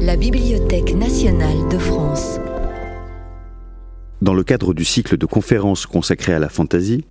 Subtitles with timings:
[0.00, 2.40] La Bibliothèque nationale de France.
[4.22, 7.04] Dans le cadre du cycle de conférences consacré à la fantasy,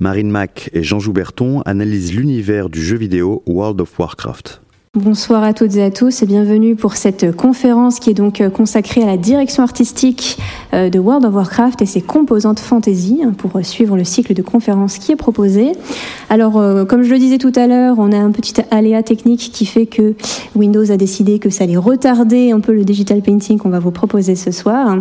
[0.00, 4.60] Marine Mack et Jean Jouberton analysent l'univers du jeu vidéo World of Warcraft.
[4.98, 9.02] Bonsoir à toutes et à tous et bienvenue pour cette conférence qui est donc consacrée
[9.02, 10.36] à la direction artistique
[10.74, 14.42] euh, de World of Warcraft et ses composantes fantasy hein, pour suivre le cycle de
[14.42, 15.72] conférences qui est proposé.
[16.28, 19.48] Alors, euh, comme je le disais tout à l'heure, on a un petit aléa technique
[19.50, 20.14] qui fait que
[20.54, 23.92] Windows a décidé que ça allait retarder un peu le digital painting qu'on va vous
[23.92, 24.94] proposer ce soir.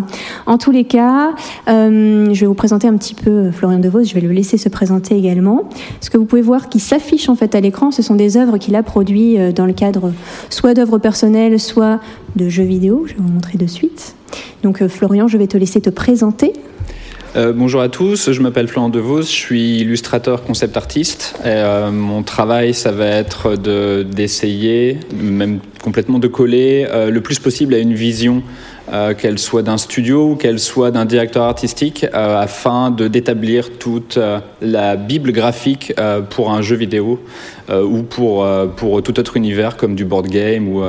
[0.46, 1.32] En tous les cas,
[1.68, 4.70] euh, je vais vous présenter un petit peu Florian DeVos, je vais le laisser se
[4.70, 5.68] présenter également.
[6.00, 8.58] Ce que vous pouvez voir qui s'affiche en fait à l'écran, ce sont des œuvres
[8.58, 9.74] qu'il a produites dans le
[10.50, 12.00] soit d'œuvres personnelles, soit
[12.36, 13.06] de jeux vidéo.
[13.08, 14.16] Je vais vous montrer de suite.
[14.64, 16.54] Donc euh, Florian, je vais te laisser te présenter.
[17.38, 21.36] Euh, bonjour à tous, je m'appelle Florian Devos, je suis illustrateur concept artiste.
[21.40, 23.56] Et, euh, mon travail, ça va être
[24.04, 28.44] d'essayer, même complètement de coller le plus possible à une vision
[28.92, 33.78] euh, qu'elle soit d'un studio ou qu'elle soit d'un directeur artistique, euh, afin de d'établir
[33.80, 35.94] toute euh, la bible graphique
[36.30, 37.20] pour un jeu vidéo
[37.72, 40.84] ou pour, pour tout autre univers comme du board game ou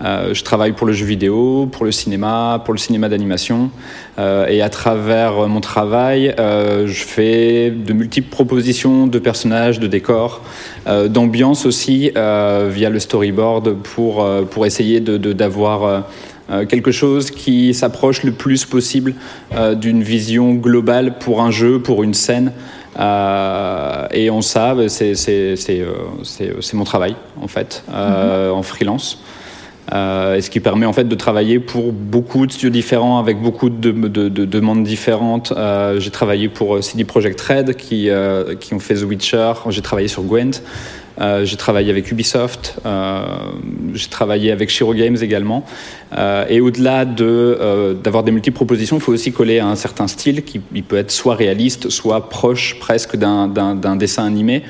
[0.00, 3.70] je travaille pour le jeu vidéo, pour le cinéma, pour le cinéma d'animation.
[4.18, 10.42] et à travers mon travail, je fais de multiples propositions de personnages, de décors,
[10.86, 15.98] d'ambiance aussi, via le storyboard pour, pour essayer d'avoir...
[15.98, 16.04] De,
[16.50, 19.14] euh, quelque chose qui s'approche le plus possible
[19.54, 22.52] euh, d'une vision globale pour un jeu, pour une scène.
[22.98, 28.52] Euh, et en ça, c'est mon travail, en fait, mhm.
[28.52, 29.22] en freelance.
[29.92, 33.68] Et ce qui permet en fait de travailler pour beaucoup de studios différents avec beaucoup
[33.68, 35.52] de, de, de demandes différentes.
[35.98, 38.08] J'ai travaillé pour CD Projekt Red qui,
[38.60, 39.52] qui ont fait The Witcher.
[39.68, 40.62] J'ai travaillé sur Gwent.
[41.20, 43.22] Euh, j'ai travaillé avec Ubisoft, euh,
[43.94, 45.64] j'ai travaillé avec Shiro Games également.
[46.16, 50.08] Euh, et au-delà de, d'avoir des multiples propositions, il faut aussi coller à un certain
[50.08, 54.62] style qui peut être soit réaliste, soit proche presque d'un, dessin animé.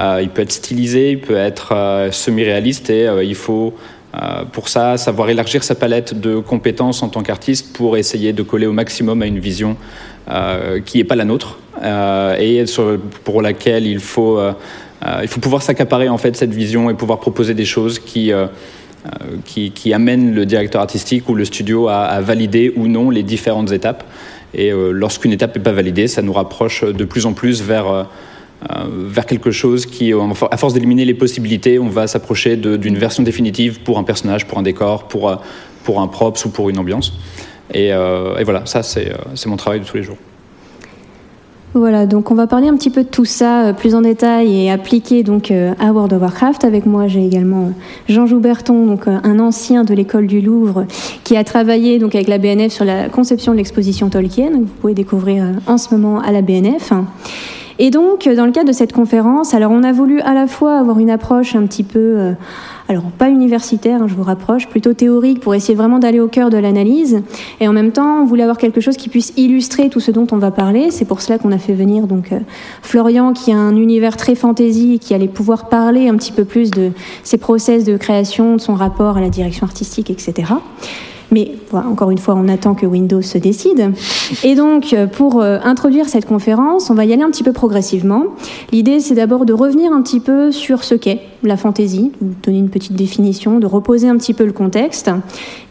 [0.00, 3.74] il peut être stylisé, il peut être semi-réaliste et il faut
[4.52, 8.66] pour ça, savoir élargir sa palette de compétences en tant qu'artiste pour essayer de coller
[8.66, 9.76] au maximum à une vision
[10.84, 12.64] qui n'est pas la nôtre et
[13.24, 14.40] pour laquelle il faut
[15.22, 18.46] il faut pouvoir s'accaparer en fait cette vision et pouvoir proposer des choses qui, euh,
[19.06, 23.72] euh, qui, le directeur artistique ou le studio à, à valider ou non les différentes
[23.72, 24.04] étapes.
[24.54, 28.06] Et lorsqu'une étape n'est pas validée, ça nous rapproche de plus en plus vers
[28.90, 33.80] vers quelque chose qui, à force d'éliminer les possibilités, on va s'approcher d'une version définitive
[33.80, 35.38] pour un personnage, pour un décor, pour,
[35.84, 37.12] pour un props ou pour une ambiance.
[37.74, 39.12] Et, et voilà, ça c'est
[39.46, 40.16] mon travail de tous les jours.
[41.78, 44.64] Voilà, donc on va parler un petit peu de tout ça euh, plus en détail
[44.64, 46.64] et appliquer donc euh, à World of Warcraft.
[46.64, 47.70] Avec moi, j'ai également euh,
[48.08, 50.86] Jean Jouberton, donc un ancien de l'école du Louvre,
[51.22, 54.50] qui a travaillé donc avec la BNF sur la conception de l'exposition Tolkien.
[54.54, 56.92] vous pouvez découvrir en ce moment à la BNF.
[57.78, 60.78] Et donc, dans le cadre de cette conférence, alors on a voulu à la fois
[60.78, 62.34] avoir une approche un petit peu
[62.88, 66.48] alors pas universitaire, hein, je vous rapproche, plutôt théorique pour essayer vraiment d'aller au cœur
[66.48, 67.22] de l'analyse.
[67.60, 70.26] Et en même temps, on voulait avoir quelque chose qui puisse illustrer tout ce dont
[70.32, 70.90] on va parler.
[70.90, 72.40] C'est pour cela qu'on a fait venir donc euh,
[72.80, 76.70] Florian, qui a un univers très fantasy, qui allait pouvoir parler un petit peu plus
[76.70, 76.92] de
[77.24, 80.54] ses process de création, de son rapport à la direction artistique, etc.
[81.30, 83.92] Mais encore une fois, on attend que Windows se décide.
[84.44, 87.52] Et donc, euh, pour euh, introduire cette conférence, on va y aller un petit peu
[87.52, 88.24] progressivement.
[88.72, 92.12] L'idée, c'est d'abord de revenir un petit peu sur ce qu'est la fantaisie,
[92.42, 95.10] donner une petite définition, de reposer un petit peu le contexte.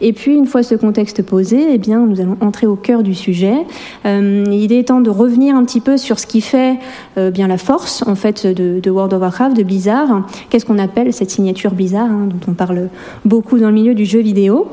[0.00, 3.14] Et puis, une fois ce contexte posé, eh bien, nous allons entrer au cœur du
[3.14, 3.66] sujet.
[4.06, 6.78] Euh, l'idée étant de revenir un petit peu sur ce qui fait
[7.16, 10.26] bien la force, en fait, de, World of Warcraft, de Blizzard.
[10.48, 12.88] Qu'est-ce qu'on appelle cette signature Blizzard, hein, dont on parle
[13.24, 14.68] beaucoup dans le milieu du jeu vidéo.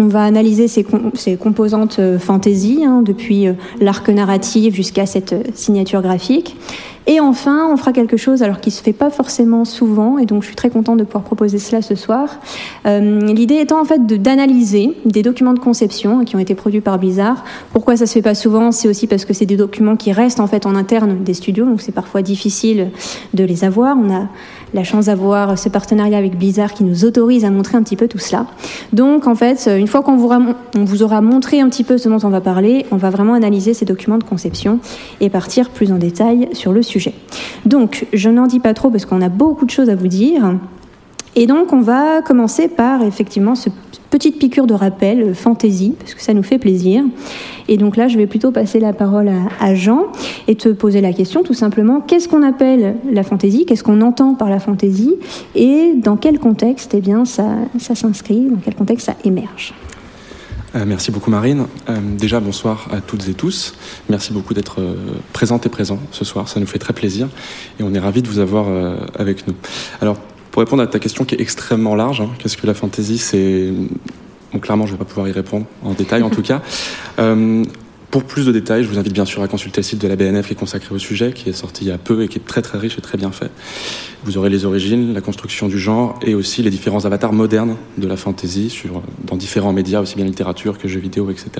[0.00, 0.84] On va analyser ces,
[1.36, 6.56] composantes euh, fantasy, hein, depuis euh, l'arc narratif jusqu'à cette euh, signature graphique.
[7.08, 10.42] Et enfin, on fera quelque chose alors qui se fait pas forcément souvent, et donc
[10.42, 12.38] je suis très contente de pouvoir proposer cela ce soir.
[12.84, 17.44] L'idée étant en fait d'analyser des documents de conception qui ont été produits par Blizzard.
[17.72, 18.72] Pourquoi ça se fait pas souvent?
[18.72, 21.64] C'est aussi parce que c'est des documents qui restent en fait en interne des studios,
[21.64, 22.90] donc c'est parfois difficile
[23.32, 23.96] de les avoir.
[23.96, 24.28] On a
[24.74, 28.08] la chance d'avoir ce partenariat avec Blizzard qui nous autorise à montrer un petit peu
[28.08, 28.46] tout cela.
[28.92, 30.30] Donc en fait, une fois qu'on vous,
[30.74, 33.74] vous aura montré un petit peu ce dont on va parler, on va vraiment analyser
[33.74, 34.80] ces documents de conception
[35.20, 37.14] et partir plus en détail sur le sujet.
[37.66, 40.54] Donc je n'en dis pas trop parce qu'on a beaucoup de choses à vous dire.
[41.36, 43.70] Et donc, on va commencer par effectivement ce
[44.10, 47.04] petite piqûre de rappel, euh, fantaisie, parce que ça nous fait plaisir.
[47.68, 49.30] Et donc là, je vais plutôt passer la parole
[49.60, 50.06] à, Jean
[50.48, 53.66] et te poser la question tout simplement, qu'est-ce qu'on appelle la fantaisie?
[53.66, 55.14] Qu'est-ce qu'on entend par la fantaisie?
[55.54, 57.44] Et dans quel contexte eh bien, ça,
[57.78, 58.46] s'inscrit?
[58.46, 59.74] Dans quel contexte ça émerge?
[60.74, 61.64] Euh, merci beaucoup Marine.
[61.88, 63.74] Euh, déjà bonsoir à toutes et tous.
[64.10, 64.94] Merci beaucoup d'être euh,
[65.32, 66.48] présente et présent ce soir.
[66.48, 67.28] Ça nous fait très plaisir
[67.80, 68.66] et on est ravis de vous avoir
[69.18, 69.54] avec nous.
[70.02, 70.18] Alors
[70.58, 73.72] pour répondre à ta question qui est extrêmement large, hein, qu'est-ce que la fantaisie C'est
[74.52, 76.62] bon, clairement je ne vais pas pouvoir y répondre en détail en tout cas.
[78.10, 80.16] Pour plus de détails, je vous invite bien sûr à consulter le site de la
[80.16, 82.38] BNF qui est consacré au sujet, qui est sorti il y a peu et qui
[82.38, 83.50] est très très riche et très bien fait.
[84.24, 88.08] Vous aurez les origines, la construction du genre et aussi les différents avatars modernes de
[88.08, 91.50] la fantasy sur, dans différents médias, aussi bien littérature que jeux vidéo, etc.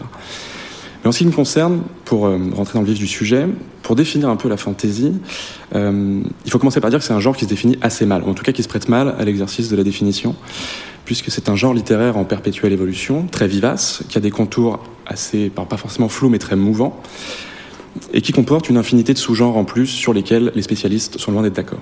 [1.03, 3.47] Mais en ce qui me concerne, pour euh, rentrer dans le vif du sujet,
[3.83, 5.13] pour définir un peu la fantasy,
[5.75, 8.23] euh, il faut commencer par dire que c'est un genre qui se définit assez mal,
[8.25, 10.35] ou en tout cas qui se prête mal à l'exercice de la définition
[11.09, 15.49] puisque c'est un genre littéraire en perpétuelle évolution, très vivace, qui a des contours assez,
[15.49, 17.01] pas forcément flous, mais très mouvants,
[18.13, 21.41] et qui comporte une infinité de sous-genres en plus sur lesquels les spécialistes sont loin
[21.41, 21.79] d'être d'accord.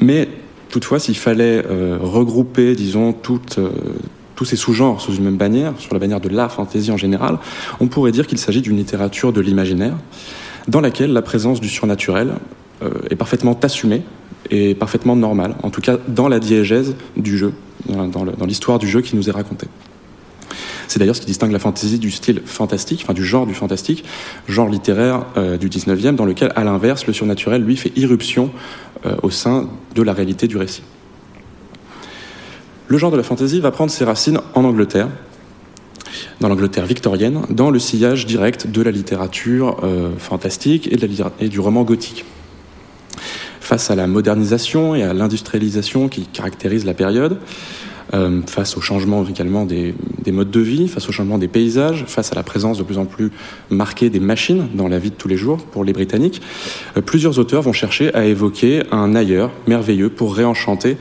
[0.00, 0.26] Mais
[0.70, 3.58] toutefois, s'il fallait euh, regrouper, disons, toutes,
[4.34, 7.38] tous ces sous-genres sous une même bannière, sur la bannière de la fantaisie en général,
[7.80, 9.96] on pourrait dire qu'il s'agit d'une littérature de l'imaginaire,
[10.68, 12.34] dans laquelle la présence du surnaturel
[12.82, 14.02] euh, est parfaitement assumée
[14.50, 17.52] et parfaitement normale, en tout cas dans la diégèse du jeu,
[17.88, 19.66] dans l'histoire du jeu qui nous est raconté.
[20.88, 24.04] C'est d'ailleurs ce qui distingue la fantasy du style fantastique, enfin du genre du fantastique,
[24.48, 28.50] genre littéraire euh, du 19e, dans lequel, à l'inverse, le surnaturel, lui, fait irruption
[29.06, 30.82] euh, au sein de la réalité du récit.
[32.86, 35.08] Le genre de la fantasy va prendre ses racines en Angleterre,
[36.40, 41.82] dans l'Angleterre victorienne, dans le sillage direct de la littérature euh, fantastique et, du roman
[41.82, 42.26] gothique.
[43.60, 47.38] Face à la modernisation et à l'industrialisation qui caractérise la période,
[48.14, 49.92] euh, face au changement également des,
[50.30, 53.06] modes de vie, face au changement des paysages, face à la présence de plus en
[53.06, 53.32] plus
[53.70, 56.40] marquée des machines dans la vie de tous les jours pour les Britanniques,
[56.96, 60.96] euh, plusieurs auteurs vont chercher à évoquer un ailleurs merveilleux pour réenchanter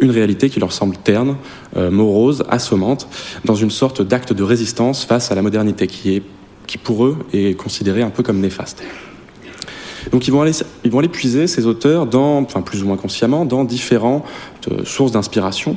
[0.00, 1.36] une réalité qui leur semble terne,
[1.76, 3.08] euh, morose, assommante,
[3.46, 6.22] dans une sorte d'acte de résistance face à la modernité qui, est,
[6.66, 8.82] qui pour eux est considérée un peu comme néfaste.
[10.12, 10.52] Donc ils vont aller,
[10.84, 14.24] ils vont aller puiser ces auteurs, dans, enfin plus ou moins consciemment, dans différentes
[14.84, 15.76] sources d'inspiration.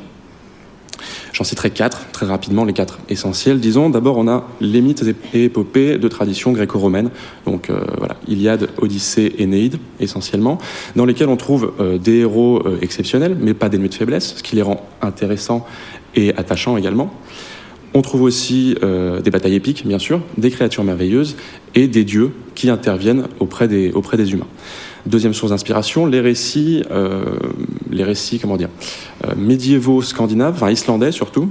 [1.42, 3.60] J'en citerai quatre, très rapidement, les quatre essentiels.
[3.60, 5.04] Disons, d'abord, on a les mythes
[5.34, 7.10] et épopées de tradition gréco-romaine.
[7.48, 10.60] Donc euh, voilà, Iliade, Odyssée, Énéide, essentiellement,
[10.96, 14.56] dans lesquels on trouve euh, des héros exceptionnels, mais pas des de faiblesse, ce qui
[14.56, 15.66] les rend intéressants
[16.14, 17.12] et attachants également.
[17.96, 21.36] On trouve aussi euh, des batailles épiques, bien sûr, des créatures merveilleuses
[21.74, 24.48] et des dieux qui interviennent auprès des, auprès des humains.
[25.06, 27.36] Deuxième source d'inspiration, les récits, euh,
[27.92, 31.50] euh, médiévaux scandinaves, enfin islandais surtout,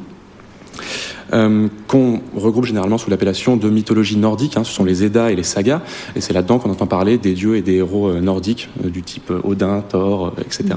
[1.86, 4.56] qu'on regroupe généralement sous l'appellation de mythologie nordique.
[4.56, 5.80] Hein, ce sont les Eddas et les sagas,
[6.16, 9.84] et c'est là-dedans qu'on entend parler des dieux et des héros nordiques du type Odin,
[9.88, 10.64] Thor, etc.
[10.70, 10.74] Euh,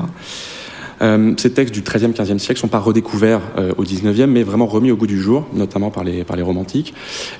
[1.37, 4.91] ces textes du XIIIe, XVe siècle sont pas redécouverts euh, au XIXe, mais vraiment remis
[4.91, 6.93] au goût du jour, notamment par les, par les romantiques.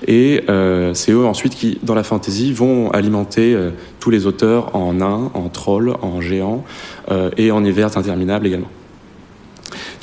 [0.08, 3.58] Et euh, c'est eux ensuite qui, dans la fantaisie, vont alimenter
[4.00, 6.64] tous les auteurs en nains, en trolls, en géants
[7.38, 8.70] et en hivers interminables également.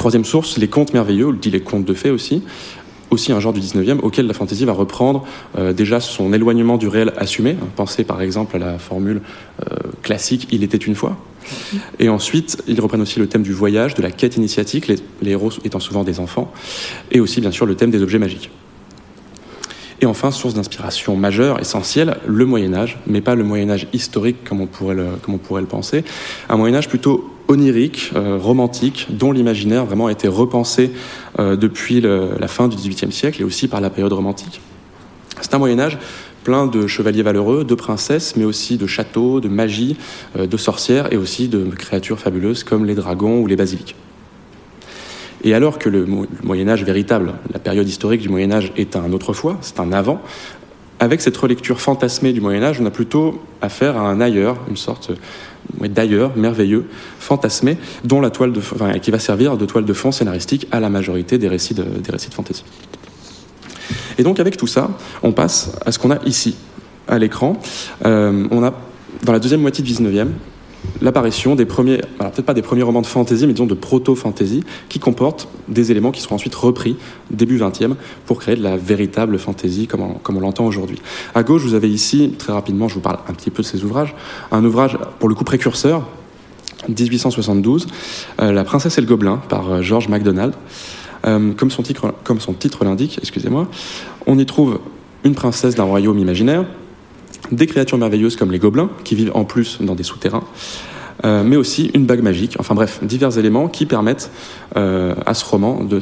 [0.01, 2.43] Troisième source, les contes merveilleux, ou dit les contes de fées aussi,
[3.11, 5.25] aussi un genre du 19e auquel la fantaisie va reprendre
[5.75, 7.57] déjà son éloignement du réel assumé.
[7.77, 9.21] Pensez par exemple à la formule
[10.03, 11.17] classique Il était une fois,
[11.99, 15.51] et ensuite, ils reprennent aussi le thème du voyage, de la quête initiatique, les, héros
[15.65, 16.53] étant souvent des enfants,
[17.11, 18.51] et aussi bien sûr le thème des objets magiques.
[20.03, 24.45] Et enfin, source d'inspiration majeure, essentielle, le Moyen Âge, mais pas le Moyen Âge historique
[24.45, 24.95] comme on pourrait
[25.61, 26.05] le penser,
[26.49, 30.93] un Moyen Âge plutôt onirique, euh, romantique, dont l'imaginaire vraiment été repensé
[31.39, 34.61] euh, depuis la fin du XVIIIe siècle et aussi par la période romantique.
[35.41, 35.99] C'est un Moyen Âge
[36.45, 39.97] plein de chevaliers valeureux, de princesses, mais aussi de châteaux, de magie,
[40.39, 43.97] euh, de sorcières et aussi de créatures fabuleuses comme les dragons ou les basiliques.
[45.43, 46.07] Et alors que le
[46.43, 50.21] Moyen Âge véritable, la période historique du Moyen Âge est un autrefois, c'est un avant,
[51.01, 54.77] avec cette relecture fantasmée du Moyen Âge, on a plutôt affaire à un ailleurs, une
[54.77, 55.11] sorte
[55.81, 56.87] d'ailleurs merveilleux,
[57.19, 58.53] fantasmé, dont la toile
[59.01, 62.19] qui va servir de toile de fond scénaristique à la majorité des récits de, des
[62.31, 62.65] fantasy.
[64.19, 64.91] Et donc avec tout ça,
[65.23, 66.57] on passe à ce qu'on a ici,
[67.09, 67.59] à l'écran.
[68.05, 68.75] Euh, on a,
[69.25, 70.29] dans la deuxième moitié du 19e,
[71.03, 74.99] l'apparition des premiers, peut-être pas des premiers romans de fantasy, mais disons de proto-fantasy, qui
[74.99, 76.97] comportent des éléments qui seront ensuite repris
[77.31, 77.95] début 20e
[78.27, 81.01] pour créer de la véritable fantasy comme on, l'entend aujourd'hui.
[81.35, 83.85] À gauche, vous avez ici, très rapidement, je vous parle un petit peu de ces
[83.85, 84.15] ouvrages,
[84.51, 86.07] un ouvrage pour le coup précurseur,
[86.89, 87.87] 1872,
[88.39, 90.55] La princesse et le gobelin par George MacDonald.
[91.23, 93.69] comme, son titre, comme son titre l'indique, excusez-moi,
[94.27, 94.81] on y trouve
[95.25, 96.65] une princesse d'un royaume imaginaire,
[97.53, 100.45] des créatures merveilleuses comme les gobelins, qui vivent en plus dans des souterrains,
[101.25, 104.31] euh, mais aussi une bague magique, enfin bref, divers éléments qui permettent
[104.77, 106.01] euh, à ce roman de,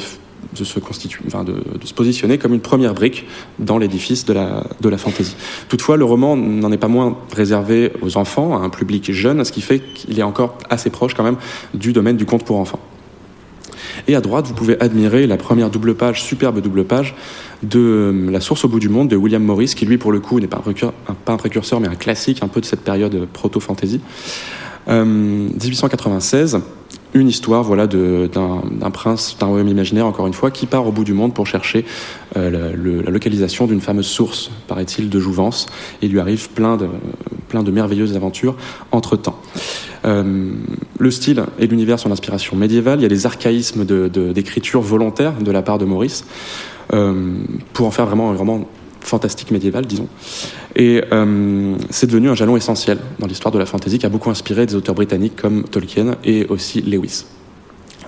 [0.54, 3.26] se constituer, enfin de, se positionner comme une première brique
[3.58, 5.36] dans l'édifice de la, de la fantaisie.
[5.68, 9.52] Toutefois, le roman n'en est pas moins réservé aux enfants, à un public jeune, ce
[9.52, 11.38] qui fait qu'il est encore assez proche quand même
[11.74, 12.80] du domaine du conte pour enfants.
[14.06, 17.14] Et à droite, vous pouvez admirer la première double page, superbe double page,
[17.62, 20.20] de euh, La source au bout du monde de William Morris, qui lui, pour le
[20.20, 20.62] coup, n'est pas,
[21.26, 24.00] un précurseur, mais un classique un peu de cette période proto-fantasy.
[24.86, 26.58] 1896, euh,
[27.14, 31.04] une histoire voilà d'un prince d'un royaume imaginaire encore une fois qui part au bout
[31.04, 31.84] du monde pour chercher
[32.36, 35.66] euh, la localisation d'une fameuse source paraît-il de jouvence.
[36.02, 38.56] Il lui arrive plein de merveilleuses aventures
[38.92, 39.40] entre temps
[40.04, 40.52] euh,
[40.98, 43.00] le style et l'univers sont d'inspiration médiévale.
[43.00, 46.24] Il y a des archaïsmes d'écriture de, volontaire de la part de Maurice
[46.88, 48.68] pour en faire vraiment vraiment
[49.00, 50.08] fantastique médiéval, disons.
[50.76, 54.30] Et euh, c'est devenu un jalon essentiel dans l'histoire de la fantasy qui a beaucoup
[54.30, 57.24] inspiré des auteurs britanniques comme Tolkien et aussi Lewis.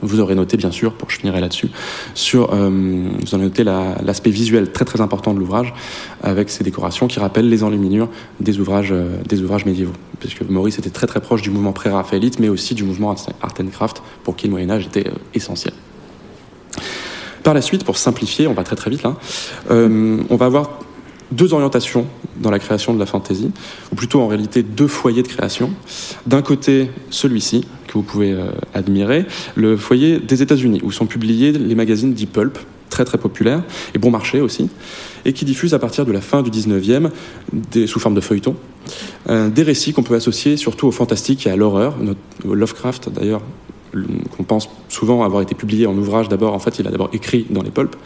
[0.02, 1.68] Vous aurez noté, bien sûr, pour je finirai là-dessus,
[2.14, 5.74] sur, euh, vous aurez noté l'aspect visuel très très important de l'ouvrage,
[6.22, 8.08] avec ses décorations qui rappellent les enluminures
[8.40, 9.92] des ouvrages, euh, des ouvrages médiévaux.
[10.18, 13.66] Puisque Maurice était très très proche du mouvement pré-raphaélite, mais aussi du mouvement art and
[13.72, 15.74] craft, pour qui le Moyen-Âge était essentiel.
[17.42, 19.16] Par la suite, pour simplifier, on va très très vite là,
[19.70, 20.80] on va avoir
[21.32, 22.06] deux orientations
[22.38, 23.50] dans la création de la fantaisie,
[23.92, 25.70] ou plutôt en réalité deux foyers de création.
[26.26, 31.52] D'un côté, celui-ci, que vous pouvez euh, admirer, le foyer des États-Unis, où sont publiés
[31.52, 33.62] les magazines dits pulp, très très populaires,
[33.94, 34.68] et bon marché aussi,
[35.24, 37.10] et qui diffusent à partir de la fin du 19e,
[37.52, 38.56] des, sous forme de feuilletons,
[39.28, 41.94] euh, des récits qu'on peut associer surtout au fantastique et à l'horreur.
[42.44, 43.42] Lovecraft, d'ailleurs,
[44.36, 47.46] qu'on pense souvent avoir été publié en ouvrage d'abord, en fait, il a d'abord écrit
[47.50, 47.96] dans les pulps.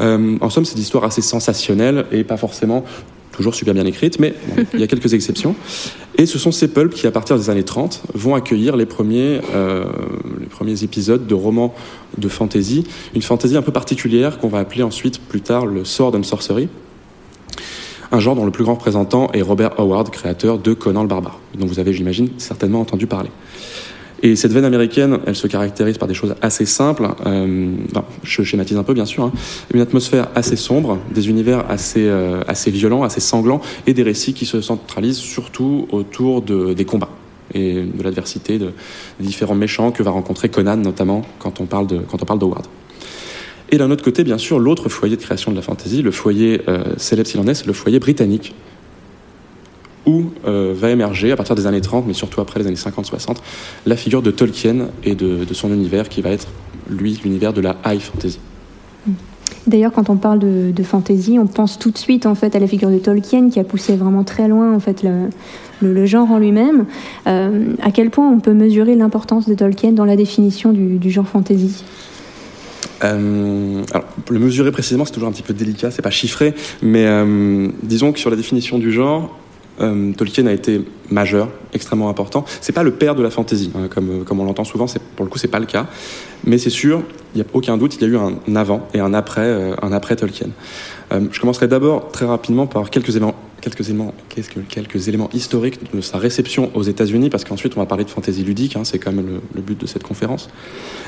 [0.00, 2.84] Euh, en somme, c'est des histoires assez sensationnelles et pas forcément
[3.32, 4.34] toujours super bien écrites, mais
[4.74, 5.54] il y a quelques exceptions.
[6.16, 9.40] Et ce sont ces pulps qui, à partir des années 30, vont accueillir les premiers,
[9.54, 9.84] euh,
[10.40, 11.74] les premiers épisodes de romans
[12.18, 16.14] de fantasy, une fantasy un peu particulière qu'on va appeler ensuite plus tard le sword
[16.14, 16.68] and sorcery,
[18.12, 21.40] un genre dont le plus grand représentant est Robert Howard, créateur de Conan le barbare,
[21.58, 23.30] dont vous avez, j'imagine, certainement entendu parler.
[24.24, 27.08] Et cette veine américaine, elle se caractérise par des choses assez simples.
[27.26, 27.68] Euh,
[28.22, 29.24] je schématise un peu, bien sûr.
[29.24, 29.32] Hein.
[29.74, 34.32] Une atmosphère assez sombre, des univers assez, euh, assez violents, assez sanglants, et des récits
[34.32, 37.10] qui se centralisent surtout autour de, des combats
[37.52, 38.72] et de l'adversité, de,
[39.20, 42.38] des différents méchants que va rencontrer Conan, notamment quand on parle de, quand on parle
[42.38, 42.66] d'Howard.
[43.68, 46.62] Et d'un autre côté, bien sûr, l'autre foyer de création de la fantasy, le foyer
[46.66, 48.54] euh, célèbre s'il en est, c'est le foyer britannique,
[50.06, 53.36] où euh, va émerger, à partir des années 30, mais surtout après les années 50-60,
[53.86, 56.48] la figure de Tolkien et de, son univers qui va être,
[56.88, 58.38] lui, l'univers de la high fantasy.
[59.66, 62.66] D'ailleurs, quand on parle de, fantasy, on pense tout de suite en fait à la
[62.66, 65.04] figure de Tolkien qui a poussé vraiment très loin en fait
[65.80, 66.84] le, genre en lui-même.
[67.26, 71.26] Euh, à quel point on peut mesurer l'importance de Tolkien dans la définition du, genre
[71.26, 71.82] fantasy?
[73.04, 77.06] Euh, alors, le mesurer précisément, c'est toujours un petit peu délicat, c'est pas chiffré, mais
[77.82, 79.30] disons que sur la définition du genre,
[79.80, 82.44] euh, Tolkien a été majeur, extrêmement important.
[82.60, 84.86] C'est pas le père de la fantasy, hein, comme, comme on l'entend souvent.
[85.16, 85.86] Pour le coup, c'est pas le cas.
[86.44, 87.02] Mais c'est sûr,
[87.34, 89.74] il n'y a aucun doute, il y a eu un avant et un après, euh,
[89.82, 90.48] un après Tolkien.
[91.12, 93.88] Euh, je commencerai d'abord très rapidement par quelques éléments, quelques
[95.08, 98.76] éléments, historiques de sa réception aux États-Unis, parce qu'ensuite on va parler de fantasy ludique.
[98.76, 100.48] Hein, c'est quand même le, le but de cette conférence.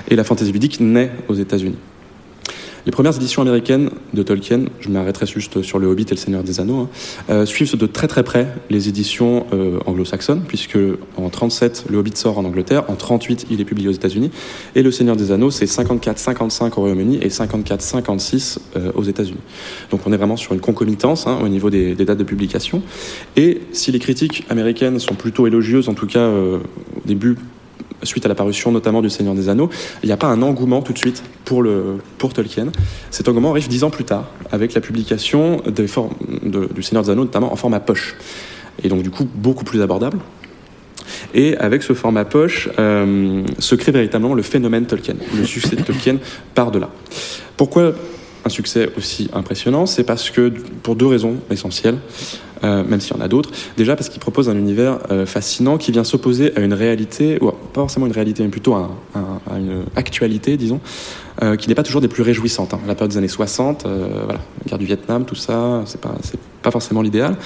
[0.09, 1.77] Et la fantasy ludique naît aux États-Unis.
[2.87, 6.45] Les premières éditions américaines de Tolkien, je m'arrêterai juste sur Le Hobbit et Le Seigneur
[6.45, 6.89] des Anneaux, hein,
[7.31, 10.79] euh, suivent de très très près les éditions euh, anglo-saxonnes, puisque
[11.17, 14.31] en 37 Le Hobbit sort en Angleterre, en 38 il est publié aux États-Unis,
[14.77, 19.41] et Le Seigneur des Anneaux c'est 54-55 au Royaume-Uni et 54-56 euh, aux États-Unis.
[19.91, 22.83] Donc on est vraiment sur une concomitance hein, au niveau des, des, dates de publication.
[23.35, 26.61] Et si les critiques américaines sont plutôt élogieuses, en tout cas au
[27.05, 27.37] début
[28.03, 29.71] suite à l'apparition notamment du Seigneur des Anneaux,
[30.03, 32.67] il n'y a pas un engouement tout de suite pour, le, pour Tolkien.
[33.11, 35.87] Cet engouement arrive dix ans plus tard, avec la publication des
[36.43, 38.17] de, du Seigneur des Anneaux, notamment en format poche.
[38.83, 40.19] Et donc du coup beaucoup plus abordable.
[41.35, 45.15] Et avec ce format poche, euh, se crée véritablement le phénomène Tolkien.
[45.37, 46.19] Le succès de Tolkien
[46.55, 46.91] part de là.
[47.57, 47.95] Pourquoi
[48.47, 51.99] un succès aussi impressionnant C'est parce que, pour deux raisons essentielles.
[52.65, 53.51] Euh, même s'il y en a d'autres.
[53.77, 57.51] Déjà parce qu'il propose un univers euh, fascinant qui vient s'opposer à une réalité, ou
[57.51, 58.89] pas forcément une réalité, mais plutôt à,
[59.55, 60.81] une actualité, disons,
[61.43, 62.73] euh, qui n'est pas toujours des plus réjouissantes.
[62.73, 62.81] Hein.
[62.87, 66.15] La période des années 60, voilà, la guerre du Vietnam, tout ça, c'est pas,
[66.63, 67.37] pas forcément l'idéal.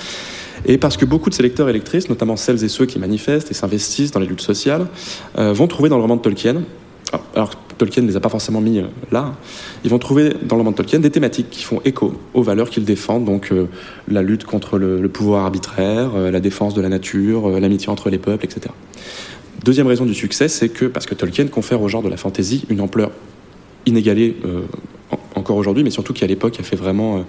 [0.65, 3.55] Et parce que beaucoup de ces lecteurs et notamment celles et ceux qui manifestent et
[3.55, 4.87] s'investissent dans les luttes sociales,
[5.37, 6.63] vont trouver dans le roman de Tolkien,
[7.35, 9.35] alors Tolkien ne les a pas forcément mis là,
[9.85, 12.69] ils vont trouver dans le roman de Tolkien des thématiques qui font écho aux valeurs
[12.69, 13.53] qu'il défend, donc
[14.07, 18.45] la lutte contre le, pouvoir arbitraire, la défense de la nature, l'amitié entre les peuples,
[18.45, 18.73] etc.
[19.65, 22.65] Deuxième raison du succès, c'est que parce que Tolkien confère au genre de la fantasy
[22.71, 23.11] une ampleur
[23.85, 24.63] inégalée euh,
[25.35, 27.23] encore aujourd'hui, mais surtout qui à l'époque a fait vraiment euh,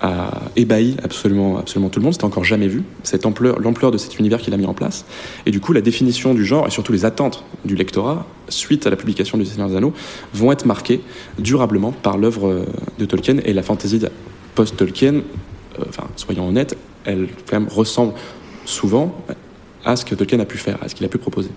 [0.00, 2.12] a ébahi absolument, absolument tout le monde.
[2.12, 5.04] C'était encore jamais vu cette ampleur, l'ampleur de cet univers qu'il a mis en place.
[5.46, 8.90] Et du coup, la définition du genre et surtout les attentes du lectorat suite à
[8.90, 9.92] la publication du Seigneur des Anneaux
[10.32, 11.00] vont être marquées
[11.38, 12.66] durablement par l'œuvre euh,
[12.98, 14.00] de Tolkien et la fantasy
[14.54, 15.22] post-Tolkien.
[15.88, 18.14] enfin, soyons honnêtes, elle quand même ressemble
[18.64, 19.14] souvent
[19.84, 21.50] à ce que Tolkien a pu faire, à ce qu'il a pu proposer.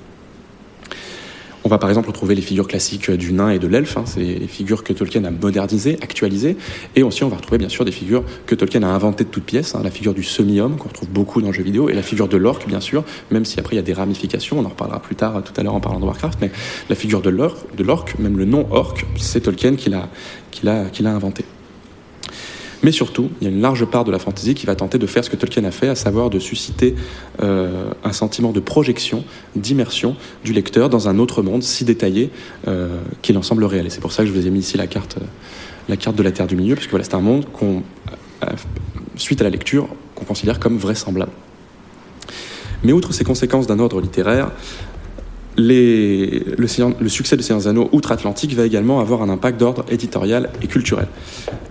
[1.63, 4.19] On va par exemple retrouver les figures classiques du nain et de l'elfe, hein, c'est
[4.19, 6.57] les figures que Tolkien a modernisées, actualisées,
[6.95, 9.43] et aussi on va retrouver bien sûr des figures que Tolkien a inventées de toutes
[9.43, 12.01] pièces, hein, la figure du semi-homme qu'on retrouve beaucoup dans le jeu vidéo, et la
[12.01, 14.69] figure de l'orque bien sûr, même si après il y a des ramifications, on en
[14.69, 16.51] reparlera plus tard tout à l'heure en parlant de Warcraft, mais
[16.89, 20.09] la figure de l'orque, même le nom orque, c'est Tolkien qui l'a
[21.05, 21.45] inventé.
[22.83, 25.05] Mais surtout, il y a une large part de la fantaisie qui va tenter de
[25.05, 26.95] faire ce que Tolkien a fait, à savoir de susciter
[27.41, 29.23] euh, un sentiment de projection,
[29.55, 32.31] d'immersion du lecteur dans un autre monde si détaillé
[32.67, 33.85] euh, qu'il en semble réel.
[33.89, 35.25] C'est pour ça que je vous ai mis ici la carte, euh,
[35.89, 37.83] la carte de la Terre du Milieu, puisque voilà, c'est un monde qu'on,
[39.15, 41.31] suite à la lecture, qu'on considère comme vraisemblable.
[42.83, 44.51] Mais outre ces conséquences d'un ordre littéraire,
[45.58, 51.08] le, succès de Seigneur Anneaux outre-Atlantique va également avoir un impact d'ordre éditorial et culturel.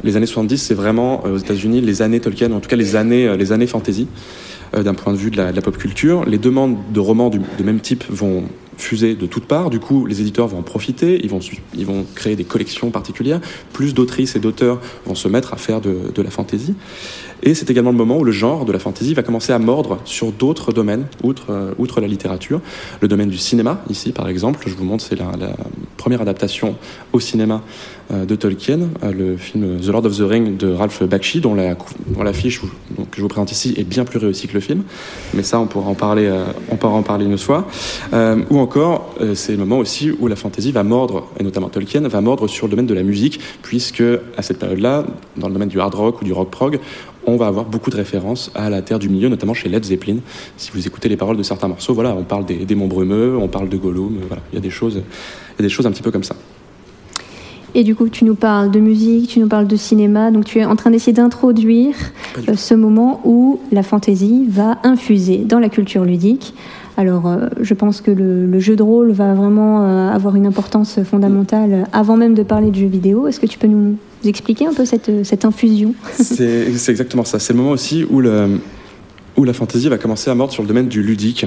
[0.04, 2.96] Les années 70, c'est vraiment euh, aux États-Unis les années Tolkien, en tout cas les
[2.96, 4.06] années, euh, les années fantasy,
[4.74, 6.24] euh, d'un point de vue de la, pop culture.
[6.24, 8.44] Les demandes de romans de même type vont
[8.76, 9.68] fuser de toutes parts.
[9.68, 13.40] Du coup, les éditeurs vont en profiter, ils vont, créer des collections particulières.
[13.74, 16.74] Plus d'autrices et d'auteurs vont se mettre à faire de la fantasy.
[17.42, 19.98] Et c'est également le moment où le genre de la fantasy va commencer à mordre
[20.04, 22.60] sur d'autres domaines, outre, euh, outre la littérature.
[23.00, 25.30] Le domaine du cinéma, ici par exemple, je vous montre, c'est la,
[25.96, 26.76] première adaptation
[27.12, 27.62] au cinéma
[28.10, 31.54] euh, de Tolkien, euh, le film The Lord of the Ring de Ralph Bakshi, dont
[31.54, 31.80] la, que
[33.16, 34.82] je vous présente ici est bien plus réussie que le film.
[35.34, 36.30] Mais ça, on pourra en parler,
[37.20, 37.66] une fois.
[38.12, 42.20] ou encore, c'est le moment aussi où la fantasy va mordre, et notamment Tolkien, va
[42.20, 44.02] mordre sur le domaine de la musique, puisque
[44.36, 45.04] à cette période-là,
[45.36, 46.80] dans le domaine du hard rock ou du rock prog,
[47.26, 50.16] on va avoir beaucoup de références à la Terre du Milieu, notamment chez Led Zeppelin.
[50.56, 53.48] Si vous écoutez les paroles de certains morceaux, voilà, on parle des démons brumeux, on
[53.48, 55.90] parle de Gollum, voilà, il y a des choses, il y a des choses un
[55.90, 56.36] petit peu comme ça.
[57.74, 60.58] Et du coup, tu nous parles de musique, tu nous parles de cinéma, donc tu
[60.58, 61.94] es en train d'essayer d'introduire
[62.48, 66.54] euh, ce moment où la fantaisie va infuser dans la culture ludique.
[66.96, 71.00] Alors, euh, je pense que le, jeu de rôle va vraiment euh, avoir une importance
[71.04, 73.28] fondamentale avant même de parler de jeux vidéo.
[73.28, 73.96] Est-ce que tu peux nous
[74.28, 77.38] expliquer un peu cette, cette infusion C'est exactement ça.
[77.38, 78.60] C'est le moment aussi où, le,
[79.36, 81.46] où la fantaisie va commencer à mordre sur le domaine du ludique.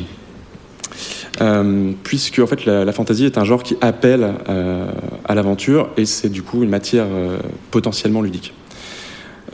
[1.41, 4.33] Euh, puisque en fait la, fantaisie est un genre qui appelle
[5.25, 7.07] à l'aventure et c'est du coup une matière
[7.71, 8.53] potentiellement ludique.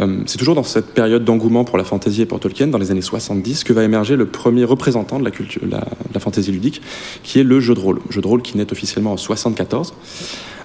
[0.02, 2.92] Euh, c'est toujours dans cette période d'engouement pour la fantaisie et pour Tolkien, dans les
[2.92, 6.82] années 70, que va émerger le premier représentant de la, culture, la, la fantaisie ludique,
[7.24, 8.00] qui est le jeu de rôle.
[8.10, 9.94] Jeu de rôle qui naît officiellement en 74,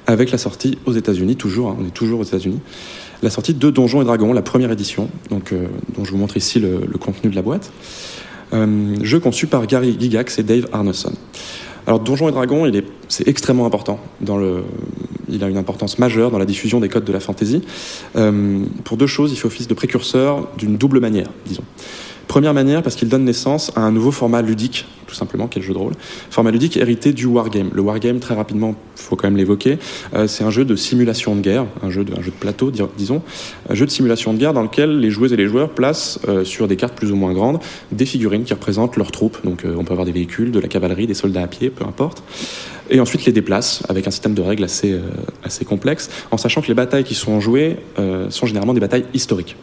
[0.06, 2.60] avec la sortie aux États-Unis, toujours, hein, on est toujours aux États-Unis,
[3.22, 6.36] la sortie de Donjons et Dragons, la première édition, donc, euh, dont je vous montre
[6.36, 7.72] ici le, contenu de la boîte.
[8.52, 11.12] Euh, jeu conçu par Gary Gigax et Dave Arneson.
[11.86, 13.98] Alors Donjons et Dragons, il est, c'est extrêmement important.
[14.20, 14.64] Dans le,
[15.28, 17.62] il a une importance majeure dans la diffusion des codes de la fantasy.
[18.16, 21.64] Euh, pour deux choses, il fait office de précurseur d'une double manière, disons.
[22.28, 25.62] Première manière, parce qu'il donne naissance à un nouveau format ludique, tout simplement, qui est
[25.62, 25.92] le jeu de rôle.
[26.30, 27.70] Format ludique hérité du wargame.
[27.72, 29.78] Le wargame, très rapidement, faut quand même l'évoquer,
[30.14, 33.22] euh, c'est un jeu de simulation de guerre, un jeu de, plateau, disons,
[33.68, 36.44] un jeu de simulation de guerre dans lequel les joueuses et les joueurs placent euh,
[36.44, 37.60] sur des cartes plus ou moins grandes
[37.92, 39.38] des figurines qui représentent leurs troupes.
[39.44, 41.84] Donc euh, on peut avoir des véhicules, de la cavalerie, des soldats à pied, peu
[41.84, 42.22] importe.
[42.90, 46.74] Et ensuite les déplace avec un système de règles assez complexe, en sachant que les
[46.74, 47.76] batailles qui sont jouées
[48.28, 49.56] sont généralement des batailles historiques.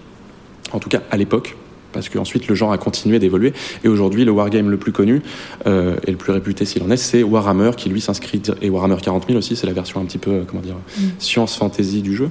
[0.71, 1.55] En tout cas, à l'époque,
[1.91, 3.53] parce qu'ensuite le genre a continué d'évoluer.
[3.83, 5.21] Et aujourd'hui, le wargame le plus connu
[5.67, 8.97] euh, et le plus réputé s'il en est, c'est Warhammer, qui lui s'inscrit, et Warhammer
[9.01, 11.01] 40 000 aussi, c'est la version un petit peu, euh, comment dire, mm.
[11.19, 12.29] science fantasy du jeu.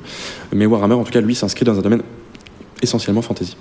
[0.52, 2.02] Mais Warhammer, en tout cas, lui s'inscrit dans un domaine
[2.82, 3.56] essentiellement fantasy.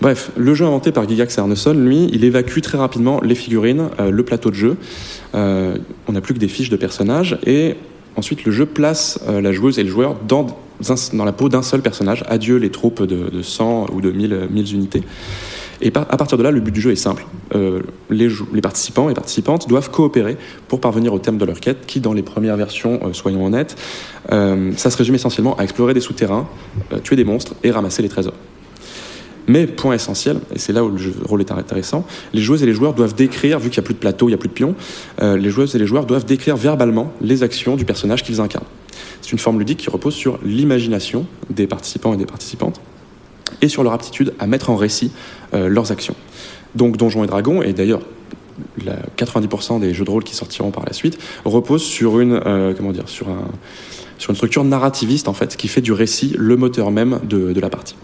[0.00, 3.88] Bref, le jeu inventé par Gigax et Arneson, lui, il évacue très rapidement les figurines,
[4.00, 4.76] euh, le plateau de jeu.
[5.32, 7.76] on n'a plus que des fiches de personnages et
[8.16, 10.46] ensuite le jeu place la joueuse et le joueur dans
[11.24, 12.24] la peau d'un seul personnage.
[12.28, 15.02] Adieu les troupes de, 100 ou de 1000, 1000 unités.
[15.80, 17.26] Et à partir de là, le but du jeu est simple.
[17.54, 18.28] Euh, les,
[18.62, 20.36] participants et participantes doivent coopérer
[20.68, 23.76] pour parvenir au thème de leur quête, qui, dans les premières versions, euh, soyons honnêtes,
[24.32, 26.48] euh, ça se résume essentiellement à explorer des souterrains,
[27.02, 28.34] tuer des monstres et ramasser les trésors.
[29.46, 32.72] Mais, point essentiel, et c'est là où le rôle est intéressant, les joueuses et les
[32.72, 34.54] joueurs doivent décrire, vu qu'il n'y a plus de plateau, il n'y a plus de
[34.54, 34.74] pions,
[35.20, 38.66] euh, les joueuses et les joueurs doivent décrire verbalement les actions du personnage qu'ils incarnent.
[39.20, 42.80] C'est une forme ludique qui repose sur l'imagination des participants et des participantes
[43.60, 45.12] et sur leur aptitude à mettre en récit
[45.52, 46.14] euh, leurs actions.
[46.74, 48.00] Donc Donjons et Dragons, et d'ailleurs
[49.16, 52.92] 90% des jeux de rôle qui sortiront par la suite, reposent sur une, euh, comment
[52.92, 53.48] dire, sur, un,
[54.18, 57.68] sur une structure narrativiste en fait, qui fait du récit le moteur même de la
[57.68, 57.96] partie.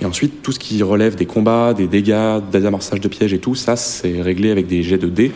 [0.00, 3.38] Et ensuite, tout ce qui relève des combats, des dégâts, des amorçages de pièges et
[3.38, 5.32] tout, ça, c'est réglé avec des jets de dés,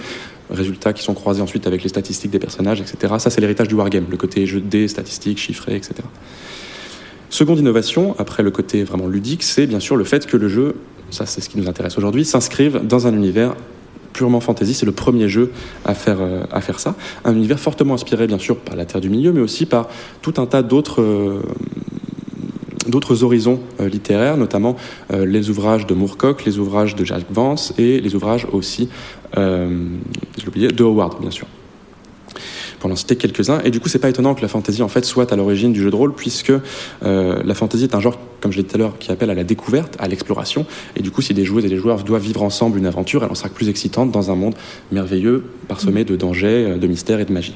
[0.51, 3.15] résultats qui sont croisés ensuite avec les statistiques des personnages, etc.
[3.19, 5.95] Ça, c'est l'héritage du wargame, le côté jeu de dés, statistiques, chiffrés, etc.
[7.31, 10.75] Seconde innovation, après le côté vraiment ludique, c'est bien sûr le fait que le jeu,
[11.11, 13.55] ça c'est ce qui nous intéresse aujourd'hui, s'inscrive dans un univers
[14.13, 14.75] purement fantasy.
[14.75, 15.51] C'est le premier jeu
[15.87, 16.95] à faire, euh, à faire ça.
[17.25, 19.89] Un univers fortement inspiré, bien sûr, par la Terre du Milieu, mais aussi par
[20.21, 21.01] tout un tas d'autres.
[21.01, 21.43] Euh,
[22.89, 24.77] d'autres horizons euh, littéraires, notamment
[25.11, 28.89] les ouvrages de Moorcock, les ouvrages de Jack Vance et les ouvrages aussi,
[29.37, 31.47] je oublié, de Howard, bien sûr
[32.83, 33.61] pour en citer quelques-uns.
[33.65, 35.81] Et du coup, c'est pas étonnant que la fantasy en fait soit à l'origine du
[35.81, 36.51] jeu de rôle, puisque
[37.05, 39.31] euh, la fantasy est un genre, comme je l'ai dit tout à l'heure, qui appelle
[39.31, 40.67] à la découverte, à l'exploration.
[40.97, 43.31] Et du coup, si des joueuses et des joueurs doivent vivre ensemble une aventure, elle
[43.31, 44.57] en sera plus excitante dans un monde
[44.91, 47.55] merveilleux, parsemé de dangers, de mystères et de magie.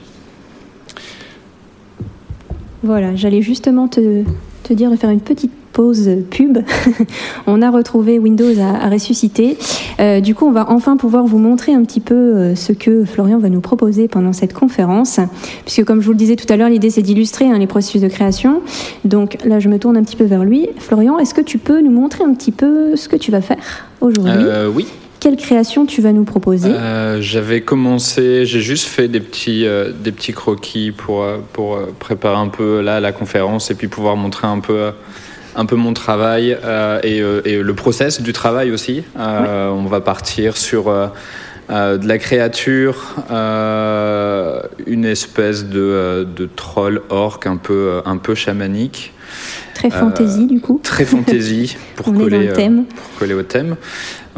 [2.84, 4.22] Voilà, j'allais justement te,
[4.66, 6.58] te dire de faire une petite pause pub.
[7.46, 9.58] on a retrouvé Windows à, ressusciter.
[10.00, 13.04] Euh, du coup, on va enfin pouvoir vous montrer un petit peu euh, ce que
[13.04, 15.20] Florian va nous proposer pendant cette conférence.
[15.64, 18.00] Puisque, comme je vous le disais tout à l'heure, l'idée c'est d'illustrer hein, les processus
[18.00, 18.62] de création.
[19.04, 20.68] Donc là, je me tourne un petit peu vers lui.
[20.78, 23.86] Florian, est-ce que tu peux nous montrer un petit peu ce que tu vas faire
[24.00, 24.32] aujourd'hui?
[24.34, 24.86] Euh, Oui.
[25.26, 26.70] Quelle création tu vas nous proposer?
[27.18, 29.66] J'avais commencé, j'ai juste fait des petits,
[30.00, 34.46] des petits croquis pour, pour préparer un peu là la conférence et puis pouvoir montrer
[34.46, 34.92] un peu
[35.56, 39.02] un peu mon travail euh, euh, et, le process du travail aussi.
[39.18, 40.84] Euh, on va partir sur
[41.68, 43.16] de la créature,
[44.86, 49.12] une espèce de, de, troll orc un peu, un peu chamanique.
[49.74, 50.80] Très fantaisie du coup.
[50.82, 53.76] Très fantaisie pour, coller, pour coller au thème.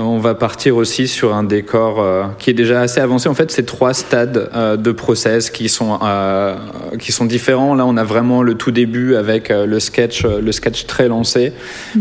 [0.01, 3.29] On va partir aussi sur un décor euh, qui est déjà assez avancé.
[3.29, 6.55] En fait, c'est trois stades euh, de process qui sont euh,
[7.01, 7.75] qui sont différents.
[7.75, 11.53] Là, on a vraiment le tout début avec le sketch, le sketch très lancé,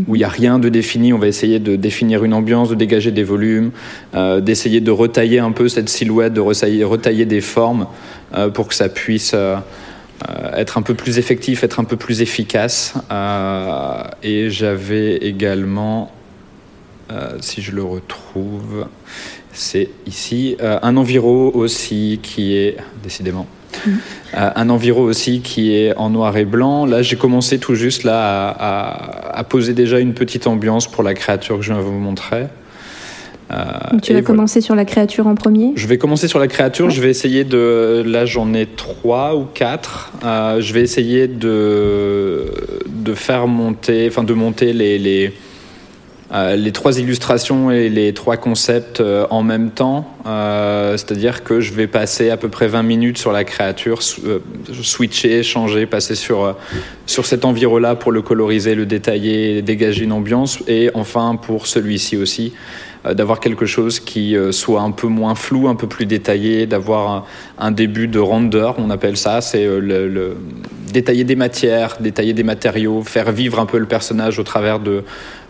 [0.08, 1.12] où il n'y a rien de défini.
[1.12, 3.72] On va essayer de définir une ambiance, de dégager des volumes,
[4.14, 7.88] d'essayer de retailler un peu cette silhouette, de retailler, retailler des formes
[8.54, 9.36] pour que ça puisse
[10.56, 12.94] être un peu plus effectif, être un peu plus efficace.
[14.24, 16.12] et j'avais également
[17.10, 18.88] euh, si je le retrouve,
[19.54, 20.58] c'est ici.
[20.62, 23.48] Euh, un enviro aussi qui est, décidément,
[23.86, 23.92] mm.
[24.36, 26.86] euh, un enviro aussi qui est en noir et blanc.
[26.86, 28.50] Là, j'ai commencé tout juste là
[29.34, 32.48] à, poser déjà une petite ambiance pour la créature que je vais vous montrer.
[34.04, 35.72] tu vas commencer sur la créature en premier?
[35.76, 36.90] Je vais commencer sur la créature.
[36.90, 38.04] Je vais essayer de.
[38.06, 40.12] Là, j'en ai trois ou quatre.
[40.24, 42.52] je vais essayer de,
[42.86, 45.32] de faire monter, enfin, de monter les, les
[46.32, 51.74] les trois illustrations et les trois concepts euh, en même temps, euh, c'est-à-dire que je
[51.74, 56.56] vais passer à peu près 20 minutes sur la créature, switcher, changer, passer sur,
[57.06, 62.18] sur cet environ-là pour le coloriser, le détailler, dégager une ambiance, et enfin pour celui-ci
[62.18, 62.54] aussi,
[63.14, 67.26] d'avoir quelque chose qui soit un peu moins flou, un peu plus détaillé, d'avoir
[67.58, 70.38] un, début de render, on appelle ça, c'est le,
[70.92, 75.04] détailler des matières, détailler des matériaux, faire vivre un peu le personnage au travers de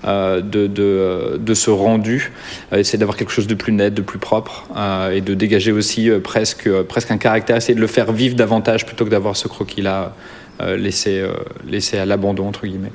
[0.06, 2.32] euh, de, ce rendu,
[2.72, 5.72] euh, essayer d'avoir quelque chose de plus net, de plus propre, euh, et de dégager
[5.72, 9.48] aussi presque, presque un caractère, essayer de le faire vivre davantage plutôt que d'avoir ce
[9.48, 10.14] croquis-là
[10.60, 11.24] laissé,
[11.68, 12.92] laissé à l'abandon, entre guillemets.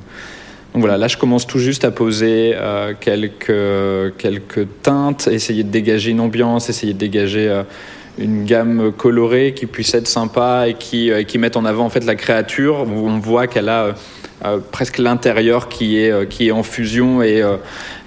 [0.72, 2.54] Donc voilà, là je commence tout juste à poser
[3.00, 7.62] quelques, quelques teintes, essayer de dégager une ambiance, essayer de dégager
[8.18, 12.04] une gamme colorée qui puisse être sympa et qui, qui mette en avant en fait
[12.04, 12.80] la créature.
[12.80, 13.92] On voit qu'elle a euh,
[14.72, 17.56] presque l'intérieur qui est euh, qui est en fusion et euh,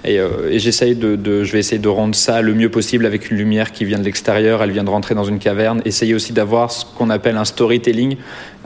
[0.04, 3.72] et, j'essaye de, je vais essayer de rendre ça le mieux possible avec une lumière
[3.72, 5.82] qui vient de l'extérieur, elle vient de rentrer dans une caverne.
[5.84, 8.16] Essayer aussi d'avoir ce qu'on appelle un storytelling,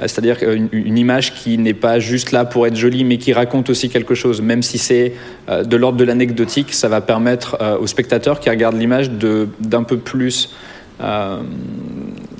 [0.00, 3.70] c'est-à-dire une, une, image qui n'est pas juste là pour être jolie, mais qui raconte
[3.70, 4.42] aussi quelque chose.
[4.42, 5.14] Même si c'est
[5.48, 10.54] de l'ordre de l'anecdotique, ça va permettre aux spectateurs qui regardent l'image d'un peu plus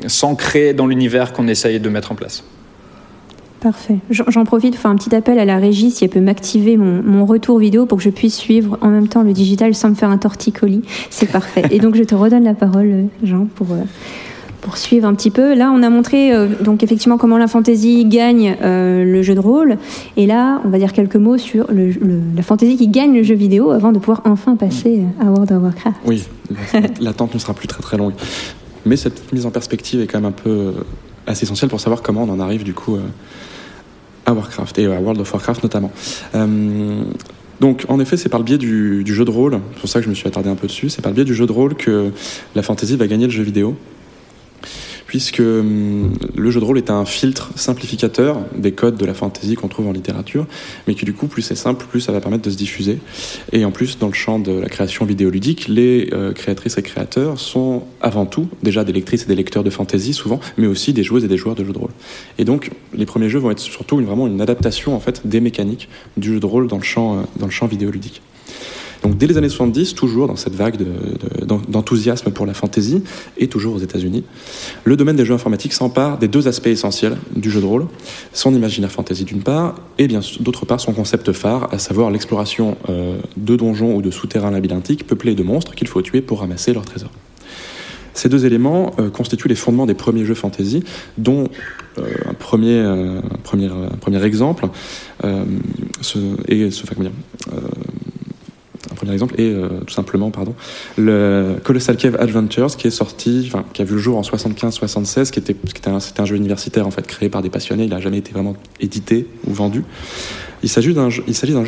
[0.07, 2.45] s'ancrer dans l'univers qu'on essaye de mettre en place.
[3.61, 3.99] Parfait.
[4.09, 7.27] J'en profite pour faire un petit appel à la régie si elle peut m'activer mon,
[7.27, 10.09] retour vidéo pour que je puisse suivre en même temps le digital sans me faire
[10.09, 10.81] un torticolis.
[11.11, 11.64] C'est parfait.
[11.70, 13.83] Et donc je te redonne la parole, Jean, pour, euh,
[14.62, 15.55] pour suivre un petit peu.
[15.55, 19.77] Là, on a montré donc effectivement comment la fantasy gagne le jeu de rôle.
[20.16, 23.73] Et là, on va dire quelques mots sur la fantasy qui gagne le jeu vidéo
[23.73, 25.96] avant de pouvoir enfin passer à World of Warcraft.
[26.07, 26.25] Oui,
[27.01, 28.14] l'attente ne sera plus très très longue.
[28.87, 30.73] Mais cette mise en perspective est quand même un peu
[31.27, 32.96] assez essentielle pour savoir comment on en arrive du coup
[34.35, 35.90] Warcraft et à World of Warcraft notamment.
[37.61, 40.07] Donc, en effet, c'est par le biais du, jeu de rôle, c'est pour ça que
[40.07, 41.75] je me suis attardé un peu dessus, c'est par le biais du jeu de rôle
[41.75, 42.11] que
[42.55, 43.77] la fantasy va gagner le jeu vidéo
[45.11, 49.57] puisque hum, le jeu de rôle est un filtre simplificateur des codes de la fantasy
[49.57, 50.46] qu'on trouve en littérature,
[50.87, 53.01] mais qui du coup, plus c'est simple, plus ça va permettre de se diffuser.
[53.51, 57.40] Et en plus, dans le champ de la création vidéoludique, les euh, créatrices et créateurs
[57.40, 61.03] sont avant tout déjà des lectrices et des lecteurs de fantasy souvent, mais aussi des
[61.03, 61.90] joueuses et des joueurs de jeux de rôle.
[62.38, 65.88] Et donc, les premiers jeux vont être surtout vraiment une adaptation en fait des mécaniques
[66.18, 68.23] du jeu de rôle dans le champ, euh, dans le champ vidéoludique.
[69.03, 70.77] Donc dès les années 70, toujours dans cette vague
[71.69, 73.03] d'enthousiasme pour la fantasy,
[73.39, 74.25] et toujours aux États-Unis,
[74.85, 77.87] le domaine des jeux informatiques s'empare des deux aspects essentiels du jeu de rôle,
[78.33, 82.77] son imaginaire fantasy d'une part, et bien d'autre part son concept phare, à savoir l'exploration
[82.89, 86.73] euh, de donjons ou de souterrains labyrinthiques peuplés de monstres qu'il faut tuer pour ramasser
[86.73, 87.13] leurs trésors.
[88.13, 90.83] Ces deux éléments euh, constituent les fondements des premiers jeux fantasy,
[91.17, 91.49] dont
[91.99, 92.85] euh, un, premier,
[94.25, 94.69] exemple
[96.03, 97.11] ce, est ce, enfin,
[98.90, 100.55] un premier exemple est euh, tout simplement pardon,
[100.96, 105.38] le Colossal Cave Adventures qui est sorti, qui a vu le jour en 75-76, qui
[105.38, 107.85] était, un, un, jeu universitaire en fait créé par des passionnés.
[107.85, 109.85] Il n'a jamais été vraiment édité ou vendu.
[110.62, 111.22] Il s'agit d'un jeu,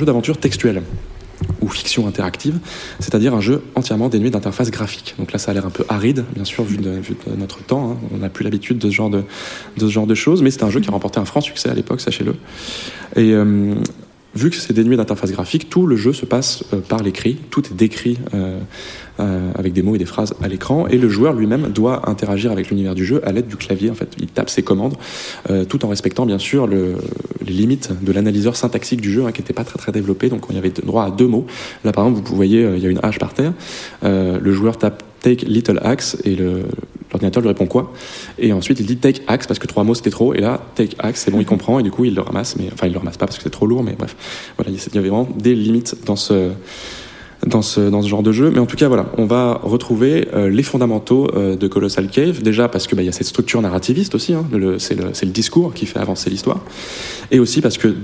[0.04, 0.82] d'aventure textuelle
[1.61, 2.58] ou fiction interactive,
[3.00, 5.14] c'est-à-dire un jeu entièrement dénué d'interface graphique.
[5.18, 7.00] Donc là, ça a l'air un peu aride, bien sûr, vu de,
[7.37, 7.92] notre temps.
[7.92, 7.96] Hein.
[8.14, 9.24] On n'a plus l'habitude de ce genre de,
[9.76, 11.68] de, ce genre de choses, mais c'est un jeu qui a remporté un franc succès
[11.68, 12.37] à l'époque, sachez-le.
[13.16, 13.74] Et euh,
[14.35, 17.66] vu que c'est dénué d'interface graphique, tout le jeu se passe euh, par l'écrit, tout
[17.66, 18.59] est décrit euh,
[19.21, 22.51] euh, avec des mots et des phrases à l'écran, et le joueur lui-même doit interagir
[22.51, 23.90] avec l'univers du jeu à l'aide du clavier.
[23.90, 24.95] En fait, il tape ses commandes,
[25.68, 26.95] tout en respectant bien sûr le,
[27.47, 30.29] les limites de l'analyseur syntaxique du jeu, hein, qui n'était pas très très développé.
[30.29, 31.47] Donc, on y avait droit à deux mots.
[31.85, 33.53] Là, par exemple, vous voyez, il y a une hache par terre.
[34.03, 36.37] le joueur tape take little axe et
[37.12, 37.92] l'ordinateur lui répond quoi?
[38.38, 40.96] Et ensuite il dit take axe parce que trois mots c'était trop et là take
[40.98, 42.98] axe c'est bon il comprend et du coup il le ramasse mais enfin il le
[42.98, 44.16] ramasse pas parce que c'est trop lourd mais bref
[44.57, 46.51] voilà il y avait vraiment des limites dans ce
[47.46, 48.51] dans ce, dans ce genre de jeu.
[48.51, 52.42] Mais en tout cas, voilà, on va retrouver euh, les fondamentaux euh, de Colossal Cave.
[52.42, 54.35] Déjà parce que bah, y a cette structure narrativiste aussi.
[54.35, 54.46] Hein,
[54.79, 56.61] c'est le, discours qui fait avancer l'histoire.
[57.31, 57.94] Et aussi parce que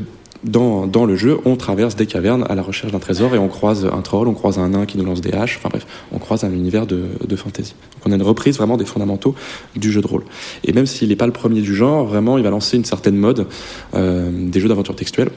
[0.45, 3.87] dans, le jeu, on traverse des cavernes à la recherche d'un trésor et on croise
[3.87, 6.45] un troll, on croise un nain qui nous lance des haches, enfin bref, on croise
[6.45, 7.75] un univers de, de fantasy.
[7.95, 9.35] Donc on a une reprise vraiment des fondamentaux
[9.75, 10.25] du jeu de rôle.
[10.65, 13.17] Et même s'il n'est pas le premier du genre, vraiment, il va lancer une certaine
[13.17, 13.47] mode
[13.95, 15.31] euh, des jeux d'aventure textuelle.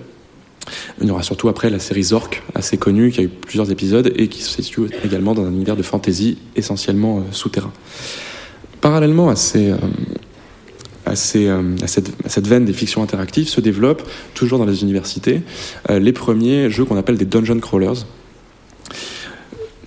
[1.02, 4.14] Il y aura surtout après la série Zork, assez connue, qui a eu plusieurs épisodes
[4.16, 7.72] et qui se situe également dans un univers de fantasy essentiellement euh, souterrain.
[8.80, 9.78] Parallèlement à ces, euh,
[11.12, 15.42] à, euh, cette, veine des fictions interactives se développent, toujours dans les universités,
[15.90, 18.06] euh, les premiers jeux qu'on appelle des dungeon crawlers.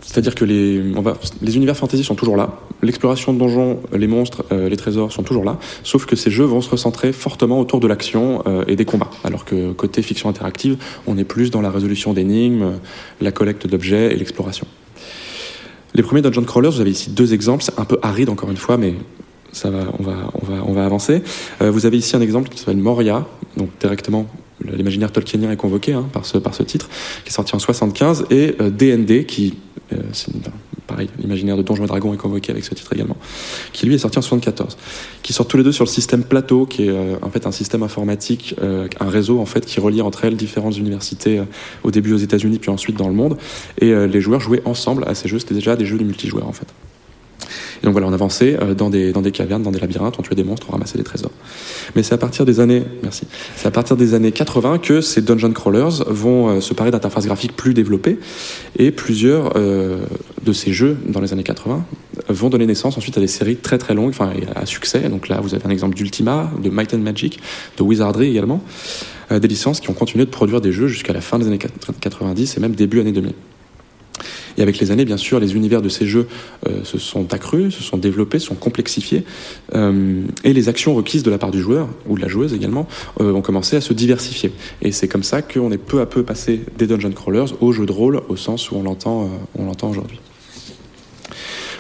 [0.03, 4.07] C'est-à-dire que les, on va, les univers fantasy sont toujours là, l'exploration de donjons, les
[4.07, 7.59] monstres, euh, les trésors sont toujours là, sauf que ces jeux vont se recentrer fortement
[7.59, 10.77] autour de l'action et des combats, alors que côté fiction interactive,
[11.09, 12.75] on est plus dans la résolution d'énigmes,
[13.21, 14.67] la collecte d'objets et l'exploration.
[15.95, 18.57] Les premiers dungeon crawlers, vous avez ici deux exemples, c'est un peu aride encore une
[18.57, 18.95] fois, mais
[19.65, 21.23] on, va, avancer.
[21.63, 24.27] Euh, vous avez ici un exemple qui s'appelle Moria, donc directement
[24.65, 26.89] l'imaginaire tolkienien est convoqué hein, par, ce, par ce titre,
[27.25, 29.55] qui est sorti en 75, et DND, euh, qui,
[29.93, 30.33] euh, c'est
[30.87, 33.17] pareil, l'imaginaire de Donjons et Dragons est convoqué avec ce titre également,
[33.73, 34.77] qui lui est sorti en 74,
[35.23, 37.83] qui sortent tous les deux sur le système Plateau, qui est en fait un système
[37.83, 41.43] informatique, un réseau en fait qui relie entre elles différentes universités
[41.83, 43.39] au début aux États-Unis puis ensuite dans le monde,
[43.81, 46.53] et les joueurs jouaient ensemble à ces jeux, c'était déjà des jeux de multijoueurs en
[46.53, 46.69] fait.
[47.83, 50.23] Et donc voilà, on avançait euh, dans des, dans des cavernes, dans des labyrinthes, on
[50.23, 51.31] tuait des monstres, on ramassait des trésors.
[51.95, 53.27] Mais c'est à partir des années, merci,
[53.57, 57.27] c'est à partir des années 80 que ces dungeon crawlers vont euh, se parer d'interfaces
[57.27, 58.19] graphiques plus développées
[58.79, 59.99] et plusieurs euh,
[60.43, 61.85] de ces jeux dans les années 80
[62.29, 65.01] vont donner naissance ensuite à des séries très très longues, enfin à succès.
[65.09, 67.41] Donc là, vous avez un exemple d'Ultima, de Might and Magic,
[67.77, 68.63] de Wizardry également,
[69.31, 72.57] des licences qui ont continué de produire des jeux jusqu'à la fin des années 90
[72.57, 73.35] et même début années 2000.
[74.59, 76.27] Et avec les années, bien sûr, les univers de ces jeux
[76.67, 79.25] euh, se sont accrus, se sont développés, se sont complexifiés,
[79.75, 82.87] euh, et les actions requises de la part du joueur, ou de la joueuse également,
[83.21, 84.53] euh, ont commencé à se diversifier.
[84.83, 87.87] Et c'est comme ça qu'on est peu à peu passé des dungeon crawlers au jeu
[87.87, 89.31] de rôle, au sens où on l'entend
[89.89, 90.21] aujourd'hui.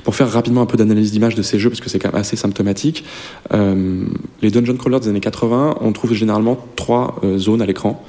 [0.04, 2.20] Pour faire rapidement un peu d'analyse d'image de ces jeux, parce que c'est quand même
[2.20, 3.04] assez symptomatique,
[3.52, 4.04] euh,
[4.42, 8.04] les dungeon crawlers des années 80, on trouve généralement trois euh, zones à l'écran.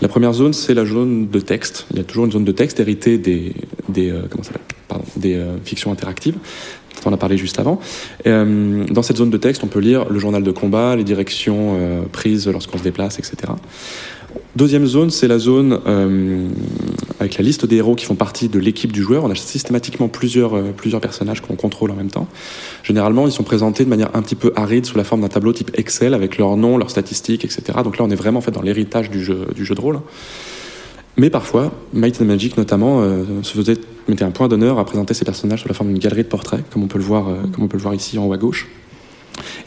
[0.00, 1.86] La première zone, c'est la zone de texte.
[1.90, 3.54] Il y a toujours une zone de texte héritée des,
[3.90, 4.42] des, euh, comment
[5.16, 6.36] des fictions interactives.
[7.04, 7.80] on a parlé juste avant.
[8.24, 12.46] dans cette zone de texte, on peut lire le journal de combat, les directions prises
[12.48, 13.52] lorsqu'on se déplace, etc.
[14.56, 16.48] Deuxième zone, c'est la zone euh,
[17.18, 19.24] avec la liste des héros qui font partie de l'équipe du joueur.
[19.24, 22.28] On a systématiquement plusieurs, euh, plusieurs personnages qu'on contrôle en même temps.
[22.84, 25.52] Généralement, ils sont présentés de manière un petit peu aride sous la forme d'un tableau
[25.52, 27.62] type Excel avec leur nom, leurs statistiques, etc.
[27.82, 29.98] Donc là, on est vraiment en fait dans l'héritage du jeu, du jeu de rôle.
[31.16, 35.14] Mais parfois, Might and Magic notamment euh, se faisait mettait un point d'honneur à présenter
[35.14, 37.64] ces personnages sous la forme d'une galerie de portraits, comme on peut le voir, comme
[37.64, 38.68] on peut le voir ici en haut à gauche.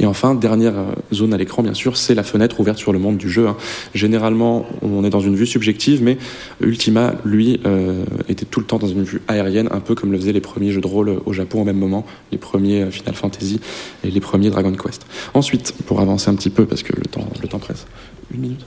[0.08, 3.18] Enfin, dernière euh, zone à l'écran, bien sûr, c'est la fenêtre ouverte sur le monde
[3.18, 3.48] du jeu.
[3.48, 3.58] Hein.
[3.94, 6.18] Généralement, on est dans une vue subjective, mais
[6.62, 10.18] Ultima, lui, euh, était tout le temps dans une vue aérienne, un peu comme le
[10.18, 13.16] faisaient les premiers jeux de rôle au Japon au même moment, les premiers euh, Final
[13.16, 13.60] Fantasy
[14.04, 15.06] et les premiers Dragon Quest.
[15.34, 17.86] Ensuite, pour avancer un petit peu, parce que le temps, le temps presse,
[18.34, 18.66] une minute?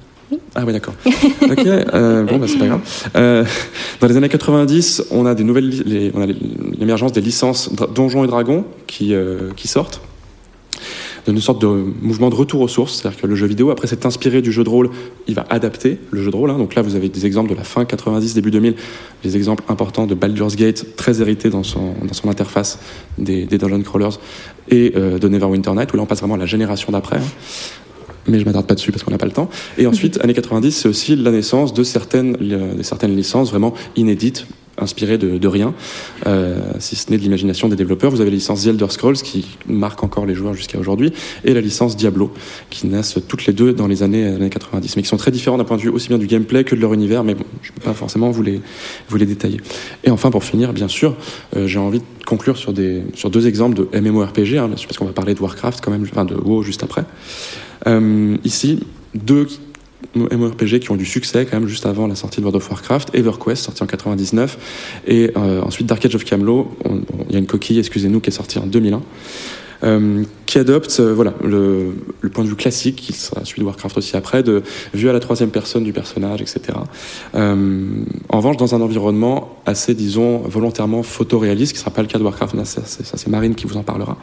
[0.55, 0.95] Ah oui, d'accord.
[1.07, 3.47] ok, bon, bah, c'est pas grave.
[4.01, 6.27] dans les années 90, on a des nouvelles, on a
[6.79, 9.13] l'émergence des licences Donjons et Dragons qui,
[9.57, 10.01] qui sortent
[11.27, 13.01] une sorte de mouvement de retour aux sources.
[13.01, 14.91] C'est-à-dire que le jeu vidéo, après s'être inspiré du jeu de rôle,
[15.27, 16.51] il va adapter le jeu de rôle.
[16.51, 16.59] Hein.
[16.59, 18.75] Donc là, vous avez des exemples de la fin 90, début 2000,
[19.23, 22.79] des exemples importants de Baldur's Gate, très hérité dans son, dans son interface
[23.19, 24.19] des, des Dungeon Crawlers,
[24.69, 27.17] et euh, de Neverwinter Night, où là on passe vraiment à la génération d'après.
[27.17, 27.23] Hein.
[28.27, 29.51] mais je m'attarde pas dessus parce qu'on n'a pas le temps.
[29.79, 34.47] Et ensuite, années 90, c'est aussi la naissance de certaines, de certaines licences vraiment inédites,
[34.81, 35.75] inspiré de, rien,
[36.27, 38.11] euh, si ce n'est de l'imagination des développeurs.
[38.11, 41.13] Vous avez la licence The Elder Scrolls qui marque encore les joueurs jusqu'à aujourd'hui,
[41.45, 42.33] et la licence Diablo
[42.71, 45.59] qui naissent toutes les deux dans les années, années 90, mais qui sont très différents
[45.59, 47.71] d'un point de vue aussi bien du gameplay que de leur univers, mais bon, je
[47.71, 48.61] ne peux pas forcément vous les,
[49.09, 49.61] vous les détailler.
[50.05, 51.17] Et enfin, pour finir, bien sûr,
[51.57, 55.07] euh, j'ai envie de conclure sur, des, sur deux exemples de MMORPG, hein, parce qu'on
[55.07, 57.05] va parler de Warcraft quand même, enfin de WoW juste après.
[57.87, 58.81] Euh, ici,
[59.15, 59.47] deux
[60.15, 63.15] MMORPG qui ont du succès quand même juste avant la sortie de World of Warcraft,
[63.15, 66.77] EverQuest sorti en 99 et euh, ensuite Dark Age of Camelot,
[67.29, 69.03] il y a une coquille, excusez-nous, qui est sortie en 2001.
[69.83, 73.67] Euh, qui adopte euh, voilà, le, le, point de vue classique, qui sera celui de
[73.67, 76.61] Warcraft aussi après, de vue à la troisième personne du personnage, etc.
[77.37, 77.87] Euh,
[78.31, 82.19] en revanche, dans un environnement assez, disons, volontairement photoréaliste, qui ne sera pas le cas
[82.19, 84.17] de Warcraft, ça c'est Marine qui vous en parlera.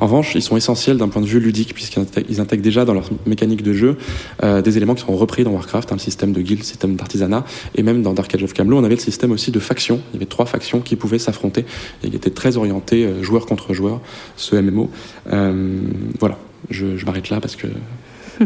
[0.00, 3.08] En revanche, ils sont essentiels d'un point de vue ludique, puisqu'ils intègrent déjà dans leur
[3.24, 3.96] mécanique de jeu
[4.42, 6.96] euh, des éléments qui sont repris dans Warcraft, hein, le système de guild, le système
[6.96, 10.02] d'artisanat, et même dans Dark Age of Camelot, on avait le système aussi de factions.
[10.12, 11.62] Il y avait trois factions qui pouvaient s'affronter,
[12.04, 14.02] et il était très orienté euh, joueur contre joueur,
[14.36, 14.90] ce MMO.
[15.32, 15.80] Euh,
[16.18, 16.36] voilà,
[16.70, 17.66] je, m'arrête là parce que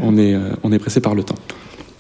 [0.01, 1.37] on est, euh, on est pressé par le temps.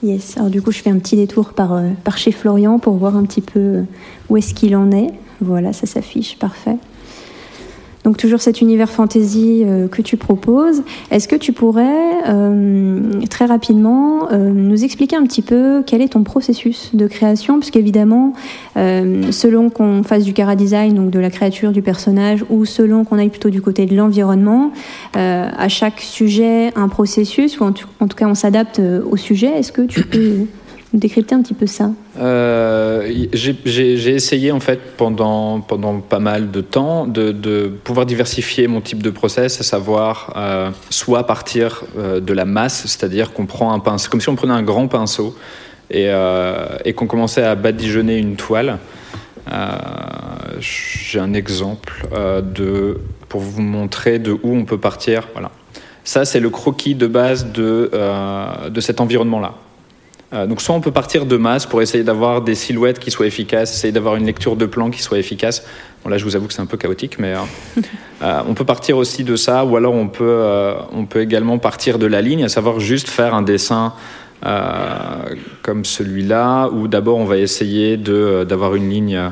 [0.02, 2.94] Yes, alors du coup je fais un petit détour par, euh, par chez Florian pour
[2.96, 3.85] voir un petit peu
[4.28, 5.11] où est-ce qu'il en est.
[5.40, 6.76] Voilà, ça s'affiche, parfait.
[8.07, 10.85] Donc toujours cet univers fantasy euh, que tu proposes.
[11.11, 16.11] Est-ce que tu pourrais euh, très rapidement euh, nous expliquer un petit peu quel est
[16.11, 17.59] ton processus de création?
[17.59, 18.33] Puisqu'évidemment,
[18.77, 23.19] selon qu'on fasse du cara design, donc de la créature du personnage, ou selon qu'on
[23.19, 24.71] aille plutôt du côté de l'environnement,
[25.14, 29.49] à chaque sujet un processus, ou en tout cas on s'adapte au sujet.
[29.49, 30.47] Est-ce que tu peux
[30.92, 36.61] décrypter un petit peu ça euh, J'ai essayé en fait pendant, pendant pas mal de
[36.61, 42.20] temps de, de pouvoir diversifier mon type de process, à savoir euh, soit partir euh,
[42.20, 45.37] de la masse, c'est-à-dire qu'on prend un pinceau, comme si on prenait un grand pinceau
[45.90, 46.09] et,
[46.85, 48.79] et qu'on commençait à badigeonner une toile.
[50.59, 52.09] J'ai un exemple
[52.42, 55.29] de, pour vous montrer de où on peut partir.
[55.33, 55.53] Voilà.
[56.03, 57.88] Ça, c'est le croquis de base de,
[58.68, 59.55] de cet environnement-là.
[60.32, 63.26] Euh, donc soit on peut partir de masse pour essayer d'avoir des silhouettes qui soient
[63.26, 65.64] efficaces, essayer d'avoir une lecture de plan qui soit efficace.
[66.02, 67.80] Bon là je vous avoue que c'est un peu chaotique, mais euh,
[68.22, 71.98] euh, on peut partir aussi de ça, ou alors on peut, on peut également partir
[71.98, 73.94] de la ligne, à savoir juste faire un dessin
[75.62, 79.30] comme celui-là, où d'abord on va essayer d'avoir une ligne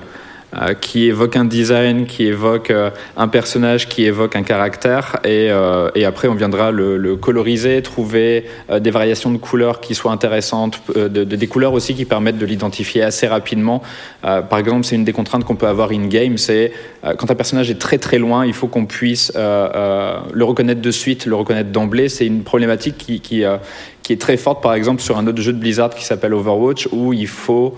[0.56, 5.48] euh, qui évoque un design, qui évoque euh, un personnage, qui évoque un caractère, et,
[5.50, 8.44] euh, après on viendra le, coloriser, trouver
[8.78, 12.46] des variations de couleurs qui soient intéressantes, de, de, des couleurs aussi qui permettent de
[12.46, 13.82] l'identifier assez rapidement.
[14.22, 16.72] par exemple, c'est une des contraintes qu'on peut avoir in-game, c'est
[17.18, 21.26] quand un personnage est très très loin, il faut qu'on puisse le reconnaître de suite,
[21.26, 22.08] le reconnaître d'emblée.
[22.08, 25.90] C'est une problématique qui est très forte, par exemple, sur un autre jeu de Blizzard
[25.90, 27.76] qui s'appelle Overwatch, où il faut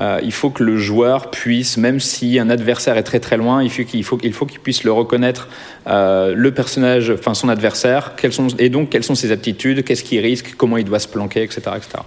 [0.00, 3.62] euh, il faut que le joueur puisse, même si un adversaire est très très loin,
[3.62, 5.48] il faut qu'il faut, puisse le reconnaître,
[5.88, 8.12] euh, le personnage, enfin son adversaire,
[8.58, 11.62] et donc quelles sont ses aptitudes, qu'est-ce qu'il risque, comment il doit se planquer, etc.
[11.76, 12.04] etc.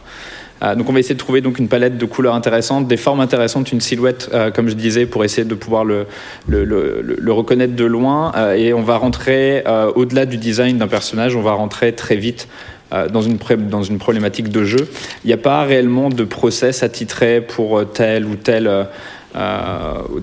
[0.63, 3.19] Euh, donc on va essayer de trouver donc une palette de couleurs intéressantes, des formes
[3.19, 6.05] intéressantes, une silhouette, comme je disais, pour essayer de pouvoir le,
[7.27, 8.31] reconnaître de loin.
[8.55, 9.63] Et on va rentrer
[9.95, 12.47] au-delà du design d'un personnage, on va rentrer très vite
[13.11, 13.37] dans une,
[13.69, 14.89] dans une problématique de jeu.
[15.23, 18.87] Il n'y a pas réellement de process attitré pour euh, tel ou tel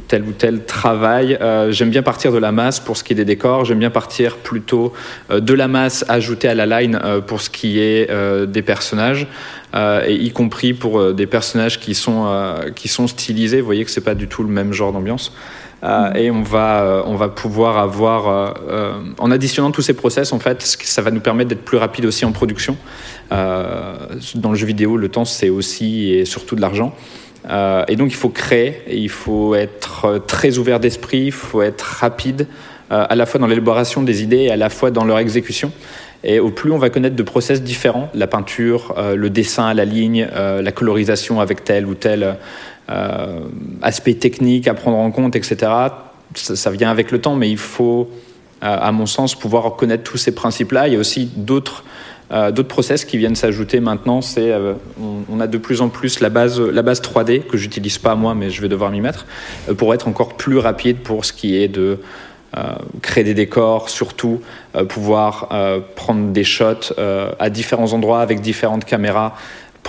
[0.07, 1.39] tel ou tel travail.
[1.71, 4.37] j'aime bien partir de la masse pour ce qui est des décors, j'aime bien partir
[4.37, 4.93] plutôt
[5.31, 8.07] de la masse ajoutée à la line pour ce qui est
[8.47, 9.27] des personnages.
[9.75, 13.61] et y compris pour des personnages qui sont, qui sont stylisés.
[13.61, 15.33] Vous voyez que c'est pas du tout le même genre d'ambiance.
[15.85, 20.33] Euh, et on va, euh, on va pouvoir avoir, euh, en additionnant tous ces process,
[20.33, 22.77] en fait, ça va nous permettre d'être plus rapide aussi en production.
[23.31, 26.95] dans le jeu vidéo, le temps, c'est aussi et surtout de l'argent.
[27.89, 32.47] et donc, il faut créer, il faut être très ouvert d'esprit, il faut être rapide,
[32.91, 35.71] à la fois dans l'élaboration des idées et à la fois dans leur exécution.
[36.25, 40.27] Et au plus on va connaître de process différents, la peinture, le dessin, la ligne,
[40.35, 42.37] la colorisation avec tel ou tel
[43.83, 45.71] aspects techniques à prendre en compte, etc.
[46.35, 48.09] Ça, vient avec le temps, mais il faut,
[48.63, 50.89] euh, à mon sens, pouvoir connaître tous ces principes-là.
[50.89, 51.85] Il y a aussi d'autres
[52.31, 54.21] euh, d'autres process qui viennent s'ajouter maintenant.
[54.21, 54.53] C'est,
[55.01, 58.35] on, a de plus en plus la base, la base 3D que j'utilise pas moi,
[58.35, 59.25] mais je vais devoir m'y mettre
[59.79, 61.99] pour être encore plus rapide pour ce qui est de
[63.01, 64.43] créer des décors, surtout
[64.89, 65.49] pouvoir
[65.95, 66.93] prendre des shots
[67.39, 69.35] à différents endroits avec différentes caméras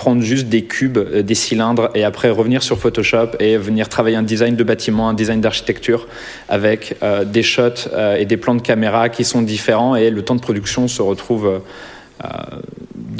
[0.00, 4.16] prendre juste des cubes, euh, des cylindres et après revenir sur Photoshop et venir travailler
[4.16, 6.08] un design de bâtiment, un design d'architecture
[6.48, 10.22] avec euh, des shots euh, et des plans de caméra qui sont différents et le
[10.22, 11.60] temps de production se retrouve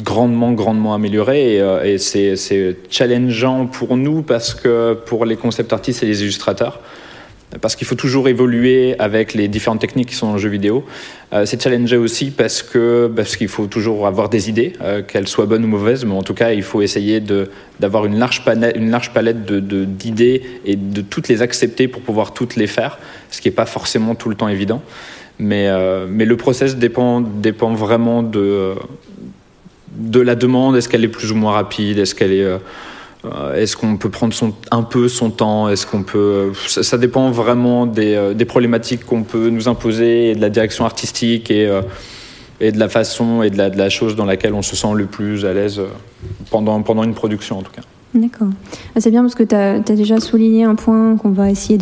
[0.03, 6.01] grandement, grandement amélioré et, et c'est challengeant pour nous parce que pour les concept artistes
[6.01, 6.79] et les illustrateurs,
[7.59, 10.85] parce qu'il faut toujours évoluer avec les différentes techniques qui sont dans le jeu vidéo.
[11.33, 15.27] Euh, c'est challenger aussi parce que parce qu'il faut toujours avoir des idées, euh, qu'elles
[15.27, 17.49] soient bonnes ou mauvaises, mais en tout cas, il faut essayer de
[17.79, 22.01] d'avoir une large palette, une large palette de, d'idées et de toutes les accepter pour
[22.01, 22.99] pouvoir toutes les faire,
[23.31, 24.81] ce qui n'est pas forcément tout le temps évident.
[25.39, 28.75] Mais euh, mais le process dépend dépend vraiment de
[29.97, 30.77] de la demande.
[30.77, 31.99] Est-ce qu'elle est plus ou moins rapide?
[31.99, 32.47] Est-ce qu'elle est
[33.55, 34.33] est-ce qu'on peut prendre
[34.71, 35.69] un peu son temps?
[35.69, 40.35] Est-ce qu'on peut ça, dépend vraiment des, euh, des problématiques qu'on peut nous imposer et
[40.35, 41.81] de la direction artistique et, euh,
[42.59, 44.93] et de la façon et de la, de la, chose dans laquelle on se sent
[44.95, 45.81] le plus à l'aise
[46.49, 47.83] pendant, pendant une production en tout cas.
[48.13, 48.49] D'accord.
[48.93, 51.77] Ah, c'est bien parce que tu as, déjà souligné un point qu'on va essayer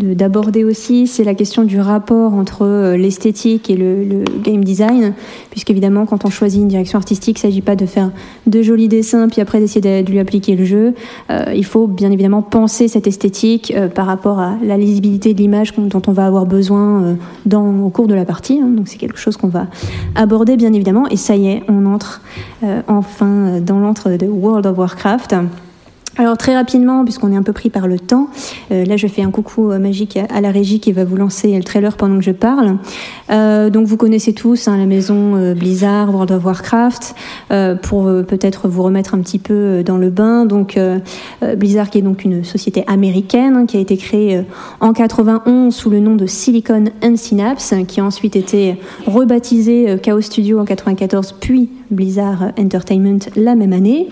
[0.00, 5.14] d'aborder de, aussi, c'est la question du rapport entre euh, l'esthétique et le, game design,
[5.50, 8.10] puisqu'évidemment quand on choisit une direction artistique, il ne s'agit pas de faire
[8.48, 10.94] de jolis dessins puis après d'essayer de, lui appliquer le jeu.
[11.30, 15.38] Euh, il faut bien évidemment penser cette esthétique euh, par rapport à la lisibilité de
[15.38, 17.16] l'image dont on va avoir besoin
[17.52, 18.58] au cours de la partie.
[18.60, 18.70] Hein.
[18.70, 19.68] donc c'est quelque chose qu'on va
[20.16, 21.06] aborder bien évidemment.
[21.10, 22.22] Et ça y est, on entre
[22.88, 25.34] enfin dans l'antre de World of Warcraft.
[26.16, 28.28] Alors très rapidement, puisqu'on est un peu pris par le temps,
[28.70, 31.56] euh, là je fais un coucou euh, magique à, la régie qui va vous lancer
[31.56, 32.76] le trailer pendant que je parle.
[33.30, 37.14] Euh, donc vous connaissez tous hein, la maison Blizzard, World of Warcraft,
[37.82, 40.44] pour peut-être vous remettre un petit peu dans le bain.
[40.44, 40.78] Donc
[41.56, 44.42] Blizzard qui est donc une société américaine hein, qui a été créée
[44.80, 50.20] en 91 sous le nom de Silicon and Synapse, qui a ensuite été rebaptisé Chaos
[50.20, 54.08] Studio en 94, puis Blizzard Entertainment la même année.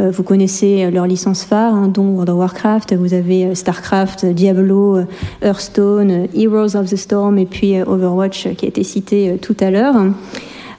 [0.00, 4.26] Euh, vous connaissez leur licence phare, hein, dont World of Warcraft, vous avez euh, StarCraft,
[4.26, 5.04] Diablo, euh,
[5.42, 9.94] Hearthstone, Heroes of the Storm et puis Overwatch qui a été cité tout à l'heure.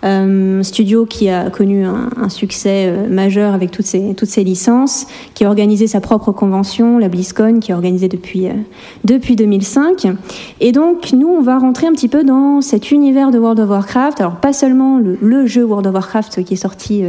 [0.04, 5.08] Euh, studio qui a connu un, succès euh, majeur avec toutes ces, toutes ces licences,
[5.34, 8.54] qui a organisé sa propre convention, la BlizzCon, qui est organisée depuis, euh,
[9.06, 10.08] depuis 2005.
[10.60, 13.70] Et donc, nous, on va rentrer un petit peu dans cet univers de World of
[13.70, 14.20] Warcraft.
[14.20, 17.04] Alors, pas seulement le, jeu World of Warcraft qui est sorti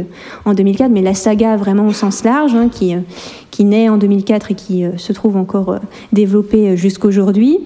[0.45, 2.95] en 2004, mais la saga vraiment au sens large, hein, qui,
[3.51, 5.79] qui naît en 2004 et qui se trouve encore
[6.13, 7.59] développée jusqu'aujourd'hui.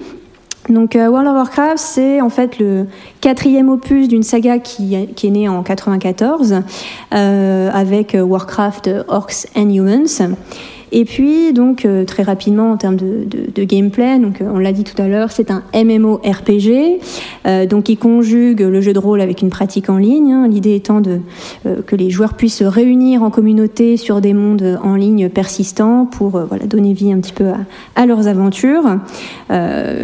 [0.70, 2.86] Donc euh, World of Warcraft, c'est en fait le
[3.22, 6.61] quatrième opus d'une saga qui, est née en 94
[7.13, 10.36] euh, avec Warcraft Orcs and Humans.
[10.92, 14.84] Et puis, donc, euh, très rapidement, en termes de, gameplay, donc, euh, on l'a dit
[14.84, 17.00] tout à l'heure, c'est un MMORPG,
[17.46, 20.32] euh, donc, qui conjugue le jeu de rôle avec une pratique en ligne.
[20.32, 21.20] Hein, L'idée étant de,
[21.86, 26.32] que les joueurs puissent se réunir en communauté sur des mondes en ligne persistants pour
[26.32, 27.48] voilà, donner vie un petit peu
[27.96, 28.98] à, leurs aventures.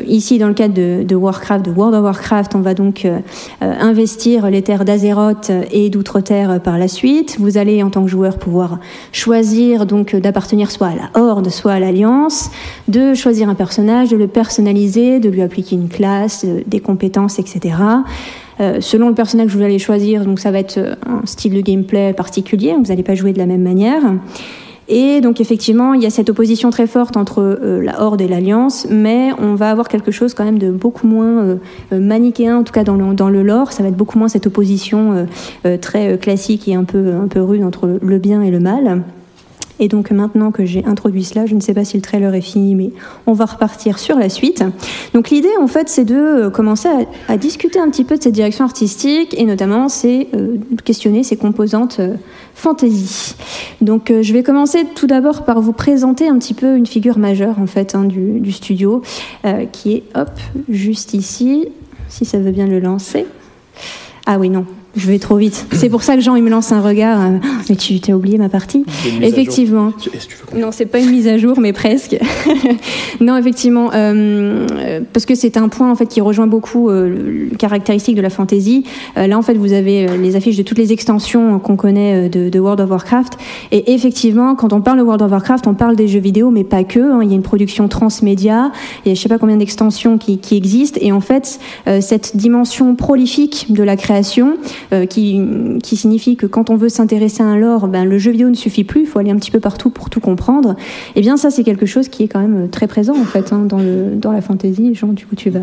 [0.08, 3.08] ici, dans le cadre de, Warcraft, de World of Warcraft, on va donc
[3.62, 7.38] investir les terres d'Azeroth et d'Outre-Terre par la suite.
[7.40, 8.80] Vous allez, en tant que joueur, pouvoir
[9.12, 12.52] choisir d'appartenir soit à la Horde, soit à l'Alliance,
[12.88, 17.40] de choisir un personnage, de le personnaliser, de lui appliquer une classe, euh, des compétences,
[17.40, 17.76] etc.
[18.60, 21.54] Euh, selon le personnage que vous allez choisir, donc ça va être euh, un style
[21.54, 24.02] de gameplay particulier, vous n'allez pas jouer de la même manière.
[24.88, 28.86] Et donc effectivement, il y a cette opposition très forte entre la Horde et l'Alliance,
[28.88, 31.58] mais on va avoir quelque chose quand même de beaucoup moins
[31.92, 33.72] manichéen, en tout cas dans le, dans le lore.
[33.72, 35.26] Ça va être beaucoup moins cette opposition
[35.82, 39.02] très classique et un peu, un peu rude entre le bien et le mal.
[39.80, 42.42] Et donc maintenant que j'ai introduit cela, je ne sais pas si le trailer est
[42.42, 42.92] fini, mais
[43.28, 44.64] on va repartir sur la suite.
[45.14, 46.88] Donc l'idée en fait c'est de euh, commencer
[47.28, 51.36] à, discuter un petit peu de cette direction artistique et notamment c'est euh, questionner ses
[51.36, 52.16] composantes euh,
[52.54, 53.36] fantasy.
[53.82, 57.60] Donc je vais commencer tout d'abord par vous présenter un petit peu une figure majeure
[57.60, 59.02] en fait hein, du, du, studio
[59.74, 60.32] qui est hop
[60.70, 61.68] juste ici,
[62.08, 63.26] si ça veut bien le lancer.
[64.26, 64.66] Ah oui non,
[64.96, 65.66] je vais trop vite.
[65.74, 67.22] C'est pour ça que Jean il me lance un regard.
[67.22, 67.38] Euh,
[67.70, 68.86] mais tu t'as oublié ma partie?
[69.22, 69.92] Effectivement.
[70.56, 72.18] Non, c'est pas une mise à jour, mais presque.
[73.20, 77.56] non, effectivement, euh, parce que c'est un point en fait qui rejoint beaucoup euh, le
[77.58, 78.86] caractéristique de la fantasy.
[79.16, 82.80] là, en fait, vous avez les affiches de toutes les extensions qu'on connaît de, World
[82.80, 83.34] of Warcraft.
[83.72, 86.64] Et effectivement, quand on parle de World of Warcraft, on parle des jeux vidéo, mais
[86.64, 87.00] pas que.
[87.00, 87.20] Hein.
[87.22, 88.72] Il y a une production transmédia.
[89.06, 91.00] Il y a je sais pas combien d'extensions qui, qui, existent.
[91.02, 91.60] Et en fait,
[92.00, 94.58] cette dimension prolifique de la création
[94.94, 95.42] euh, qui,
[95.84, 98.56] qui, signifie que quand on veut s'intéresser à un lore, ben, le jeu vidéo ne
[98.56, 100.76] suffit plus, il faut aller un petit peu partout pour tout comprendre.
[101.16, 103.54] Et eh bien ça, c'est quelque chose qui est quand même très présent en fait
[103.54, 104.94] hein, dans, le, dans la fantasy.
[104.94, 105.60] Jean, du coup, tu vas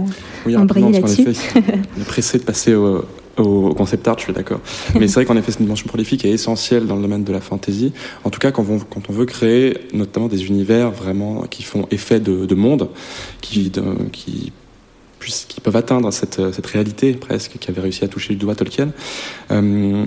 [0.46, 1.26] oui, embrayer là-dessus.
[1.56, 3.04] On est pressé de passer au,
[3.38, 4.60] au concept art, je suis d'accord.
[4.98, 7.40] Mais c'est vrai qu'en effet, cette dimension prolifique est essentielle dans le domaine de la
[7.40, 7.92] fantasy.
[8.24, 11.86] En tout cas, quand on, quand on veut créer notamment des univers vraiment qui font
[11.90, 12.88] effet de, de monde,
[13.40, 14.52] qui, de, qui
[15.22, 18.90] qui peuvent atteindre cette, cette, réalité presque qui avait réussi à toucher le doigt Tolkien.
[19.50, 20.04] Euh,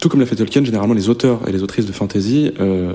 [0.00, 2.94] tout comme l'a fait Tolkien, généralement les auteurs et les autrices de fantasy euh,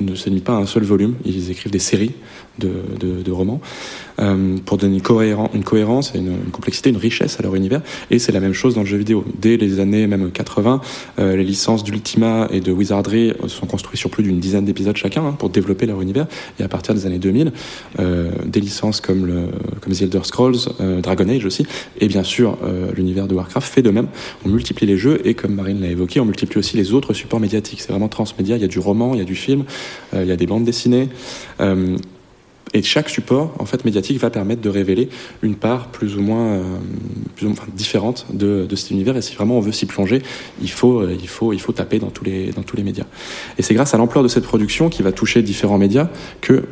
[0.00, 2.12] ne se limitent pas à un seul volume, ils écrivent des séries
[2.58, 3.60] de, romans.
[4.20, 7.80] Euh, pour donner une, cohérence et une, complexité, une richesse à leur univers.
[8.10, 9.24] Et c'est la même chose dans le jeu vidéo.
[9.40, 10.80] Dès les années même 80,
[11.18, 15.24] euh, les licences d'Ultima et de Wizardry sont construites sur plus d'une dizaine d'épisodes chacun
[15.24, 16.26] hein, pour développer leur univers.
[16.60, 17.52] Et à partir des années 2000,
[17.98, 19.44] euh, des licences comme, le,
[19.80, 20.58] comme The Elder Scrolls,
[21.02, 21.66] Dragon Age aussi,
[22.00, 22.58] et bien sûr
[22.94, 24.08] l'univers de Warcraft fait de même.
[24.44, 27.40] On multiplie les jeux et comme Marine l'a évoqué, on multiplie aussi les autres supports
[27.40, 27.80] médiatiques.
[27.80, 28.56] C'est vraiment transmédia.
[28.56, 29.64] Il y a du roman, il y a du film,
[30.14, 31.08] il y a des bandes dessinées.
[32.74, 35.10] Et chaque support en fait médiatique va permettre de révéler
[35.42, 36.62] une part plus ou moins, euh,
[37.36, 39.16] plus ou moins différente de, de, cet univers.
[39.16, 40.22] Et si vraiment on veut s'y plonger,
[40.62, 43.04] il faut, euh, il faut, il faut taper dans tous les, dans tous les médias.
[43.58, 46.08] Et c'est grâce à l'ampleur de cette production qui va toucher différents médias
[46.40, 46.64] que,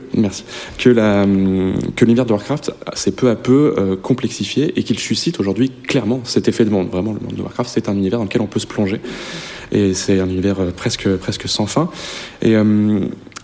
[0.78, 1.26] que la,
[1.96, 6.20] que l'univers de Warcraft s'est peu à peu euh, complexifié et qu'il suscite aujourd'hui clairement
[6.24, 6.88] cet effet de monde.
[6.88, 9.00] Vraiment, le monde de Warcraft, c'est un univers dans lequel on peut se plonger.
[9.72, 11.90] Et c'est un univers presque, presque sans fin.
[12.42, 12.56] Et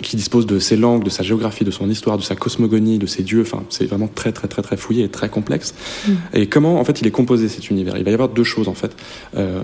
[0.02, 3.06] qui dispose de ses langues, de sa géographie, de son histoire, de sa cosmogonie, de
[3.06, 3.42] ses dieux.
[3.42, 5.74] Enfin, c'est vraiment très, très, très, très fouillé et très complexe.
[6.06, 6.12] Mm.
[6.34, 7.96] Et comment, en fait, il est composé cet univers?
[7.96, 8.94] Il va y avoir deux choses, en fait.
[9.36, 9.62] Euh,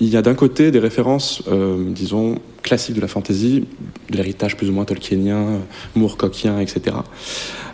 [0.00, 3.64] il y a d'un côté des références, euh, disons, classiques de la fantasy,
[4.10, 5.60] de l'héritage plus ou moins tolkienien,
[5.94, 6.96] moorcockien, etc.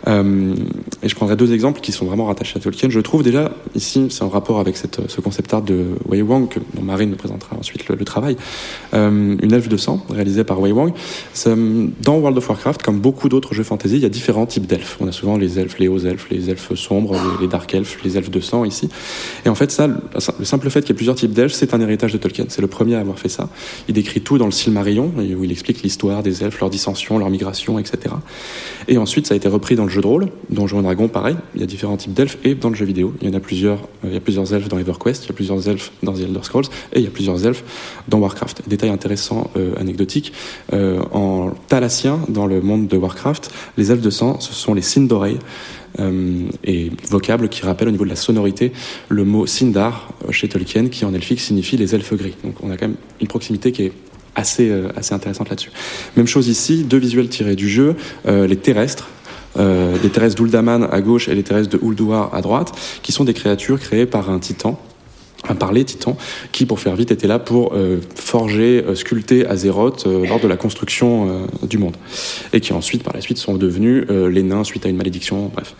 [0.07, 0.55] Euh,
[1.03, 2.89] et je prendrai deux exemples qui sont vraiment rattachés à Tolkien.
[2.89, 6.59] Je trouve déjà, ici, c'est en rapport avec ce concept art de Wei Wang, que,
[6.73, 8.37] dont Marine nous présentera ensuite le, travail,
[8.93, 10.93] euh, une elfe de sang, réalisée par Wei Wang.
[12.01, 14.97] Dans World of Warcraft, comme beaucoup d'autres jeux fantasy, il y a différents types d'elfes.
[14.99, 18.17] On a souvent les elfes, les hauts elfes, les elfes sombres, les, dark elfes, les
[18.17, 18.89] elfes de sang ici.
[19.45, 21.81] Et en fait, ça, le simple fait qu'il y ait plusieurs types d'elfes, c'est un
[21.81, 22.45] héritage de Tolkien.
[22.49, 23.49] C'est le premier à avoir fait ça.
[23.87, 27.29] Il décrit tout dans le Silmarillion, où il explique l'histoire des elfes, leur dissension, leur
[27.29, 28.15] migration, etc.
[28.87, 31.35] Et ensuite, ça a été repris dans le jeu de rôle, Donjons et Dragons, pareil.
[31.55, 33.39] Il y a différents types d'elfes et dans le jeu vidéo, il y en a
[33.39, 33.79] plusieurs.
[34.03, 36.21] Euh, il y a plusieurs elfes dans EverQuest, il y a plusieurs elfes dans The
[36.21, 37.63] Elder Scrolls et il y a plusieurs elfes
[38.07, 38.63] dans Warcraft.
[38.67, 40.33] Détail intéressant, euh, anecdotique.
[40.73, 44.81] Euh, en thalassien, dans le monde de Warcraft, les elfes de sang, ce sont les
[44.81, 45.37] Sindorei.
[45.99, 48.71] Euh, et vocable qui rappelle au niveau de la sonorité
[49.09, 52.35] le mot Sindar chez Tolkien qui en elfique signifie les elfes gris.
[52.43, 53.91] Donc on a quand même une proximité qui est
[54.35, 55.71] assez, assez intéressante là-dessus.
[56.17, 59.09] Même chose ici, deux visuels tirés du jeu, les terrestres,
[59.57, 62.71] euh, les terrestres d'Uldaman à gauche et les terrestres de Ulduar à droite,
[63.01, 64.79] qui sont des créatures créées par un titan
[65.57, 66.15] par les titans,
[66.51, 70.57] qui, pour faire vite, étaient là pour euh, forger, euh, sculpter Azeroth lors de la
[70.57, 71.95] construction du monde.
[72.53, 75.75] Et qui ensuite, par la suite, sont devenus les nains suite à une malédiction, bref.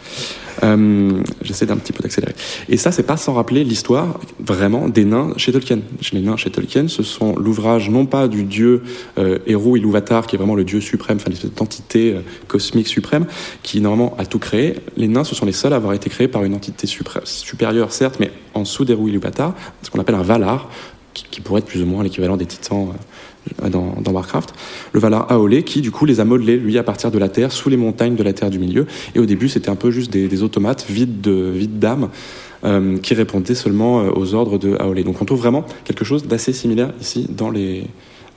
[0.64, 2.36] Euh, J'essaie d'un petit peu d'accélérer.
[2.68, 5.80] Et ça, c'est pas sans rappeler l'histoire vraiment des nains chez Tolkien.
[6.12, 8.84] Les nains chez Tolkien, ce sont l'ouvrage non pas du dieu
[9.18, 13.26] euh, Eru Ilúvatar, qui est vraiment le dieu suprême, enfin cette entité euh, cosmique suprême,
[13.64, 14.76] qui normalement a tout créé.
[14.98, 18.18] Les nains, ce sont les seuls à avoir été créés par une entité supérieure, certes,
[18.20, 19.12] mais en dessous d'Eru
[19.82, 20.70] Ce qu'on appelle un Valar,
[21.14, 22.90] qui, pourrait être plus ou moins l'équivalent des titans.
[22.90, 24.54] Euh, dans, Warcraft,
[24.92, 27.52] le Valar Aolé, qui du coup les a modelés, lui, à partir de la Terre,
[27.52, 28.86] sous les montagnes de la Terre du Milieu.
[29.16, 32.10] Et au début, c'était un peu juste des, automates vides de vides d'âme.
[32.66, 35.06] Euh, qui répondaient seulement euh, aux ordres de Aolé.
[35.06, 37.86] Donc on trouve vraiment quelque chose d'assez similaire ici dans, les,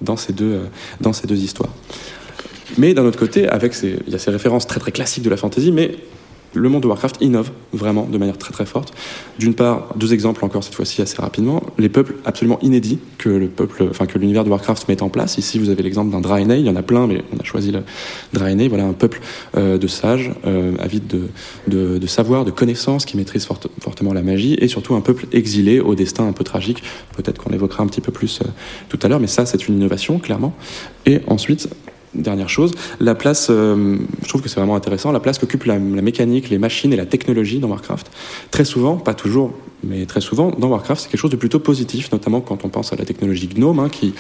[0.01, 0.61] dans, ces deux,
[1.01, 1.71] dans ces deux histoires.
[2.79, 5.31] Mais d'un autre côté, avec ces, il y a ces références très très classiques de
[5.31, 5.97] la fantasy, mais
[6.55, 8.93] le monde de Warcraft innove vraiment de manière très très forte.
[9.39, 13.49] D'une part, deux exemples encore cette fois-ci assez rapidement, les peuples absolument inédits que le
[13.49, 15.39] peuple, enfin que l'univers de Warcraft met en place.
[15.39, 17.71] Ici, vous avez l'exemple d'un Draenei, il y en a plein, mais on a choisi
[17.71, 17.83] le
[18.33, 18.69] Draenei.
[18.69, 19.21] Voilà un peuple
[19.57, 21.29] euh, de sages, euh, avide de,
[21.69, 23.47] de, de, savoir, de connaissances, qui maîtrise
[23.81, 26.83] fortement la magie, et surtout un peuple exilé au destin un peu tragique.
[27.17, 28.49] Peut-être qu'on évoquera un petit peu plus euh,
[28.89, 30.55] tout à l'heure, mais ça, c'est une innovation clairement.
[31.07, 31.69] Et ensuite,
[32.15, 35.79] Dernière chose, la place, euh, je trouve que c'est vraiment intéressant, la place qu'occupe la,
[35.79, 38.11] mécanique, les machines et la technologie dans Warcraft.
[38.51, 42.13] Très souvent, pas toujours, mais très souvent, dans Warcraft, c'est quelque chose de plutôt positif,
[42.13, 44.13] notamment quand on pense à la technologie gnome, hein, qui,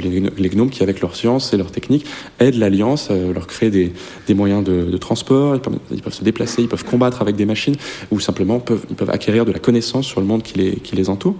[0.00, 2.06] les, gnomes qui, avec leur science et leur technique,
[2.38, 3.92] aident l'Alliance, euh, leur créer des,
[4.28, 5.56] des moyens de, transport,
[5.90, 7.74] ils peuvent, se déplacer, ils peuvent combattre avec des machines,
[8.12, 10.94] ou simplement peuvent, ils peuvent acquérir de la connaissance sur le monde qui les, qui
[10.94, 11.34] les entoure.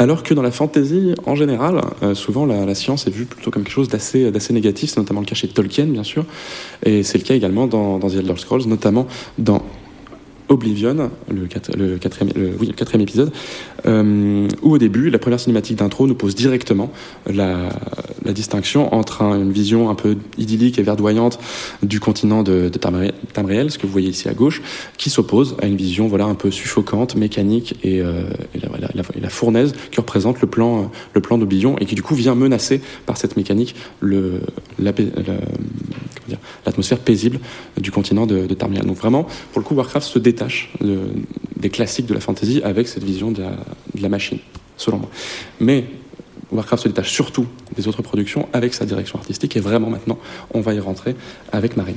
[0.00, 3.64] Alors que dans la fantasy, en général, euh, souvent la, science est vue plutôt comme
[3.64, 6.24] quelque chose d'assez, négatif, c'est notamment le cas chez Tolkien, bien sûr,
[6.82, 9.62] et c'est le cas également dans, dans The Elder Scrolls, notamment dans
[10.48, 13.30] Oblivion, le, quatrième épisode,
[13.86, 16.90] euh, où au début, la première cinématique d'intro nous pose directement
[17.26, 17.68] la,
[18.32, 21.40] distinction entre une vision un peu idyllique et verdoyante
[21.82, 24.62] du continent de, de Tamriel, ce que vous voyez ici à gauche,
[24.98, 28.22] qui s'oppose à une vision voilà, un peu suffocante, mécanique et, euh,
[29.20, 32.80] la, fournaise qui représente le plan, le plan d'Oblivion et qui du coup vient menacer
[33.04, 33.74] par cette mécanique
[36.64, 37.40] l'atmosphère paisible
[37.80, 38.54] du continent de, de.
[38.54, 40.72] Donc vraiment, pour le coup, Warcraft se détache
[41.56, 43.52] des classiques de la fantasy avec cette vision de la,
[44.08, 44.38] machine,
[44.76, 45.10] selon moi.
[45.60, 45.84] Mais
[46.52, 47.46] Warcraft se détache surtout
[47.76, 50.18] des autres productions avec sa direction artistique et vraiment maintenant,
[50.52, 51.14] on va y rentrer
[51.52, 51.96] avec Marine.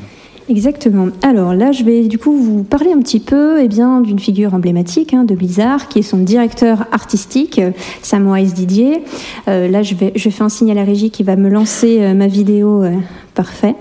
[0.49, 1.07] Exactement.
[1.21, 4.53] Alors là, je vais du coup vous parler un petit peu eh bien, d'une figure
[4.53, 7.61] emblématique hein, de Blizzard, qui est son directeur artistique,
[8.01, 9.03] Samwise Didier.
[9.47, 12.27] Euh, là, je, fais un signe à la régie qui va me lancer euh, ma
[12.27, 12.91] vidéo euh,
[13.35, 13.73] Parfait.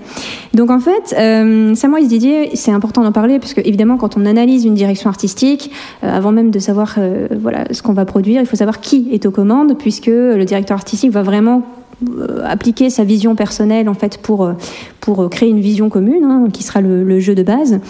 [0.54, 4.24] Donc en fait, euh, Samwise Didier, c'est important d'en parler parce que évidemment, quand on
[4.24, 5.70] analyse une direction artistique,
[6.02, 9.08] euh, avant même de savoir euh, voilà ce qu'on va produire, il faut savoir qui
[9.12, 11.81] est aux commandes, puisque le directeur artistique va vraiment euh,
[12.44, 14.52] appliquer sa vision personnelle en fait pour euh,
[15.00, 17.80] pour créer une vision commune hein, qui sera le, jeu de base.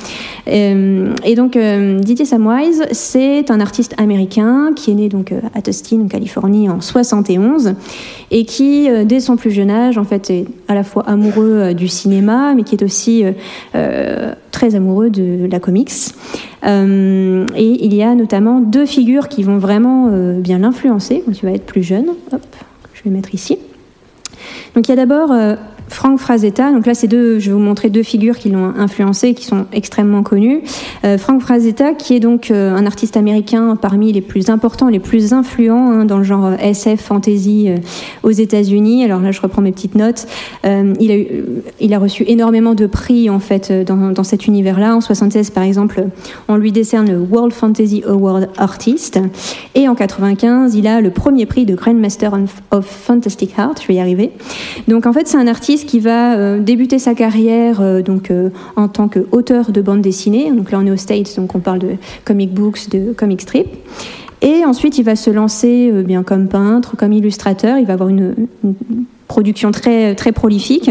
[0.49, 6.01] Euh, et donc Didier Samwise, c'est un artiste américain qui est né donc à Tustin,
[6.01, 7.75] en Californie, en 71
[8.31, 11.87] et qui dès son plus jeune âge en fait est à la fois amoureux du
[11.87, 13.25] cinéma, mais qui est aussi
[14.51, 15.93] très amoureux de la comics.
[16.65, 20.09] et il y a notamment deux figures qui vont vraiment
[20.39, 22.07] bien l'influencer quand il va être plus jeune.
[22.33, 22.41] Hop,
[22.95, 23.59] je vais mettre ici.
[24.75, 25.55] Donc il y a d'abord euh,
[25.93, 29.45] Frank Frazetta, donc là deux, je vais vous montrer deux figures qui l'ont influencé, qui
[29.45, 30.63] sont extrêmement connues.
[31.05, 35.01] Euh, Frank Frazetta, qui est donc euh, un artiste américain parmi les plus importants, les
[35.01, 37.71] plus influents hein, dans le genre euh, SF, fantasy
[38.23, 39.05] aux États-Unis.
[39.05, 40.27] Alors là, je reprends mes petites notes.
[40.65, 44.97] il a reçu énormément de prix en fait dans, dans cet univers-là.
[44.97, 46.07] En 76, par exemple,
[46.49, 49.19] on lui décerne le World Fantasy Award Artist,
[49.75, 52.33] et en 95, il a le premier prix de Grandmaster
[52.71, 53.75] of Fantastic Art.
[53.81, 54.33] Je vais y arriver.
[54.89, 58.51] Donc en fait, c'est un artiste qui va euh, débuter sa carrière euh, donc, euh,
[58.77, 60.51] en tant qu'auteur de bande dessinée.
[60.51, 63.69] Donc là, on est aux States, donc on parle de comic books, de comic strip.
[64.41, 67.79] Et ensuite, il va se lancer bien comme peintre, comme illustrateur.
[67.79, 68.35] Il va avoir une,
[69.29, 70.91] production très, très prolifique.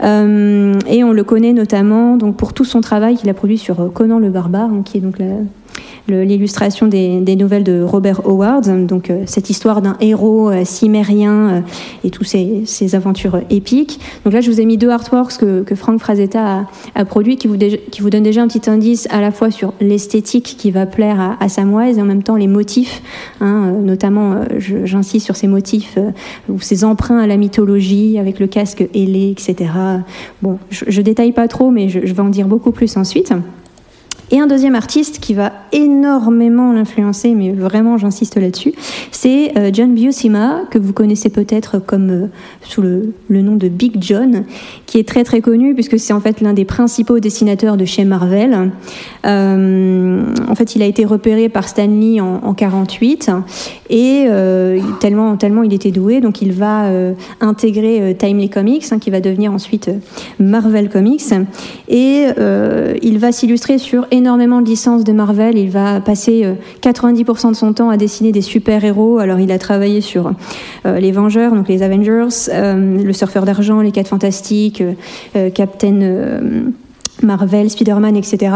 [0.00, 0.04] et
[1.04, 4.30] on le connaît notamment donc, pour tout son travail qu'il a produit sur Conan le
[4.30, 5.26] Barbare, hein, qui est donc la,
[6.08, 11.60] l'illustration des, nouvelles de Robert Howard, donc euh, cette histoire d'un héros euh, cimérien euh,
[12.04, 14.00] et toutes ces, aventures épiques.
[14.24, 17.46] Donc là, je vous ai mis deux artworks que, que Frank Frazetta a, produit qui
[17.48, 20.86] vous, qui vous donnent déjà un petit indice à la fois sur l'esthétique qui va
[20.86, 23.02] plaire à, à, Samwise et en même temps les motifs,
[23.40, 25.98] hein, notamment j'insiste sur ces motifs
[26.48, 29.70] ou ces emprunts à la mythologie avec le casque ailé, etc.
[30.42, 33.32] Bon, je, je détaille pas trop, mais je vais en dire beaucoup plus ensuite.
[34.30, 38.74] Et un deuxième artiste qui va énormément l'influencer, mais vraiment j'insiste là-dessus,
[39.10, 42.26] c'est euh, John Buscema, que vous connaissez peut-être comme euh,
[42.60, 44.44] sous le, nom de Big John,
[44.84, 48.04] qui est très très connu puisque c'est en fait l'un des principaux dessinateurs de chez
[48.04, 48.70] Marvel.
[49.24, 53.30] Euh, en fait, il a été repéré par Stan Lee en, en 48
[53.88, 54.26] et
[55.00, 56.90] tellement tellement il était doué, donc il va
[57.40, 59.90] intégrer Timely Comics, hein, qui va devenir ensuite
[60.38, 61.32] Marvel Comics,
[61.88, 62.26] et
[63.02, 65.56] il va s'illustrer sur énormément de licences de Marvel.
[65.56, 66.46] Il va passer
[66.82, 69.18] 90% euh, de son temps à dessiner des super-héros.
[69.18, 70.32] Alors, il a travaillé sur
[70.84, 74.82] euh, les Vengeurs, donc les Avengers, euh, le Surfeur d'argent, les Quatre Fantastiques,
[75.54, 76.00] Captain
[77.22, 78.52] Marvel, Spider-Man, etc.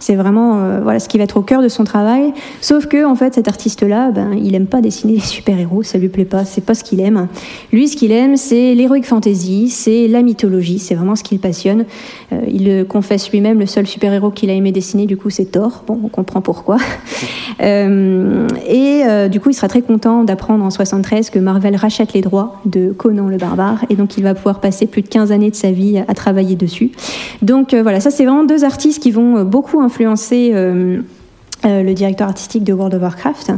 [0.00, 2.32] C'est vraiment euh, voilà ce qui va être au cœur de son travail.
[2.60, 6.08] Sauf que en fait, cet artiste-là, ben, il aime pas dessiner les super-héros, ça lui
[6.08, 7.28] plaît pas, c'est pas ce qu'il aime.
[7.72, 11.40] Lui, ce qu'il aime, c'est l'heroic fantasy, c'est la mythologie, c'est vraiment ce qui le
[11.40, 11.84] passionne.
[12.32, 15.46] Euh, il le confesse lui-même, le seul super-héros qu'il a aimé dessiner, du coup, c'est
[15.46, 15.84] Thor.
[15.86, 16.78] Bon, on comprend pourquoi.
[17.62, 22.20] euh, et du coup, il sera très content d'apprendre en 73 que Marvel rachète les
[22.20, 25.50] droits de Conan le barbare, et donc il va pouvoir passer plus de 15 années
[25.50, 26.90] de sa vie à travailler dessus.
[27.42, 31.00] Donc voilà, ça c'est vraiment deux artistes qui vont beaucoup influencer euh,
[31.64, 33.50] euh, le directeur artistique de World of Warcraft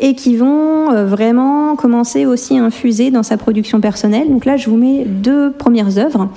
[0.00, 4.28] et qui vont euh, vraiment commencer aussi à infuser dans sa production personnelle.
[4.28, 6.28] Donc là, je vous mets deux premières œuvres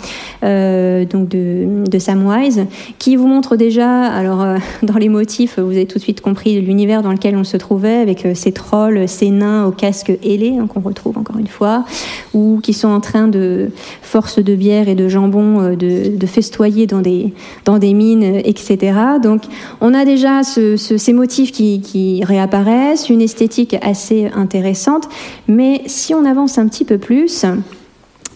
[0.43, 2.65] euh, donc de, de Samwise
[2.99, 6.59] qui vous montrent déjà, alors euh, dans les motifs, vous avez tout de suite compris
[6.61, 10.67] l'univers dans lequel on se trouvait avec ces trolls, ces nains au casque ailé hein,
[10.67, 11.85] qu'on retrouve encore une fois,
[12.33, 13.69] ou qui sont en train de
[14.01, 17.33] force de bière et de jambon de, festoyer dans des
[17.63, 18.97] dans des mines, etc.
[19.23, 19.43] Donc
[19.79, 23.46] on a déjà ce, ce, ces motifs qui réapparaissent, une esthétique
[23.81, 25.07] assez intéressante.
[25.47, 27.45] Mais si on avance un petit peu plus,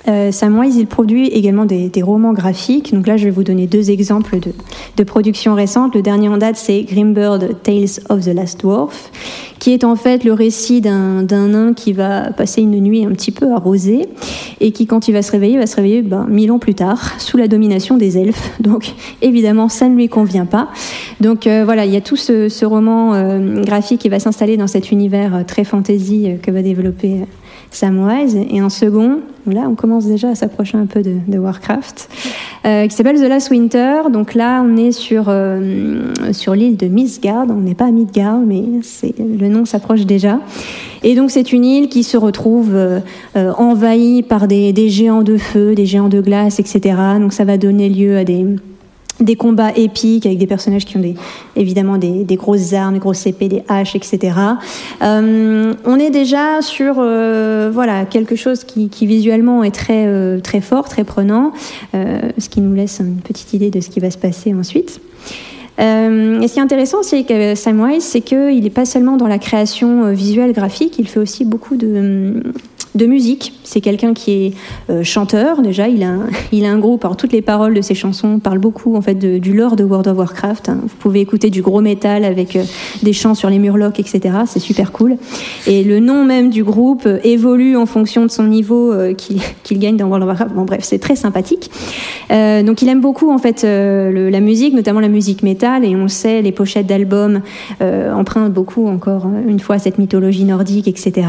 [0.08, 0.32] euh,
[0.76, 2.94] il produit également des, romans graphiques.
[2.94, 4.52] Donc là, je vais vous donner deux exemples de,
[4.98, 5.96] de productions récentes.
[5.96, 9.12] Le dernier en date, c'est Grimbird Tales of the Last Dwarf,
[9.60, 13.32] qui est en fait le récit d'un nain qui va passer une nuit un petit
[13.32, 14.08] peu arrosée
[14.60, 17.20] et qui, quand il va se réveiller, va se réveiller ben, mille ans plus tard,
[17.20, 18.52] sous la domination des elfes.
[18.60, 20.70] Donc évidemment, ça ne lui convient pas.
[21.20, 24.58] Donc euh, voilà, il y a tout ce, ce roman euh, graphique qui va s'installer
[24.58, 27.22] dans cet univers euh, très fantasy que va développer
[27.72, 28.38] Samwise.
[28.50, 32.10] Et en second, là, on commence déjà à s'approcher un peu de, Warcraft,
[32.66, 34.10] euh, qui s'appelle The Last Winter.
[34.12, 37.48] Donc là, on est sur, euh, sur l'île de Misgard.
[37.50, 38.64] On n'est pas à Midgard, mais
[39.20, 40.40] le nom s'approche déjà.
[41.04, 43.00] Et donc, c'est une île qui se retrouve euh,
[43.36, 46.96] envahie par des, des géants de feu, des géants de glace, etc.
[47.20, 48.46] Donc, ça va donner lieu à des
[49.20, 51.16] des combats épiques avec des personnages qui ont des,
[51.56, 54.34] évidemment des, grosses armes, des grosses épées, des haches, etc.
[55.02, 60.40] Euh, on est déjà sur euh, voilà quelque chose qui, qui, visuellement est très euh,
[60.40, 61.52] très fort, très prenant,
[61.94, 65.02] ce qui nous laisse une petite idée de ce qui va se passer ensuite.
[65.78, 65.84] Et
[66.48, 70.12] ce qui est intéressant c'est que Samwise, c'est qu'il n'est pas seulement dans la création
[70.14, 72.44] visuelle graphique, il fait aussi beaucoup de
[72.96, 73.54] de musique.
[73.64, 74.54] C'est quelqu'un qui est
[74.90, 75.88] euh, chanteur déjà.
[75.88, 77.06] Il a, un, groupe.
[77.06, 80.08] Alors toutes les paroles de ses chansons parlent beaucoup en fait du lore de World
[80.08, 80.70] of Warcraft.
[80.70, 80.80] Hein.
[80.82, 82.64] Vous pouvez écouter du gros métal avec euh,
[83.04, 84.22] des chants sur les murlocs, etc.
[84.46, 85.18] C'est super cool.
[85.68, 89.76] Et le nom même du groupe euh, évolue en fonction de son niveau qu'il qu
[89.76, 90.56] gagne dans World of Warcraft.
[90.56, 91.70] Bon bref, c'est très sympathique.
[92.30, 95.84] Donc il aime beaucoup en fait le, la musique, notamment la musique métal.
[95.84, 97.42] Et on sait les pochettes d'albums
[97.82, 101.28] empruntent beaucoup encore une fois cette mythologie nordique, etc.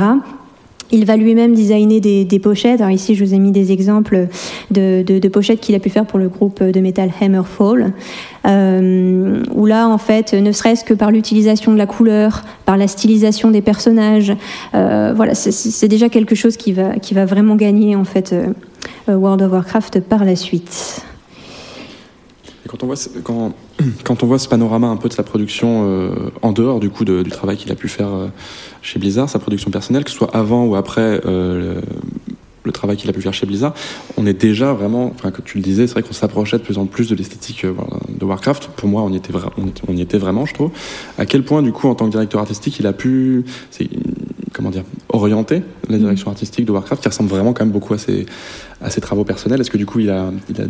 [0.92, 2.80] Il va lui-même designer des, pochettes.
[2.80, 4.28] Alors ici, je vous ai mis des exemples
[4.70, 7.92] de pochettes qu'il a pu faire pour le groupe de métal Hammerfall,
[8.46, 12.88] euh, où là, en fait, ne serait-ce que par l'utilisation de la couleur, par la
[12.88, 14.34] stylisation des personnages,
[14.74, 19.14] euh, voilà, c'est déjà quelque chose qui va, qui va vraiment gagner en fait euh,
[19.14, 21.04] World of Warcraft par la suite.
[22.64, 23.52] Et quand on voit quand,
[24.04, 27.04] quand on voit ce panorama un peu de sa production euh, en dehors du coup
[27.04, 28.26] de, du travail qu'il a pu faire euh,
[28.82, 31.80] chez Blizzard, sa production personnelle, que ce soit avant ou après euh, le,
[32.64, 33.74] le, travail qu'il a pu faire chez Blizzard,
[34.16, 36.78] on est déjà vraiment, enfin que tu le disais, c'est vrai qu'on s'approchait de plus
[36.78, 37.74] en plus de l'esthétique euh,
[38.08, 38.70] de Warcraft.
[38.76, 40.70] Pour moi, on y était, on, était, on y était vraiment, je trouve.
[41.18, 43.44] À quel point, du coup, en tant que directeur artistique, il a pu,
[44.52, 47.98] comment dire, orienter la direction artistique de Warcraft, qui ressemble vraiment quand même beaucoup à
[47.98, 48.26] ses,
[48.80, 49.60] à ses travaux personnels?
[49.60, 50.64] Est-ce que du coup, il a, il a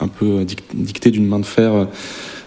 [0.00, 0.44] un peu
[0.74, 1.88] dicté d'une main de fer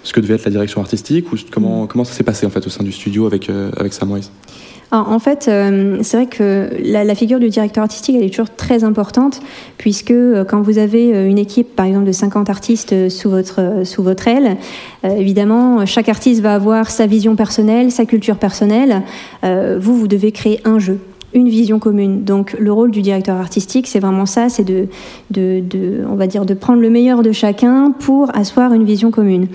[0.03, 2.65] ce que devait être la direction artistique ou comment, comment ça s'est passé en fait
[2.65, 4.31] au sein du studio avec, euh, avec Samwise
[4.91, 8.31] alors, en fait, euh, c'est vrai que la, la, figure du directeur artistique, elle est
[8.31, 9.39] toujours très importante,
[9.77, 14.01] puisque euh, quand vous avez une équipe, par exemple, de 50 artistes sous votre, sous
[14.01, 14.57] votre aile,
[15.05, 19.03] euh, évidemment, chaque artiste va avoir sa vision personnelle, sa culture personnelle.
[19.43, 20.99] Euh, vous, vous devez créer un jeu
[21.33, 22.23] une vision commune.
[22.23, 24.87] Donc le rôle du directeur artistique, c'est vraiment ça, c'est de,
[25.29, 29.47] de, on va dire, de prendre le meilleur de chacun pour asseoir une vision commune.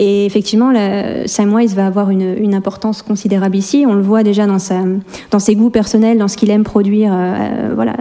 [0.00, 3.84] Et effectivement, la, Samwise va avoir une, importance considérable ici.
[3.86, 7.96] On le voit déjà dans, ses goûts personnels, dans ce qu'il aime produire, euh, voilà,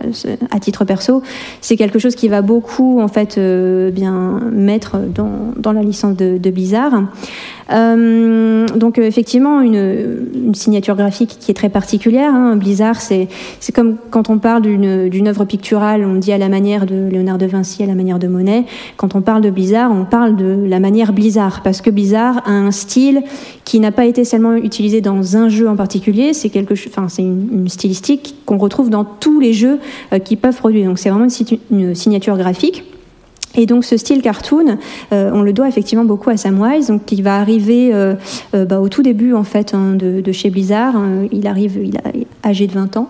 [0.51, 1.23] à titre perso.
[1.59, 6.37] C'est quelque chose qui va beaucoup, en fait, euh, bien mettre dans, la licence de,
[6.37, 6.93] de Blizzard.
[7.69, 12.33] Euh, donc effectivement une, une, signature graphique qui est très particulière.
[12.33, 12.55] Hein.
[12.55, 13.27] Blizzard, c'est
[13.73, 17.45] comme quand on parle d'une œuvre picturale, on dit à la manière de Léonard de
[17.45, 18.65] Vinci, à la manière de Monet.
[18.95, 22.51] Quand on parle de Blizzard, on parle de la manière Blizzard, parce que Blizzard a
[22.51, 23.23] un style
[23.65, 27.23] qui n'a pas été seulement utilisé dans un jeu en particulier, c'est quelque enfin c'est
[27.23, 29.79] une, stylistique qu'on retrouve dans tous les jeux
[30.13, 30.87] euh, qui peuvent produire.
[30.87, 32.83] Donc c'est vraiment une, une signature graphique.
[33.57, 34.77] Et donc ce style cartoon,
[35.11, 38.13] euh, on le doit effectivement beaucoup à Samwise, donc qui va arriver euh,
[38.53, 40.93] euh, bah, au tout début en fait hein, de, chez Blizzard.
[41.31, 43.09] il arrive, il a âgé de 20 ans.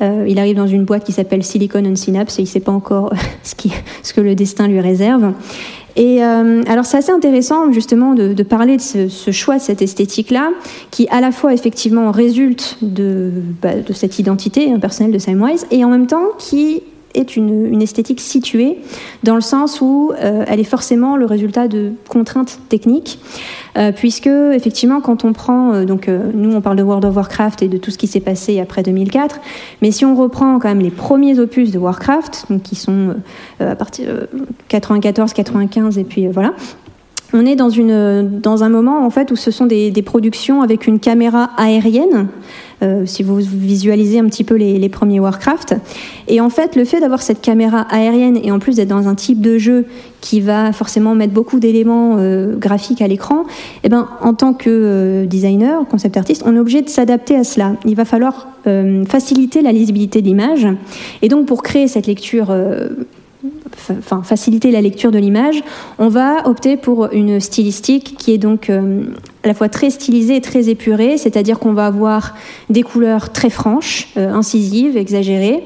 [0.00, 2.72] il arrive dans une boîte qui s'appelle Silicon and Synapse et il ne sait pas
[2.72, 3.12] encore
[3.44, 3.72] ce, qui,
[4.02, 5.32] ce que le destin lui réserve.
[5.96, 10.50] Et alors c'est assez intéressant justement de, parler de ce, choix de cette esthétique-là,
[10.90, 13.30] qui à la fois effectivement résulte de,
[13.62, 16.82] bah, de cette identité personnelle de Samwise, et en même temps qui
[17.14, 18.78] est une, esthétique située,
[19.22, 23.18] dans le sens où euh, elle est forcément le résultat de contraintes techniques,
[23.76, 27.62] euh, puisque effectivement, quand on prend, euh, donc nous on parle de World of Warcraft
[27.62, 29.40] et de tout ce qui s'est passé après 2004,
[29.82, 33.14] mais si on reprend quand même les premiers opus de Warcraft, donc qui sont
[33.60, 34.28] à partir de
[34.68, 36.54] 94, 95 et puis voilà,
[37.32, 40.86] on est dans, une, dans un moment en fait où ce sont des productions avec
[40.86, 42.28] une caméra aérienne
[42.84, 45.76] euh, si vous visualisez un petit peu les, premiers Warcraft.
[46.28, 49.14] Et en fait, le fait d'avoir cette caméra aérienne et en plus d'être dans un
[49.14, 49.86] type de jeu
[50.20, 53.44] qui va forcément mettre beaucoup d'éléments euh, graphiques à l'écran,
[53.82, 57.44] eh ben, en tant que euh, designer, concept artiste, on est obligé de s'adapter à
[57.44, 57.76] cela.
[57.84, 58.48] Il va falloir
[59.06, 60.66] faciliter la lisibilité de l'image.
[61.20, 62.50] Et donc, pour créer cette lecture
[63.76, 65.62] faciliter la lecture de l'image,
[65.98, 68.70] on va opter pour une stylistique qui est donc
[69.44, 72.34] à la fois très stylisé et très épuré, c'est-à-dire qu'on va avoir
[72.70, 75.64] des couleurs très franches, euh, incisives, exagérées.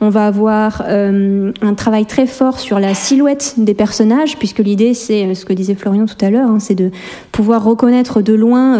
[0.00, 4.94] On va avoir euh, un travail très fort sur la silhouette des personnages, puisque l'idée,
[4.94, 6.90] c'est euh, ce que disait Florian tout à l'heure, hein, c'est de
[7.30, 8.78] pouvoir reconnaître de loin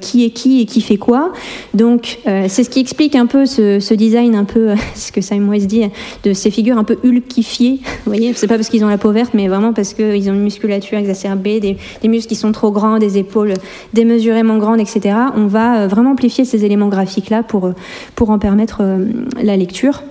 [0.00, 1.32] qui est qui et qui fait quoi.
[1.74, 5.66] Donc, c'est ce qui explique un peu ce, design, un peu ce que Simon West
[5.66, 5.84] dit,
[6.24, 7.80] de ces figures un peu hulkifiées.
[8.10, 10.34] Vous voyez, c'est pas parce qu'ils ont la peau verte, mais vraiment parce qu'ils ont
[10.34, 13.54] une musculature exacerbée, des, muscles qui sont trop grands, des épaules
[13.92, 17.74] démesurément grande, etc., on va euh, vraiment amplifier ces éléments graphiques-là pour, euh,
[18.16, 19.04] pour en permettre euh,
[19.40, 20.02] la lecture.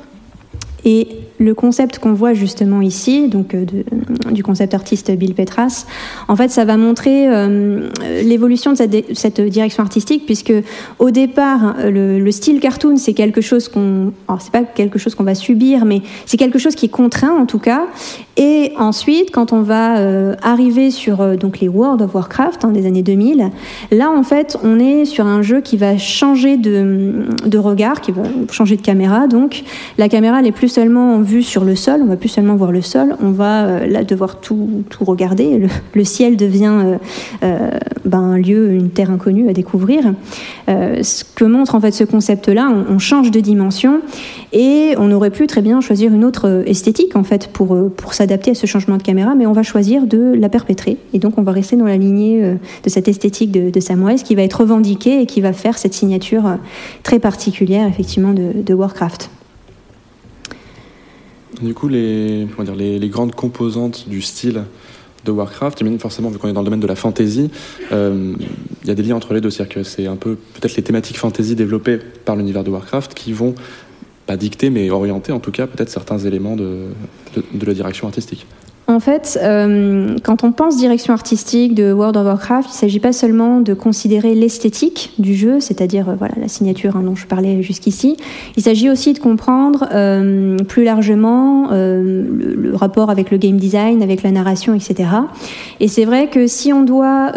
[0.86, 1.10] Et
[1.40, 3.66] le concept qu'on voit justement ici, donc euh,
[4.30, 5.86] du concept artiste Bill Petras,
[6.28, 7.90] en fait, ça va montrer euh,
[8.24, 8.78] l'évolution de
[9.14, 10.54] cette, direction artistique, puisque
[11.00, 15.24] au départ, le, style cartoon, c'est quelque chose qu'on, alors c'est pas quelque chose qu'on
[15.24, 17.88] va subir, mais c'est quelque chose qui est contraint en tout cas.
[18.38, 22.86] Et ensuite, quand on va euh, arriver sur donc les World of Warcraft hein, des
[22.86, 23.50] années 2000,
[23.92, 28.24] là en fait, on est sur un jeu qui va changer de, regard, qui va
[28.52, 29.28] changer de caméra.
[29.28, 29.64] Donc,
[29.98, 32.72] la caméra n'est plus seulement en vue sur le sol, on va plus seulement voir
[32.72, 35.68] le sol, on va euh, là devoir tout, tout regarder.
[35.94, 36.98] Le, ciel devient euh,
[37.44, 37.70] euh,
[38.06, 40.14] ben, un lieu, une terre inconnue à découvrir.
[40.68, 44.02] ce que montre en fait ce concept-là, on, change de dimension
[44.52, 48.52] et on aurait pu très bien choisir une autre esthétique en fait pour, pour s'adapter
[48.52, 50.98] à ce changement de caméra, mais on va choisir de la perpétrer.
[51.14, 54.42] Et donc on va rester dans la lignée de cette esthétique de, de qui va
[54.42, 56.58] être revendiquée et qui va faire cette signature
[57.04, 59.30] très particulière effectivement de Warcraft.
[61.62, 64.64] Du coup, les, dire, les, grandes composantes du style
[65.26, 67.50] de Warcraft, forcément, vu qu'on est dans le domaine de la fantasy,
[67.92, 68.34] euh,
[68.84, 69.50] il y a des liens entre les deux.
[69.50, 73.34] C'est-à-dire que c'est un peu peut-être les thématiques fantasy développées par l'univers de Warcraft qui
[73.34, 73.56] vont,
[74.26, 76.86] pas dicter, mais orienter en tout cas peut-être certains éléments de
[77.36, 78.46] la direction artistique.
[78.90, 83.00] En fait, euh, quand on pense direction artistique de World of Warcraft, il ne s'agit
[83.00, 87.28] pas seulement de considérer l'esthétique du jeu, c'est-à-dire euh, voilà la signature hein, dont je
[87.28, 88.18] parlais jusqu'ici.
[88.58, 94.24] Il s'agit aussi de comprendre euh, plus largement le, rapport avec le game design, avec
[94.24, 95.08] la narration, etc.
[95.80, 97.32] Et c'est vrai que si on doit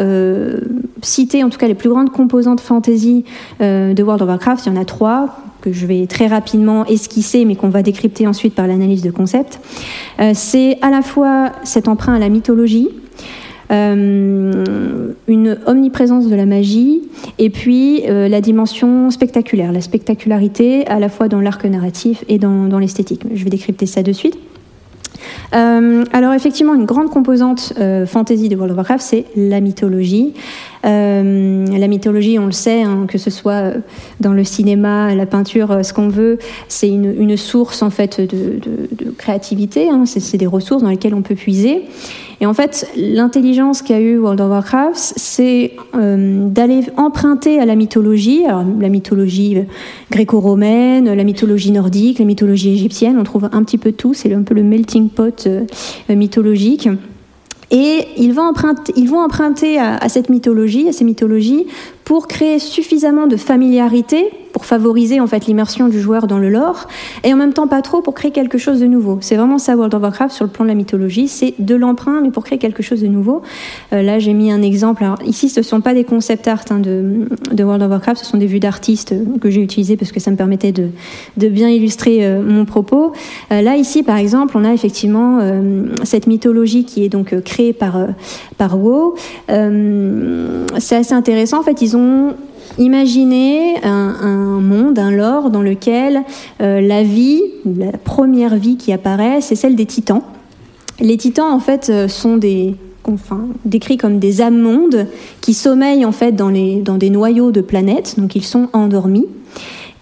[1.02, 3.24] citer en tout cas les plus grandes composantes fantasy
[3.60, 7.46] de World of Warcraft, il y en a trois que je vais très rapidement esquisser,
[7.46, 9.60] mais qu'on va décrypter ensuite par l'analyse de concept.
[10.20, 12.90] Euh, c'est à la fois cet emprunt à la mythologie,
[13.70, 17.02] euh, une omniprésence de la magie,
[17.38, 22.38] et puis euh, la dimension spectaculaire, la spectacularité à la fois dans l'arc narratif et
[22.38, 23.22] dans, l'esthétique.
[23.32, 24.36] Je vais décrypter ça de suite.
[25.52, 27.74] Alors effectivement, une grande composante
[28.06, 30.32] fantasy de World of Warcraft, c'est la mythologie.
[30.84, 33.72] Euh, la mythologie, on le sait, hein, que ce soit
[34.20, 38.60] dans le cinéma, la peinture, ce qu'on veut, c'est une, source en fait de,
[39.16, 39.88] créativité.
[39.88, 41.84] Hein, c'est des ressources dans lesquelles on peut puiser.
[42.40, 47.76] Et en fait, l'intelligence qu'a eu World of Warcraft, c'est euh, d'aller emprunter à la
[47.76, 48.42] mythologie,
[48.80, 49.58] la mythologie
[50.10, 54.42] gréco-romaine, la mythologie nordique, la mythologie égyptienne, on trouve un petit peu tout, c'est un
[54.42, 55.64] peu le melting pot euh,
[56.08, 56.88] mythologique.
[57.72, 61.66] Et ils vont emprunter, à, cette mythologie, à ces mythologies,
[62.12, 66.86] pour créer suffisamment de familiarité pour favoriser en fait l'immersion du joueur dans le lore,
[67.24, 69.18] et en même temps pas trop pour créer quelque chose de nouveau.
[69.20, 72.20] C'est vraiment ça World of Warcraft sur le plan de la mythologie, c'est de l'emprunt
[72.22, 73.42] mais pour créer quelque chose de nouveau.
[73.92, 75.04] Euh, là j'ai mis un exemple.
[75.04, 77.26] Alors, ici ce ne sont pas des concept art hein, de,
[77.62, 80.36] World of Warcraft, ce sont des vues d'artistes que j'ai utilisées parce que ça me
[80.36, 80.88] permettait de,
[81.48, 83.12] bien illustrer euh, mon propos.
[83.50, 87.72] Euh, là ici par exemple on a effectivement euh, cette mythologie qui est donc créée
[87.72, 87.96] par
[88.58, 89.14] par WoW.
[89.48, 91.60] c'est assez intéressant.
[91.60, 92.01] En fait ils ont
[92.78, 96.22] Imaginez un, monde, un lore dans lequel
[96.62, 100.22] euh, la vie, la première vie qui apparaît, c'est celle des titans.
[101.00, 102.74] Les titans, en fait, euh, sont des,
[103.04, 105.06] enfin, décrits comme des âmes mondes
[105.40, 109.26] qui sommeillent en fait dans, les, dans des noyaux de planètes, donc ils sont endormis.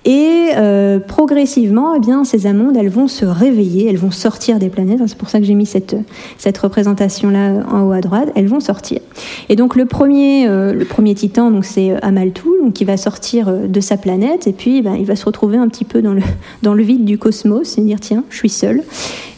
[0.06, 4.70] Et euh, progressivement, eh bien, ces amondes, elles vont se réveiller, elles vont sortir des
[4.70, 5.00] planètes.
[5.06, 5.94] C'est pour ça que j'ai mis cette,
[6.38, 8.30] cette représentation-là en haut à droite.
[8.34, 9.00] Elles vont sortir.
[9.50, 13.66] Et donc le premier, euh, le premier titan, c'est Amaltul, donc qui va sortir euh,
[13.66, 14.46] de sa planète.
[14.46, 16.22] Et puis, ben, il va se retrouver un petit peu dans le,
[16.62, 18.82] dans le vide du cosmos et dire tiens, je suis seul.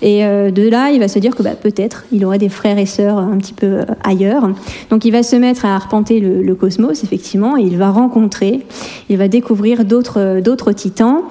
[0.05, 2.87] Et de là, il va se dire que bah, peut-être il aurait des frères et
[2.87, 4.51] sœurs un petit peu ailleurs.
[4.91, 8.67] Donc il va se mettre à arpenter le, le cosmos, effectivement, et il va rencontrer,
[9.09, 10.41] il va découvrir d'autres
[10.73, 11.23] titans.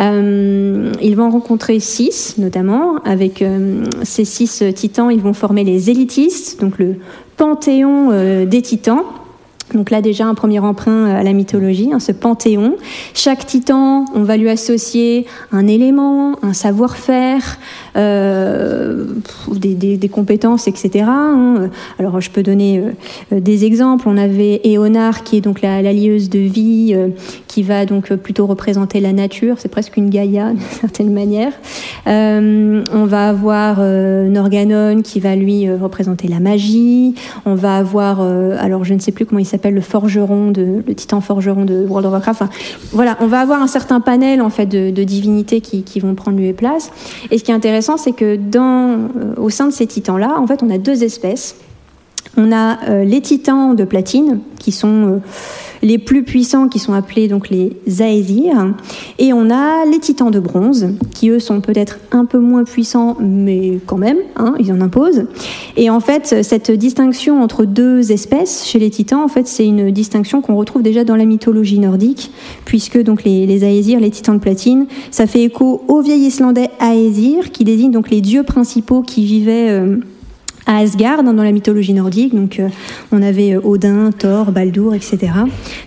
[0.00, 2.96] Euh, ils vont rencontrer six, notamment.
[3.04, 6.96] Avec euh, ces six titans, ils vont former les élitistes, donc le
[7.36, 9.02] panthéon euh, des titans.
[9.74, 12.76] Donc là déjà un premier emprunt à la mythologie, hein, ce panthéon.
[13.14, 17.58] Chaque titan, on va lui associer un élément, un savoir-faire,
[17.96, 19.06] euh,
[19.48, 21.06] des, compétences, etc.
[21.08, 21.70] Hein.
[21.98, 22.82] Alors je peux donner
[23.32, 24.08] euh, des exemples.
[24.08, 27.08] On avait Éonar qui est donc la, lieuse de vie, euh,
[27.48, 29.56] qui va donc plutôt représenter la nature.
[29.58, 31.52] C'est presque une Gaïa d'une certaine manière.
[32.06, 37.14] Euh, on va avoir Norganon qui va lui représenter la magie.
[37.44, 40.94] On va avoir, alors je ne sais plus comment il s'appelle, le forgeron de le
[40.94, 42.42] titan forgeron de World of Warcraft.
[42.42, 42.50] Enfin,
[42.92, 46.14] voilà, on va avoir un certain panel en fait de, de divinités qui, qui vont
[46.14, 46.90] prendre lieu et place.
[47.30, 50.46] Et ce qui est intéressant c'est que dans, euh, au sein de ces titans-là, en
[50.46, 51.56] fait, on a deux espèces.
[52.36, 55.18] On a euh, les titans de platine, qui sont euh,
[55.82, 58.74] les plus puissants, qui sont appelés donc les Aesir,
[59.18, 63.16] et on a les titans de bronze, qui eux sont peut-être un peu moins puissants,
[63.20, 65.26] mais quand même, hein, ils en imposent.
[65.76, 69.90] Et en fait, cette distinction entre deux espèces chez les titans, en fait, c'est une
[69.90, 72.32] distinction qu'on retrouve déjà dans la mythologie nordique,
[72.64, 76.68] puisque donc les, les Aesir, les titans de platine, ça fait écho au vieil islandais
[76.80, 79.96] Aesir, qui désigne donc les dieux principaux qui vivaient euh,
[80.66, 82.34] à Asgard dans la mythologie nordique.
[82.34, 82.68] Donc euh,
[83.12, 85.32] on avait euh, Odin, Thor, Baldur, etc.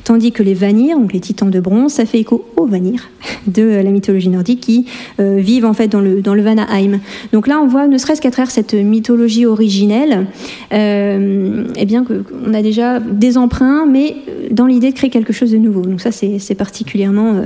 [0.03, 3.09] Tandis que les Vanir, donc les titans de bronze, ça fait écho aux Vanir
[3.47, 4.85] de euh, la mythologie nordique qui
[5.19, 6.99] vivent en fait dans le dans le Vanaheim.
[7.33, 10.27] Donc là on voit, ne serait-ce qu'à travers cette mythologie originelle,
[10.71, 14.15] eh bien qu'on a déjà des emprunts, mais
[14.51, 15.81] dans l'idée de créer quelque chose de nouveau.
[15.81, 17.41] Donc ça c'est particulièrement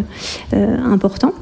[0.54, 1.34] important.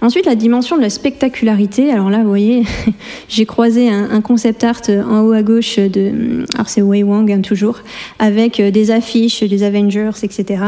[0.00, 1.90] Ensuite, la dimension de la spectacularité.
[1.92, 2.64] Alors là, vous voyez,
[3.28, 7.40] j'ai croisé un, concept art en haut à gauche de, alors c'est Wei Wang hein,
[7.40, 7.80] toujours,
[8.18, 10.62] avec euh, des affiches des Avengers, etc.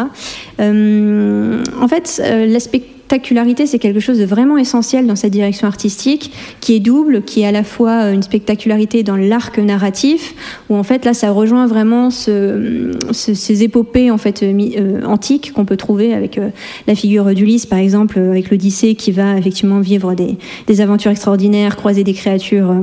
[0.60, 5.32] Euh, en fait, euh, la spectacularité spectacularité, c'est quelque chose de vraiment essentiel dans cette
[5.32, 10.34] direction artistique, qui est double, qui est à la fois une spectacularité dans l'arc narratif,
[10.70, 16.14] où en fait là, ça rejoint vraiment ce, ces épopées euh, antiques qu'on peut trouver
[16.14, 16.48] avec euh,
[16.86, 21.76] la figure d'Ulysse, par exemple, euh, avec l'Odyssée qui va effectivement vivre des, aventures extraordinaires,
[21.76, 22.74] croiser des créatures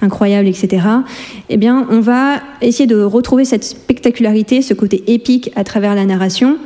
[0.00, 0.86] incroyables, etc.
[1.48, 6.04] Eh bien, on va essayer de retrouver cette spectacularité, ce côté épique à travers la
[6.04, 6.56] narration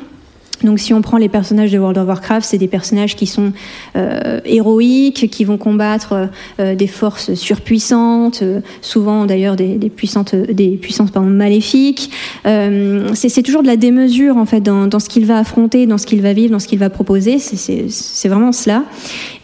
[0.63, 3.53] donc si on prend les personnages de World of Warcraft, c'est des personnages qui sont
[3.97, 6.29] euh, héroïques, qui vont combattre
[6.61, 12.11] euh, des forces surpuissantes, euh, souvent d'ailleurs des, puissantes, des puissances maléfiques.
[12.47, 15.99] Euh, c'est toujours de la démesure en fait dans, dans ce qu'il va affronter, dans
[15.99, 17.39] ce qu'il va vivre, dans ce qu'il va proposer.
[17.39, 18.85] C'est vraiment cela.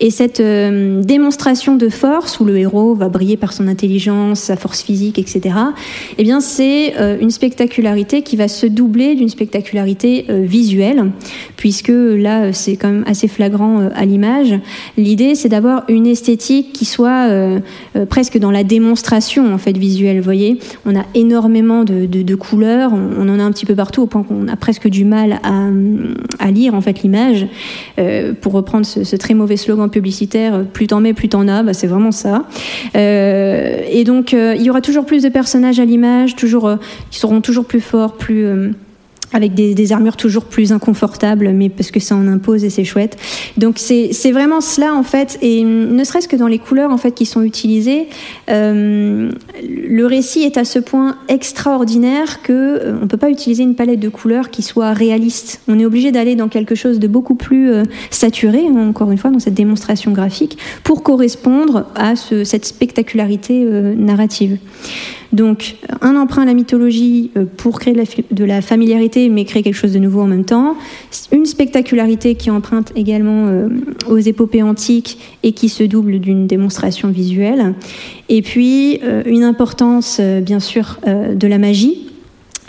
[0.00, 4.56] Et cette euh, démonstration de force où le héros va briller par son intelligence, sa
[4.56, 5.54] force physique, etc.
[6.18, 11.01] Eh bien, c'est euh, une spectacularité qui va se doubler d'une spectacularité visuelle
[11.56, 14.54] puisque là, c'est quand même assez flagrant euh, à l'image.
[14.96, 17.60] L'idée, c'est d'avoir une esthétique qui soit euh,
[17.96, 20.20] euh, presque dans la démonstration en fait visuelle.
[20.20, 24.22] Voyez, on a énormément de, couleurs, on, en a un petit peu partout au point
[24.22, 27.46] qu'on a presque du mal à, lire en fait l'image.
[28.40, 31.86] Pour reprendre ce, très mauvais slogan publicitaire, plus t'en mets, plus t'en as, bah, c'est
[31.86, 32.44] vraiment ça.
[32.94, 36.70] Et donc, il y aura toujours plus de personnages à l'image, toujours,
[37.10, 38.72] qui seront toujours plus forts, plus
[39.32, 43.16] avec des, armures toujours plus inconfortables, mais parce que ça en impose et c'est chouette.
[43.56, 47.12] Donc c'est vraiment cela en fait, et ne serait-ce que dans les couleurs en fait
[47.12, 48.06] qui sont utilisées,
[48.48, 49.30] euh,
[49.62, 54.00] le récit est à ce point extraordinaire que euh, on peut pas utiliser une palette
[54.00, 55.60] de couleurs qui soit réaliste.
[55.68, 59.30] On est obligé d'aller dans quelque chose de beaucoup plus euh, saturé, encore une fois,
[59.30, 63.64] dans cette démonstration graphique, pour correspondre à ce, cette spectacularité
[63.96, 64.58] narrative.
[65.32, 69.74] Donc, un emprunt à la mythologie euh, pour créer de la, familiarité, mais créer quelque
[69.74, 70.76] chose de nouveau en même temps.
[71.32, 73.68] Une spectacularité qui emprunte également euh,
[74.08, 77.74] aux épopées antiques et qui se double d'une démonstration visuelle.
[78.28, 82.11] Et puis, euh, une importance, bien sûr, de la magie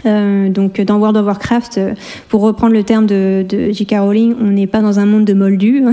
[0.06, 1.93] euh, donc dans World of Warcraft, euh,
[2.30, 3.95] pour reprendre le terme de, J.K.
[3.99, 5.84] Rowling, on n'est pas dans un monde de moldus.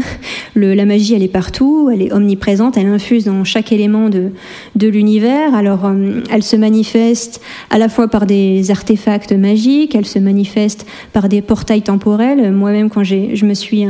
[0.56, 4.30] la magie, elle est partout, elle est omniprésente, elle infuse dans chaque élément de,
[4.76, 5.54] de l'univers.
[5.54, 7.40] Alors, euh, elle se manifeste
[7.70, 12.52] à la fois par des artefacts magiques, elle se manifeste par des portails temporels.
[12.52, 13.86] Moi-même, quand je me suis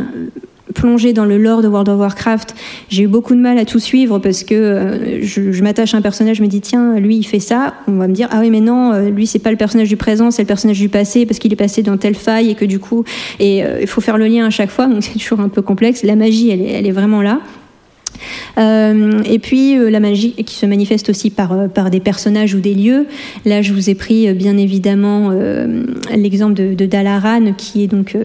[0.74, 2.54] plongée dans le lore de World of Warcraft,
[2.88, 6.02] j'ai eu beaucoup de mal à tout suivre parce que euh, je, m'attache à un
[6.02, 8.50] personnage, je me dis tiens, lui il fait ça, on va me dire ah oui
[8.50, 11.26] mais non, euh, lui c'est pas le personnage du présent, c'est le personnage du passé
[11.26, 13.04] parce qu'il est passé dans telle faille et que du coup
[13.38, 15.62] et euh, il faut faire le lien à chaque fois donc c'est toujours un peu
[15.62, 16.02] complexe.
[16.02, 17.40] La magie elle elle est vraiment là.
[18.58, 22.54] Euh, et puis euh, la magie qui se manifeste aussi par, euh, par des personnages
[22.54, 23.06] ou des lieux.
[23.44, 25.30] Là, je vous ai pris bien évidemment
[26.14, 28.16] l'exemple de, Dalaran, qui est donc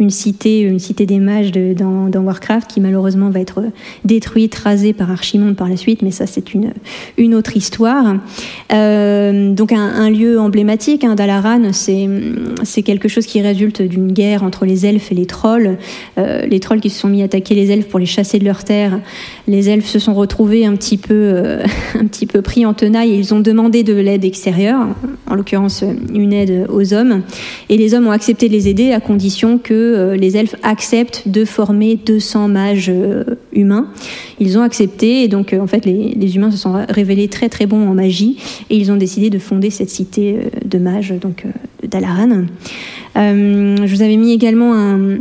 [0.00, 3.62] une cité, une cité des mages dans, Warcraft, qui malheureusement va être
[4.04, 6.72] détruite, rasée par Archimonde par la suite, mais ça c'est une,
[7.18, 8.14] une autre histoire.
[8.70, 14.86] donc un, lieu emblématique, hein, Dalaran, c'est quelque chose qui résulte d'une guerre entre les
[14.86, 15.76] elfes et les trolls.
[16.16, 18.64] les trolls qui se sont mis à attaquer les elfes pour les chasser de leurs
[18.64, 19.00] terres
[19.48, 23.12] les elfes se sont retrouvés un petit peu, euh, un petit peu pris en tenaille
[23.12, 24.86] et ils ont demandé de l'aide extérieure,
[25.28, 27.22] en l'occurrence une aide aux hommes.
[27.68, 31.28] Et les hommes ont accepté de les aider à condition que euh, les elfes acceptent
[31.28, 33.88] de former 200 mages euh, humains.
[34.40, 37.88] Ils ont accepté et donc en fait les, humains se sont révélés très très bons
[37.88, 38.36] en magie
[38.68, 41.44] et ils ont décidé de fonder cette cité de mages, donc
[41.82, 42.44] d'Alaran.
[43.14, 45.18] je vous avais mis également un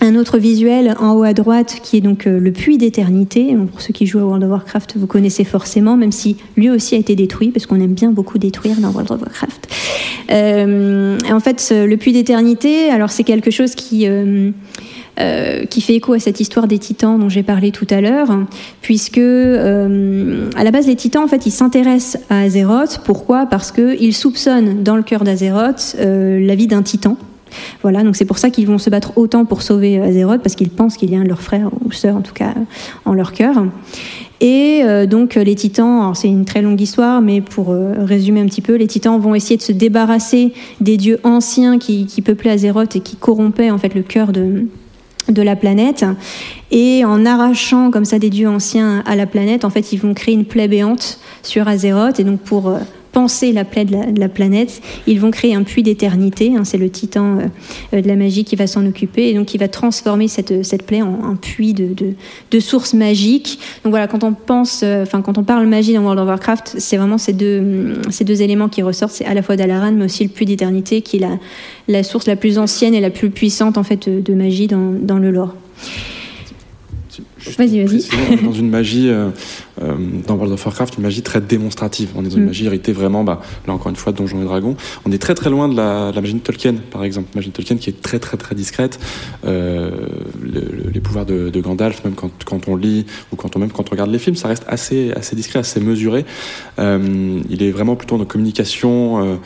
[0.00, 3.56] un autre visuel en haut à droite qui est donc euh, le puits d'éternité.
[3.70, 6.94] Pour ceux qui jouent à World of Warcraft, vous connaissez forcément, même si lui aussi
[6.94, 9.68] a été détruit, parce qu'on aime bien beaucoup détruire dans World of Warcraft.
[10.30, 14.06] Euh, en fait, le puits d'éternité, alors c'est quelque chose qui...
[14.06, 14.50] Euh,
[15.70, 18.28] qui fait écho à cette histoire des titans dont j'ai parlé tout à l'heure,
[18.82, 23.00] puisque à la base les titans en fait ils s'intéressent à Azeroth.
[23.02, 23.46] Pourquoi?
[23.46, 27.16] Parce qu'ils soupçonnent dans le cœur d'Azeroth la vie d'un titan,
[27.82, 30.70] voilà, donc c'est pour ça qu'ils vont se battre autant pour sauver Azeroth, parce qu'ils
[30.70, 32.54] pensent qu'il y a un de leurs frères ou sœurs, en tout cas,
[33.04, 33.64] en leur cœur.
[34.40, 38.46] Et euh, donc les titans, c'est une très longue histoire, mais pour euh, résumer un
[38.46, 42.96] petit peu, les titans vont essayer de se débarrasser des dieux anciens qui, peuplaient Azeroth
[42.96, 44.66] et qui corrompaient en fait le cœur de,
[45.30, 46.04] de la planète.
[46.70, 50.12] Et en arrachant comme ça des dieux anciens à la planète, en fait, ils vont
[50.12, 52.20] créer une plaie béante sur Azeroth.
[52.20, 52.78] Et donc pour euh,
[53.16, 54.82] penser la plaie de la, planète.
[55.06, 56.52] Ils vont créer un puits d'éternité.
[56.54, 57.38] Hein, c'est le titan
[57.94, 60.82] euh, de la magie qui va s'en occuper et donc qui va transformer cette, cette
[60.82, 62.12] plaie en un puits de, de,
[62.50, 63.58] de sources magiques.
[63.84, 66.74] Donc voilà, quand on pense, euh, enfin quand on parle magie dans World of Warcraft,
[66.76, 69.14] c'est vraiment ces deux, ces deux éléments qui ressortent.
[69.14, 71.38] C'est à la fois Dalaran, mais aussi le puits d'éternité qui est la,
[71.88, 75.18] la source la plus ancienne et la plus puissante en fait de, magie dans, dans
[75.18, 75.54] le lore.
[77.58, 78.44] Vas-y, vas-y.
[78.44, 79.30] Dans une magie, euh,
[79.82, 79.94] euh,
[80.26, 82.10] dans World of Warcraft, une magie très démonstrative.
[82.16, 82.46] On est dans une mm.
[82.46, 84.76] magie héritée vraiment, bah, là encore une fois, de Donjons et Dragons.
[85.04, 87.28] On est très très loin de la, magie de Tolkien, par exemple.
[87.34, 88.98] La magie de Tolkien qui est très très très discrète.
[89.46, 89.90] Euh,
[90.92, 93.90] les pouvoirs de, Gandalf, même quand, quand, on lit ou quand on même quand on
[93.90, 96.24] regarde les films, ça reste assez assez discret, assez mesuré.
[96.78, 99.38] il est vraiment plutôt dans communication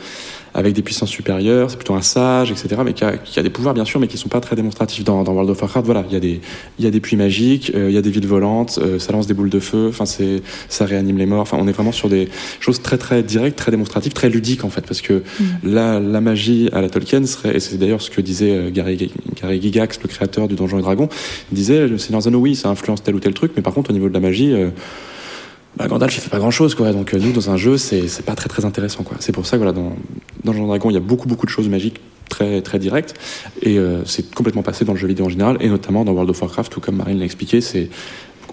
[0.53, 3.85] avec des puissances supérieures, c'est plutôt un sage, etc., mais qui a, des pouvoirs bien
[3.85, 5.85] sûr, mais qui sont pas très démonstratifs dans, World of Warcraft.
[5.85, 6.41] Voilà, il y a des,
[6.77, 9.13] il y a des puits magiques, euh, il y a des villes volantes, euh, ça
[9.13, 11.41] lance des boules de feu, enfin c'est, ça réanime les morts.
[11.41, 12.27] Enfin, on est vraiment sur des
[12.59, 15.45] choses très très directes, très démonstratives, très ludiques en fait, parce que mm.
[15.63, 19.11] la, la magie à la Tolkien serait, et c'est d'ailleurs ce que disait euh, Gary,
[19.41, 21.07] Gary Gigax, le créateur du Donjon et Dragon,
[21.51, 23.89] il disait, c'est dans un oui, ça influence tel ou tel truc, mais par contre
[23.91, 24.53] au niveau de la magie
[25.77, 28.35] bah, Gandalf il fait pas grand chose donc euh, nous dans un jeu c'est pas
[28.35, 29.95] très très intéressant c'est pour ça que dans
[30.43, 31.99] dans Jean Dragon il y a beaucoup beaucoup de choses magiques
[32.31, 33.13] très très directes.
[33.61, 36.29] Et euh, c'est complètement passé dans le jeu vidéo en général et notamment dans World
[36.31, 37.89] of Warcraft où comme Marine l'a expliqué c'est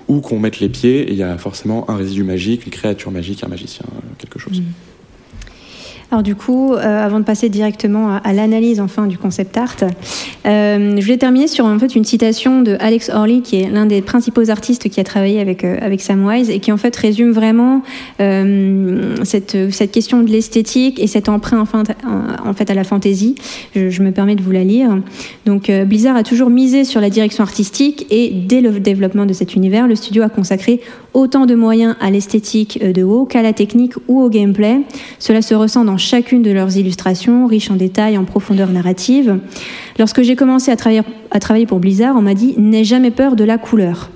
[0.09, 3.45] où qu'on mette les pieds il y a forcément un résidu magique une créature magique
[3.45, 3.87] un magicien
[4.19, 4.61] quelque chose.
[4.61, 4.65] Mm.
[6.11, 9.77] Alors du coup, avant de passer directement à, l'analyse enfin du concept art,
[10.47, 13.87] Euh, je vais terminer sur en fait une citation de Alex Orley, qui est l'un
[13.87, 17.33] des principaux artistes qui a travaillé avec euh, avec Samwise et qui en fait résume
[17.33, 17.83] vraiment
[18.21, 21.83] euh, cette cette question de l'esthétique et cet emprunt enfin,
[22.45, 23.35] en fait à la fantaisie.
[23.75, 24.97] Je, je, me permets de vous la lire.
[25.45, 29.55] Donc Blizzard a toujours misé sur la direction artistique et dès le développement de cet
[29.55, 30.81] univers, le studio a consacré
[31.19, 34.83] autant de moyens à l'esthétique de haut qu'à la technique ou au gameplay.
[35.19, 39.39] Cela se ressent dans chacune de leurs illustrations, riches en détails, en profondeur narrative.
[39.99, 43.59] Lorsque j'ai commencé à travailler, pour Blizzard, on m'a dit N'aie jamais peur de la
[43.59, 44.11] couleur.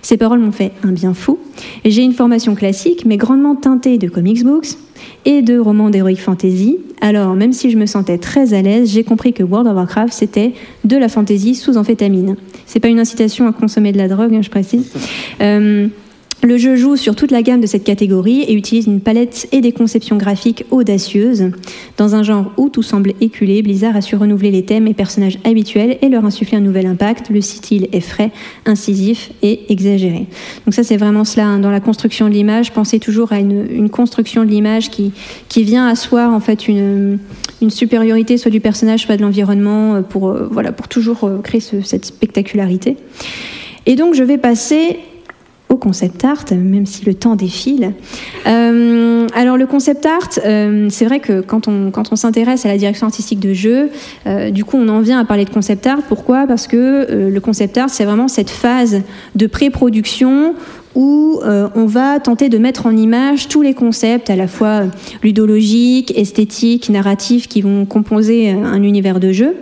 [0.00, 1.38] Ces paroles m'ont fait un bien fou.
[1.84, 4.76] J'ai une formation classique, mais grandement teintée de comics books
[5.24, 6.78] et de romans d'heroic fantasy.
[7.00, 10.12] Alors, même si je me sentais très à l'aise, j'ai compris que World of Warcraft,
[10.12, 10.52] c'était
[10.84, 12.36] de la fantasy sous amphétamine.
[12.66, 14.92] C'est pas une incitation à consommer de la drogue, hein, je précise.
[15.40, 15.88] Euh,
[16.42, 19.60] le jeu joue sur toute la gamme de cette catégorie et utilise une palette et
[19.60, 21.50] des conceptions graphiques audacieuses.
[21.96, 25.38] Dans un genre où tout semble éculé, Blizzard a su renouveler les thèmes et personnages
[25.44, 27.30] habituels et leur insuffler un nouvel impact.
[27.30, 28.30] Le style est frais,
[28.66, 30.26] incisif et exagéré.
[30.66, 31.46] Donc ça, c'est vraiment cela.
[31.46, 31.58] Hein.
[31.60, 35.12] Dans la construction de l'image, pensez toujours à une, construction de l'image qui,
[35.48, 37.18] qui vient asseoir en fait une,
[37.62, 41.38] une supériorité soit du personnage, soit de l'environnement, euh, pour, euh, voilà, pour toujours euh,
[41.38, 42.96] créer cette spectacularité.
[43.86, 44.98] Et donc, je vais passer
[45.76, 47.92] concept art, même si le temps défile.
[48.46, 52.68] Euh, alors le concept art, euh, c'est vrai que quand on, quand on s'intéresse à
[52.68, 53.90] la direction artistique de jeu,
[54.26, 56.02] euh, du coup on en vient à parler de concept art.
[56.08, 56.46] Pourquoi?
[56.46, 59.02] Parce que le concept art, c'est vraiment cette phase
[59.34, 60.54] de pré-production
[60.94, 64.82] où euh, on va tenter de mettre en image tous les concepts à la fois
[65.22, 69.56] ludologiques, esthétiques, narratifs qui vont composer euh, un univers de jeu.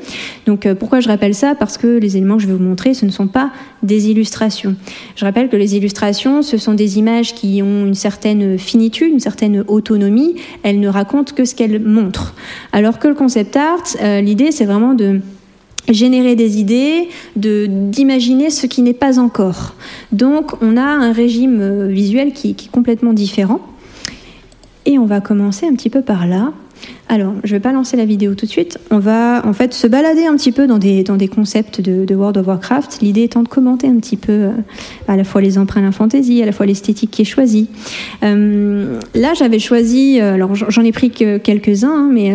[0.47, 1.55] Donc euh, pourquoi je rappelle ça?
[1.55, 3.51] Parce que les éléments que je vais vous montrer, ce ne sont pas
[3.83, 4.77] des illustrations.
[5.17, 9.21] Je rappelle que les illustrations, ce sont des images qui ont une certaine finitude, une
[9.21, 10.35] certaine autonomie.
[10.63, 12.35] Elles ne racontent que ce qu'elles montrent.
[12.73, 13.83] Alors que le concept art,
[14.21, 15.21] l'idée c'est vraiment de
[15.89, 19.75] générer des idées, de d'imaginer ce qui n'est pas encore.
[20.13, 23.61] Donc on a un régime euh, visuel qui, qui, est complètement différent.
[24.85, 26.53] Et on va commencer un petit peu par là.
[27.09, 28.79] Alors, je ne vais pas lancer la vidéo tout de suite.
[28.91, 32.47] On va en fait se balader un petit peu dans des, concepts de, World of
[32.47, 33.01] Warcraft.
[33.03, 34.51] L'idée étant de commenter un petit peu euh,
[35.09, 37.69] à la fois les emprunts à fantasy, à la fois l'esthétique qui est choisie.
[38.23, 42.35] Euh, là, j'avais choisi, euh, alors j'en ai pris que quelques-uns, hein, mais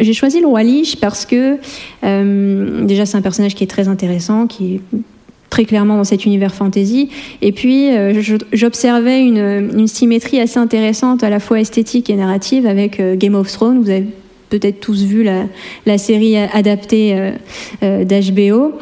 [0.00, 1.58] j'ai choisi le roi Lich parce que
[2.02, 4.80] déjà c'est un personnage qui est très intéressant, qui
[5.50, 7.08] très clairement dans cet univers fantasy.
[7.42, 8.22] Et puis, euh,
[8.52, 13.50] j'observais une, symétrie assez intéressante, à la fois esthétique et narrative, avec euh, Game of
[13.50, 13.82] Thrones.
[13.82, 14.06] Vous avez
[14.50, 17.32] peut-être tous vu la, série adaptée
[17.82, 18.72] euh, d'HBO.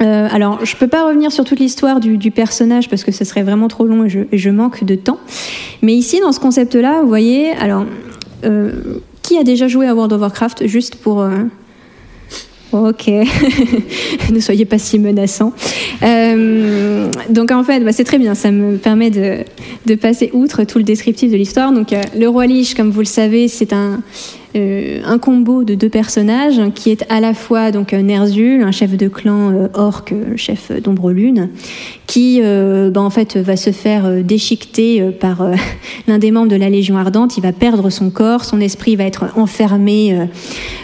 [0.00, 3.42] alors, je ne peux pas revenir sur toute l'histoire du, personnage parce que ce serait
[3.42, 5.18] vraiment trop long et je manque de temps.
[5.82, 7.84] Mais ici, dans ce concept-là, vous voyez, alors,
[9.22, 11.24] qui a déjà joué à World of Warcraft, juste pour
[12.84, 13.08] Ok,
[14.32, 15.52] ne soyez pas si menaçants.
[16.02, 19.38] Euh, donc en fait, bah, c'est très bien, ça me permet de,
[19.86, 21.72] de, passer outre tout le descriptif de l'histoire.
[21.72, 24.00] Donc euh, le roi Lich, comme vous le savez, c'est un,
[24.56, 28.96] euh, un combo de deux personnages qui est à la fois donc Nerzul, un chef
[28.96, 31.50] de clan euh, orc, chef d'ombre lune,
[32.06, 35.46] qui euh, bah, en fait va se faire déchiqueter par
[36.08, 37.36] l'un des membres de la Légion ardente.
[37.36, 40.26] Il va perdre son corps, son esprit va être enfermé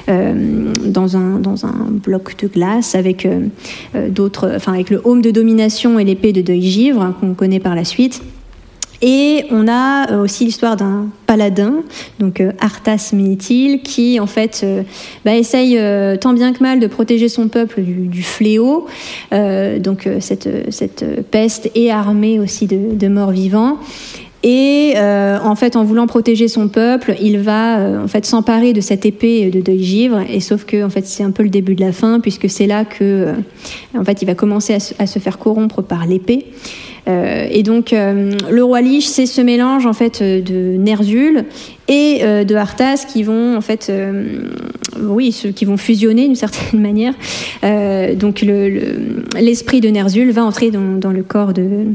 [0.07, 3.27] dans un bloc de glace avec
[4.11, 7.75] d'autres, enfin avec le haume de domination et l'épée de deuil givre qu'on connaît par
[7.75, 8.23] la suite.
[9.03, 11.75] Et on a euh, aussi l'histoire d'un paladin,
[12.21, 14.85] donc euh, Arthas Ménitil, qui en fait euh,
[15.25, 15.77] bah, essaye
[16.21, 18.87] tant bien que mal de protéger son peuple du, fléau.
[19.33, 23.79] donc cette, cette peste est armée aussi de, morts vivants.
[24.45, 29.07] Et en fait, en voulant protéger son peuple, il va en fait s'emparer de cette
[29.07, 30.21] épée de deuil givre.
[30.29, 32.67] Et sauf que en fait, c'est un peu le début de la fin, puisque c'est
[32.67, 33.35] là que
[33.97, 36.47] en fait, il va commencer à se faire corrompre par l'épée.
[37.09, 41.45] Euh, et donc, euh, le roi Lich, c'est ce mélange en fait euh, de Ner'zhul
[41.89, 43.93] et de Arthas qui vont en fait,
[44.99, 47.13] oui, qui vont fusionner d'une certaine manière.
[48.17, 51.87] donc, l'esprit le, de Ner'zhul va entrer dans, le corps de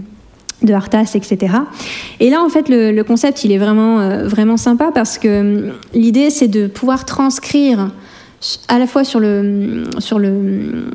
[0.63, 1.53] de Arthas, etc.
[2.19, 6.31] Et là, en fait, le, le concept, il est vraiment, vraiment sympa parce que l'idée,
[6.31, 7.91] c'est de pouvoir transcrire
[8.67, 10.91] à la fois sur le sur le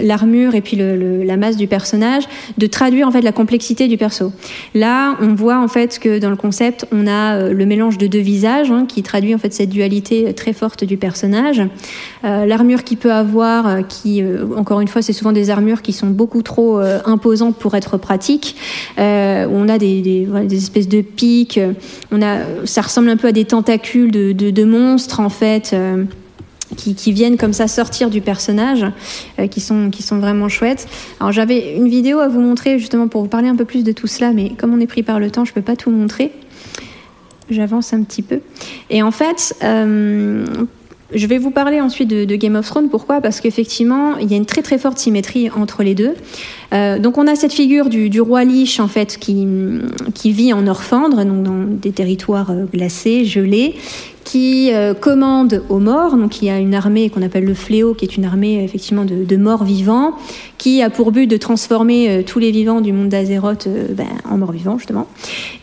[0.00, 2.24] l'armure et puis le, la masse du personnage,
[2.58, 4.32] de traduire en fait la complexité du perso.
[4.74, 8.06] Là, on voit en fait que dans le concept, on a euh, le mélange de
[8.06, 11.62] deux visages hein, qui traduit en fait cette dualité très forte du personnage.
[12.24, 14.22] Euh, l'armure qu'il peut avoir, euh, qui
[14.56, 18.56] encore une fois, c'est souvent des armures qui sont beaucoup trop imposantes pour être pratiques.
[18.98, 21.60] on a des, des, des, espèces de pics.
[22.10, 25.74] On a, ça ressemble un peu à des tentacules de, de, de monstres en fait.
[26.76, 28.86] Qui, viennent comme ça sortir du personnage,
[29.38, 30.88] euh, qui, sont, qui sont vraiment chouettes.
[31.20, 33.92] Alors j'avais une vidéo à vous montrer justement pour vous parler un peu plus de
[33.92, 35.90] tout cela, mais comme on est pris par le temps, je ne peux pas tout
[35.90, 36.32] montrer.
[37.50, 38.40] J'avance un petit peu.
[38.88, 40.44] Et en fait, euh,
[41.14, 42.88] je vais vous parler ensuite de, Game of Thrones.
[42.88, 43.20] Pourquoi?
[43.20, 46.14] Parce qu'effectivement, il y a une très très forte symétrie entre les deux.
[46.72, 49.46] Euh, donc on a cette figure du, roi Lich en fait qui,
[50.14, 53.74] qui vit en Orfandre, donc dans des territoires glacés, gelés,
[54.24, 56.16] qui euh, commande aux morts.
[56.16, 59.04] Donc il y a une armée qu'on appelle le Fléau, qui est une armée effectivement
[59.04, 60.12] de, morts vivants,
[60.58, 64.06] qui a pour but de transformer euh, tous les vivants du monde d'Azeroth euh, ben,
[64.28, 65.06] en morts vivants justement.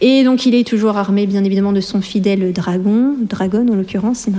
[0.02, 4.20] Et donc il est toujours armé bien évidemment de son fidèle dragon, dragon en l'occurrence,
[4.26, 4.32] c'est.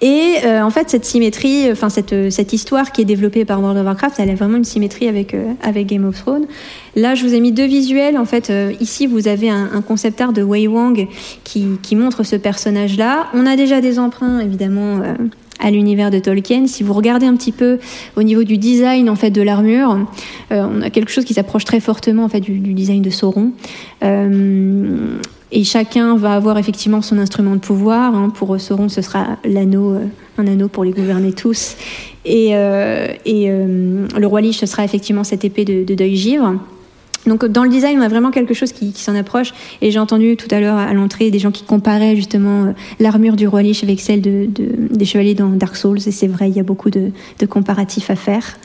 [0.00, 3.86] Et en fait, cette symétrie, enfin cette, cette, histoire qui est développée par World of
[3.86, 6.46] Warcraft, elle a vraiment une symétrie avec, avec Game of Thrones.
[6.94, 8.18] Là, je vous ai mis deux visuels.
[8.18, 11.08] En fait, euh, ici, vous avez un, concept art de Wei Wang
[11.44, 13.28] qui, montre ce personnage-là.
[13.34, 15.00] On a déjà des emprunts, évidemment.
[15.62, 16.66] Euh, à l'univers de Tolkien.
[16.66, 17.78] Si vous regardez un petit peu
[18.16, 19.96] au niveau du design en fait de l'armure,
[20.50, 23.52] euh, on a quelque chose qui s'approche très fortement en fait du, design de Sauron.
[24.02, 28.14] et chacun va avoir effectivement son instrument de pouvoir.
[28.14, 28.30] Hein.
[28.30, 29.96] Pour Sauron, ce sera l'anneau,
[30.38, 31.76] un anneau pour les gouverner tous.
[32.24, 36.54] Et, le roi Lich, ce sera effectivement cette épée de, de deuil givre.
[37.26, 39.52] Donc dans le design, on a vraiment quelque chose qui, s'en approche.
[39.80, 43.36] Et j'ai entendu tout à l'heure à l'entrée des gens qui comparaient justement euh, l'armure
[43.36, 45.98] du roi Lich avec celle de, des chevaliers dans Dark Souls.
[46.06, 47.10] Et c'est vrai, il y a beaucoup de,
[47.48, 48.56] comparatifs à faire.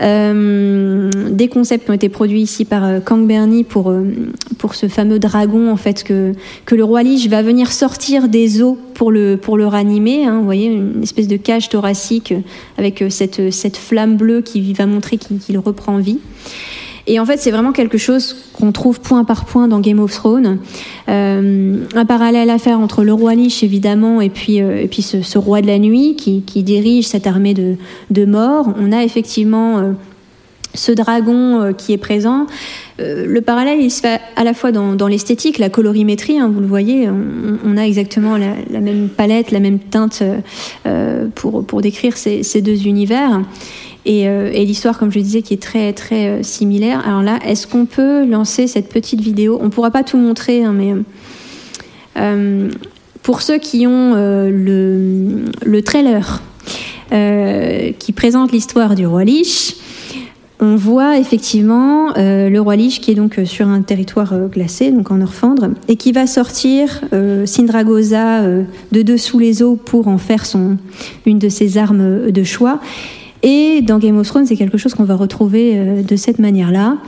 [0.00, 3.92] Euh, des concepts ont été produits ici par euh, Kang Bernie pour,
[4.58, 6.32] pour ce fameux dragon, en fait, que,
[6.64, 10.24] que le roi Lich va venir sortir des eaux pour le, pour le ranimer.
[10.24, 10.38] Hein.
[10.38, 12.34] vous voyez, une espèce de cage thoracique
[12.78, 16.18] avec cette, cette flamme bleue qui va montrer qu'il reprend vie.
[17.06, 20.12] Et en fait, c'est vraiment quelque chose qu'on trouve point par point dans Game of
[20.12, 20.58] Thrones.
[21.08, 25.02] Euh, un parallèle à faire entre le roi Lich, évidemment, et puis, euh, et puis
[25.02, 27.74] ce, roi de la nuit qui, qui dirige cette armée de,
[28.10, 28.72] de morts.
[28.78, 29.92] On a effectivement euh,
[30.74, 32.46] ce dragon qui est présent.
[32.98, 36.66] le parallèle, il se fait à la fois dans, l'esthétique, la colorimétrie, hein, vous le
[36.66, 40.22] voyez, on, a exactement la, la, même palette, la même teinte
[41.34, 43.42] pour, pour décrire ces, ces deux univers.
[44.06, 47.06] Euh, et, l'histoire, comme je disais, qui est très très euh, similaire.
[47.06, 49.58] Alors là, est-ce qu'on peut lancer cette petite vidéo?
[49.60, 50.94] On ne pourra pas tout montrer, hein, mais
[52.18, 52.68] euh,
[53.22, 56.42] pour ceux qui ont le, le, trailer
[57.98, 59.76] qui présente l'histoire du roi Lich,
[60.60, 65.20] on voit effectivement le roi Lich qui est donc sur un territoire glacé, donc en
[65.20, 67.02] Orfandre, et qui va sortir
[67.44, 70.78] Sindragosa de dessous les eaux pour en faire son,
[71.26, 72.80] une de ses armes de choix.
[73.42, 76.98] Et dans Game of Thrones, c'est quelque chose qu'on va retrouver euh, de cette manière-là.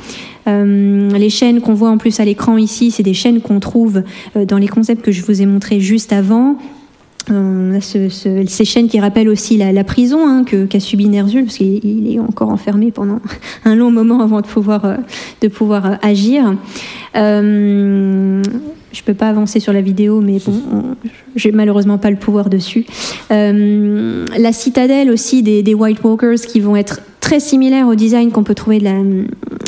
[0.47, 4.03] Euh, les chaînes qu'on voit en plus à l'écran ici, c'est des chaînes qu'on trouve
[4.37, 6.57] euh, dans les concepts que je vous ai montrés juste avant.
[7.31, 12.13] On a ces chaînes qui rappellent aussi la, prison hein, qu'a subi Ner'zhul, parce qu'il
[12.13, 13.19] est encore enfermé pendant
[13.65, 14.99] un long moment avant de pouvoir,
[15.41, 16.55] de pouvoir agir.
[17.17, 18.43] Euh,
[18.95, 20.63] je peux pas avancer sur la vidéo, mais bon,
[21.35, 22.87] j'ai malheureusement pas le pouvoir dessus.
[23.33, 28.45] Euh, la citadelle aussi des, White Walkers qui vont être très similaires au design qu'on
[28.45, 28.85] peut trouver de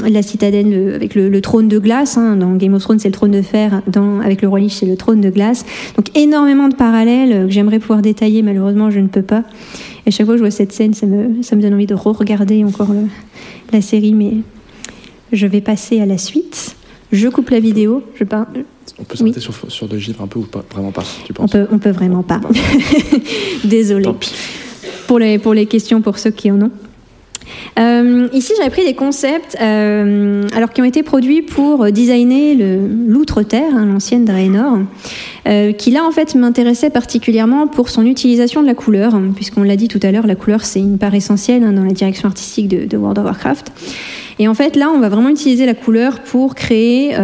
[0.07, 2.17] la, citadelle avec le, trône de glace.
[2.17, 2.37] Hein.
[2.37, 3.83] Dans Game of Thrones, c'est le trône de fer.
[3.89, 5.67] Dans, avec le roi Lich, c'est le trône de glace.
[5.97, 8.43] Donc énormément de parallèles que j'aimerais pouvoir détailler.
[8.43, 9.43] Malheureusement, je ne peux pas.
[10.07, 11.95] Et chaque fois que je vois cette scène, ça me, ça me donne envie de
[11.95, 12.89] re-regarder encore
[13.73, 14.35] la série, mais
[15.33, 16.77] je vais passer à la suite.
[17.11, 18.05] Je coupe la vidéo.
[18.15, 18.47] Je pas.
[18.99, 21.45] On peut s'arrêter sur, sur deux givre un peu ou pas Vraiment pas, tu penses
[21.45, 22.41] On peut, on peut vraiment pas.
[23.65, 24.09] Désolée.
[25.07, 26.71] Pour les, pour les questions, pour ceux qui en ont.
[27.79, 32.57] Euh, ici, j'avais pris des concepts euh, alors qui ont été produits pour designer
[33.07, 34.79] l'outre-terre, hein, l'ancienne Draenor,
[35.47, 39.77] euh, qui là en fait m'intéressait particulièrement pour son utilisation de la couleur, puisqu'on l'a
[39.77, 42.69] dit tout à l'heure, la couleur c'est une part essentielle hein, dans la direction artistique
[42.69, 43.73] de, de, World of Warcraft.
[44.39, 47.15] Et en fait là, on va vraiment utiliser la couleur pour créer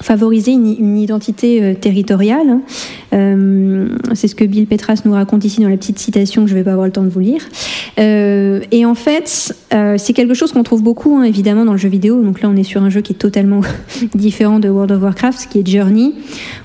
[0.00, 2.48] favoriser une, identité euh, territoriale.
[2.48, 2.60] Hein.
[3.12, 6.54] Euh, c'est ce que Bill Petras nous raconte ici dans la petite citation que je
[6.54, 7.42] ne vais pas avoir le temps de vous lire.
[7.98, 9.54] Euh, et en fait,
[9.96, 12.22] c'est quelque chose qu'on trouve beaucoup, hein, évidemment, dans le jeu vidéo.
[12.22, 13.60] Donc là, on est sur un jeu qui est totalement
[14.14, 16.14] différent de World of Warcraft, qui est Journey,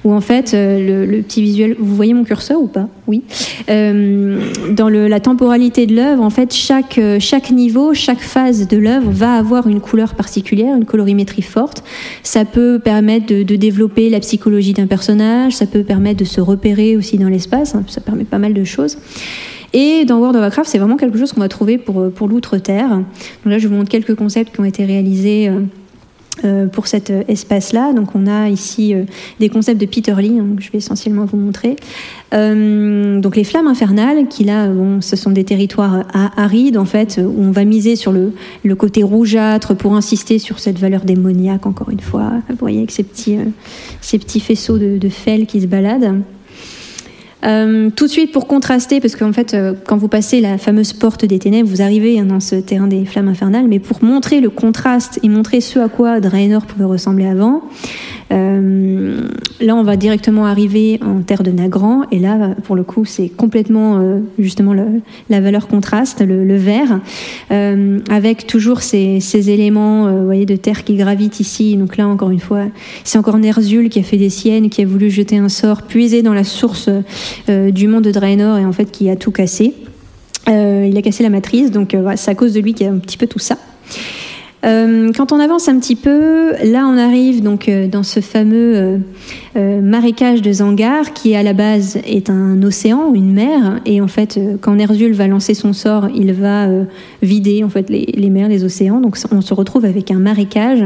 [0.03, 1.75] où en fait, le, petit visuel...
[1.79, 2.87] Vous voyez mon curseur ou pas?
[3.07, 3.23] Oui.
[3.67, 9.67] dans la temporalité de l'œuvre, en fait, chaque niveau, chaque phase de l'œuvre va avoir
[9.67, 11.83] une couleur particulière, une colorimétrie forte.
[12.23, 16.97] Ça peut permettre de, développer la psychologie d'un personnage, ça peut permettre de se repérer
[16.97, 18.97] aussi dans l'espace, hein, ça permet pas mal de choses.
[19.73, 22.89] Et dans World of Warcraft, c'est vraiment quelque chose qu'on va trouver pour, pour l'outre-terre.
[22.89, 23.05] Donc
[23.45, 25.61] là, je vous montre quelques concepts qui ont été réalisés euh,
[26.71, 27.93] pour cet euh, espace-là.
[27.93, 29.03] Donc on a ici euh,
[29.39, 31.75] des concepts de Peter Lee, hein, que je vais essentiellement vous montrer.
[32.31, 36.03] donc les flammes infernales, qui là, bon, ce sont des territoires
[36.37, 38.33] arides en fait, où on va miser sur le,
[38.63, 42.31] le, côté rougeâtre pour insister sur cette valeur démoniaque, encore une fois.
[42.49, 43.37] Vous voyez avec ces petits,
[43.99, 46.21] ces petits faisceaux de, de fel qui se baladent.
[47.43, 50.93] Euh, tout de suite, pour contraster, parce qu'en fait, euh, quand vous passez la fameuse
[50.93, 54.41] porte des ténèbres, vous arrivez hein, dans ce terrain des flammes infernales, mais pour montrer
[54.41, 57.63] le contraste et montrer ce à quoi Draenor pouvait ressembler avant,
[58.31, 59.21] euh,
[59.59, 63.29] là, on va directement arriver en terre de Nagrand, et là, pour le coup, c'est
[63.29, 64.73] complètement justement
[65.29, 66.99] la valeur contraste, le, vert,
[67.49, 71.75] avec toujours ces, éléments, voyez, de terre qui gravitent ici.
[71.75, 72.65] Donc là, encore une fois,
[73.03, 76.21] c'est encore Ner'zhul qui a fait des siennes, qui a voulu jeter un sort, puiser
[76.21, 76.89] dans la source
[77.47, 79.73] du monde de Draenor, et en fait, qui a tout cassé.
[80.47, 82.93] il a cassé la matrice, donc voilà, c'est à cause de lui qu'il y a
[82.93, 83.57] un petit peu tout ça.
[84.63, 89.01] Euh, quand on avance un petit peu, là on arrive donc euh, dans ce fameux
[89.55, 94.07] euh, marécage de Zangar qui à la base est un océan, une mer, et en
[94.07, 96.67] fait quand Ner'zhul va lancer son sort, il va
[97.21, 100.83] vider en fait les, mers, les océans, donc on se retrouve avec un marécage.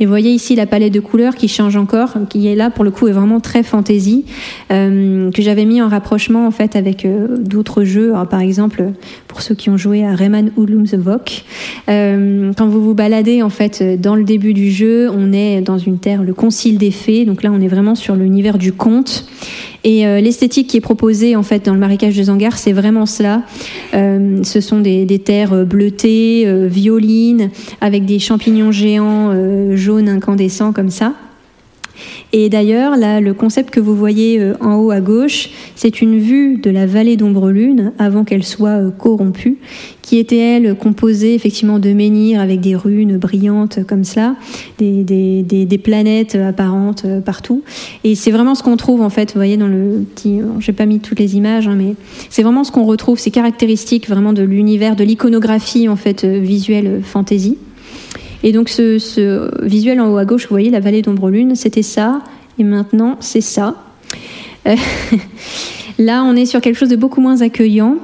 [0.00, 2.84] Et vous voyez ici la palette de couleurs qui change encore, qui est là pour
[2.84, 4.24] le coup est vraiment très fantasy,
[4.70, 7.06] que j'avais mis en rapprochement en fait avec
[7.40, 8.92] d'autres jeux, Alors, par exemple
[9.38, 11.44] pour ceux qui ont joué à Rayman Ulum the Vok,
[11.86, 15.08] quand vous vous baladez en fait euh, dans le début du jeu.
[15.10, 17.24] On est dans une terre, le Concile des Fées.
[17.24, 19.26] Donc là, on est vraiment sur l'univers du conte.
[19.84, 23.06] Et euh, l'esthétique qui est proposée en fait dans le marécage de Zangar, c'est vraiment
[23.06, 23.42] cela.
[23.94, 27.50] Euh, ce sont des, des terres bleutées, euh, violines,
[27.80, 31.14] avec des champignons géants euh, jaunes incandescents comme ça.
[32.32, 36.18] Et d'ailleurs, là, le concept que vous voyez euh, en haut à gauche, c'est une
[36.18, 39.58] vue de la vallée d'Ombre-Lune avant qu'elle soit euh, corrompue,
[40.02, 44.36] qui était, elle, composée effectivement de menhirs avec des runes brillantes comme cela,
[44.78, 47.62] des, des, des, planètes apparentes euh, partout.
[48.04, 50.40] Et c'est vraiment ce qu'on trouve, en fait, vous voyez, dans le petit.
[50.60, 51.94] J'ai pas mis toutes les images, hein, mais
[52.30, 57.00] c'est vraiment ce qu'on retrouve, ces caractéristiques vraiment de l'univers, de l'iconographie, en fait, visuelle
[57.02, 57.58] fantasy.
[58.42, 62.20] Et donc ce, visuel en haut à gauche, vous voyez la vallée d'Ombre-Lune, c'était ça,
[62.58, 63.74] et maintenant c'est ça.
[64.66, 64.76] Euh,
[65.98, 67.96] là, on est sur quelque chose de beaucoup moins accueillant.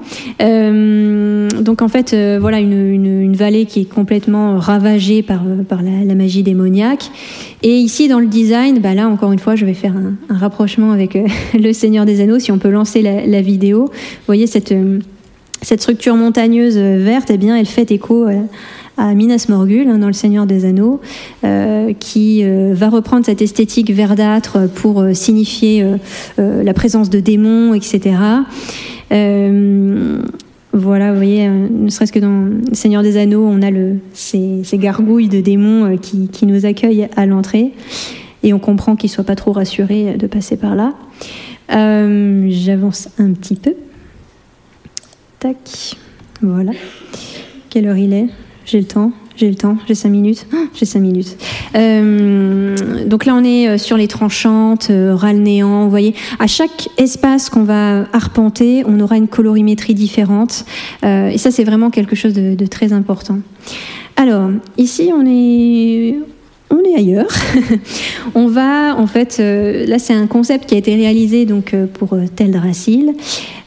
[0.43, 6.15] Euh, donc en fait, euh, voilà une, vallée qui est complètement ravagée par, par la,
[6.15, 7.11] magie démoniaque.
[7.63, 10.93] Et ici, dans le design, bah là, encore une fois, je vais faire un, rapprochement
[10.93, 11.19] avec
[11.59, 12.39] le Seigneur des Anneaux.
[12.39, 14.75] Si on peut lancer la, vidéo, vous voyez cette,
[15.63, 18.27] cette structure montagneuse verte, eh bien, elle fait écho
[18.97, 21.01] à Minas Morgul hein, dans Le Seigneur des Anneaux,
[21.45, 25.85] euh, qui euh, va reprendre cette esthétique verdâtre pour euh, signifier
[26.39, 28.17] la présence de démons, etc.
[30.73, 34.63] voilà, vous voyez, ne serait-ce que dans Le Seigneur des Anneaux, on a le, ces,
[34.75, 37.73] gargouilles de démons qui, qui nous accueillent à l'entrée.
[38.43, 40.95] Et on comprend qu'ils ne soient pas trop rassurés de passer par là.
[41.69, 43.75] J'avance un petit peu.
[45.39, 45.97] Tac.
[46.43, 46.73] Voilà.
[47.71, 48.29] Quelle heure il est?
[48.67, 51.37] J'ai le temps, j'ai le temps, j'ai cinq minutes, oh, j'ai cinq minutes.
[51.75, 55.85] Euh, donc là, on est sur les tranchantes, euh, ras le néant.
[55.85, 60.65] Vous voyez, à chaque espace qu'on va arpenter, on aura une colorimétrie différente.
[61.05, 63.39] Euh, et ça, c'est vraiment quelque chose de, très important.
[64.17, 66.17] Alors, ici, on est,
[66.75, 67.29] on est ailleurs.
[68.49, 73.13] va, en fait, euh, là c'est un concept qui a été réalisé donc pour Teldrassil,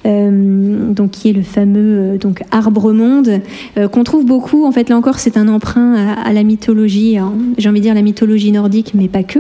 [0.06, 3.42] euh, donc qui est le fameux donc arbre monde
[3.78, 4.66] euh, qu'on trouve beaucoup.
[4.66, 7.18] En fait, là encore, c'est un emprunt à, à la mythologie.
[7.58, 9.40] J'ai envie de dire la mythologie nordique, mais pas que.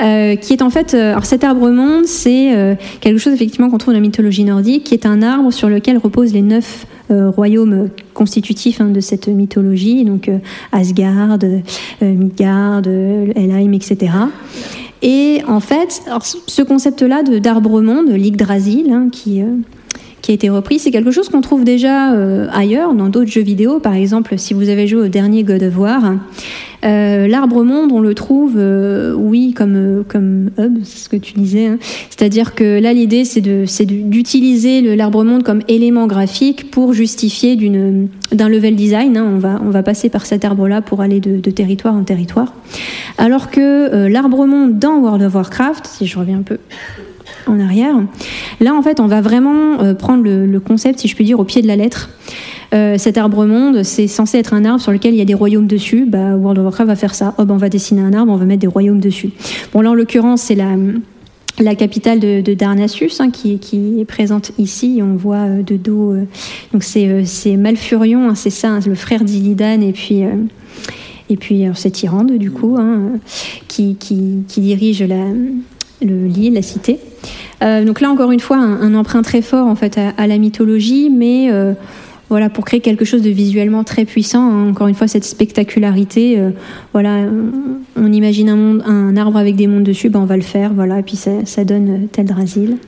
[0.00, 3.70] Euh, qui est en fait, euh, alors cet arbre monde, c'est euh, quelque chose effectivement
[3.70, 6.86] qu'on trouve dans la mythologie nordique, qui est un arbre sur lequel reposent les neuf
[7.10, 10.30] royaumes constitutifs hein, de cette mythologie, donc
[10.72, 11.36] Asgard,
[12.00, 14.12] Midgard, Helheim, etc.
[15.02, 19.42] Et en fait, alors, ce concept-là d'arbre-monde, l'Yggdrasil, hein, qui,
[20.22, 23.42] qui a été repris, c'est quelque chose qu'on trouve déjà euh, ailleurs, dans d'autres jeux
[23.42, 23.80] vidéo.
[23.80, 26.14] Par exemple, si vous avez joué au dernier God of War,
[26.84, 31.66] euh, l'arbre-monde, on le trouve, euh, oui, comme, comme hub, c'est ce que tu disais.
[31.66, 31.78] Hein.
[32.10, 37.56] C'est-à-dire que là, l'idée, c'est d'utiliser l'arbre-monde comme élément graphique pour justifier
[38.32, 39.16] d'un level design.
[39.16, 39.26] Hein.
[39.34, 42.54] On, va, on va passer par cet arbre-là pour aller de, de, territoire en territoire.
[43.18, 46.58] Alors que euh, l'arbre-monde dans World of Warcraft, si je reviens un peu
[47.46, 47.94] en arrière,
[48.60, 51.40] là, en fait, on va vraiment euh, prendre le, le concept, si je puis dire,
[51.40, 52.10] au pied de la lettre.
[52.74, 55.34] Euh, cet arbre monde, c'est censé être un arbre sur lequel il y a des
[55.34, 56.06] royaumes dessus.
[56.06, 57.34] Bah, World of Warcraft va faire ça.
[57.38, 59.30] Oh, bah, on va dessiner un arbre, on va mettre des royaumes dessus.
[59.72, 60.70] Bon, là, en l'occurrence, c'est la,
[61.58, 65.00] la capitale de, de Darnassus hein, qui, qui, est présente ici.
[65.02, 66.12] On voit euh, de dos.
[66.12, 66.24] Euh,
[66.72, 70.22] donc, c'est Malfurion, hein, c'est ça, hein, le frère d'Illidan, et puis.
[71.28, 73.12] et puis c'est Tyrande du coup hein,
[73.68, 75.24] qui, qui, dirige la,
[76.04, 76.98] l'île, la cité.
[77.60, 81.50] donc là encore une fois un, emprunt très fort en fait à, la mythologie, mais
[82.28, 84.40] voilà, pour créer quelque chose de visuellement très puissant.
[84.40, 84.70] Hein.
[84.70, 86.40] Encore une fois, cette spectacularité.
[86.92, 87.26] voilà,
[87.96, 90.72] on imagine un, arbre avec des mondes dessus, ben on va le faire.
[90.72, 92.78] Voilà, et puis ça, donne tel Drasil.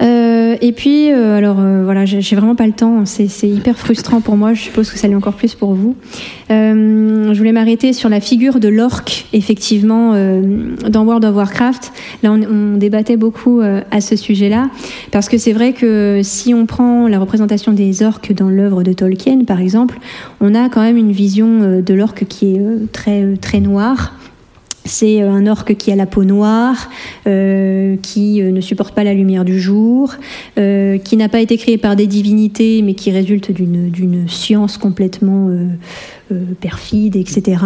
[0.00, 3.04] Euh, et puis, euh, alors euh, voilà, j'ai vraiment pas le temps.
[3.04, 4.54] C'est hyper frustrant pour moi.
[4.54, 5.96] Je suppose que ça l'est encore plus pour vous.
[6.48, 10.12] je voulais m'arrêter sur la figure de l'orque, effectivement,
[10.88, 11.92] dans World of Warcraft.
[12.22, 14.70] Là, on, on débattait beaucoup à ce sujet-là,
[15.10, 18.92] parce que c'est vrai que si on prend la représentation des orques dans l'œuvre de
[18.92, 19.98] Tolkien, par exemple,
[20.40, 24.14] on a quand même une vision de l'orque qui est très très noire
[24.88, 26.90] c'est euh, un orque qui a la peau noire,
[27.26, 30.14] euh, qui euh, ne supporte pas la lumière du jour,
[30.56, 35.50] qui n'a pas été créé par des divinités, mais qui résulte d'une science complètement
[36.60, 37.62] perfide, etc.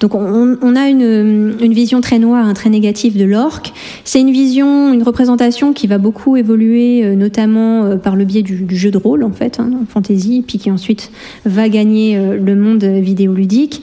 [0.00, 3.72] Donc on, a une, vision très noire, très négative de l'orque.
[4.04, 8.90] C'est une vision, une représentation qui va beaucoup évoluer, notamment par le biais du, jeu
[8.90, 11.12] de rôle, en fait, hein, en fantasy, puis qui ensuite
[11.44, 13.82] va gagner le monde vidéoludique.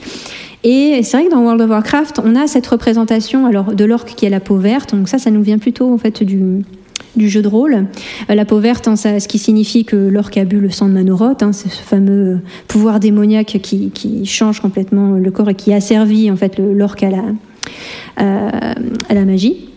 [0.64, 4.14] Et c'est vrai que dans World of Warcraft, on a cette représentation alors de l'orque
[4.14, 4.94] qui a la peau verte.
[4.94, 6.64] Donc ça, ça nous vient plutôt en fait du,
[7.16, 7.86] jeu de rôle.
[8.30, 10.94] Euh, la peau verte, hein, ce qui signifie que l'orque a bu le sang de
[10.94, 16.30] Manoroth, hein, c'est ce fameux pouvoir démoniaque qui, change complètement le corps et qui asservit
[16.30, 17.24] en fait l'orque à la,
[18.20, 18.74] euh,
[19.08, 19.71] à la magie.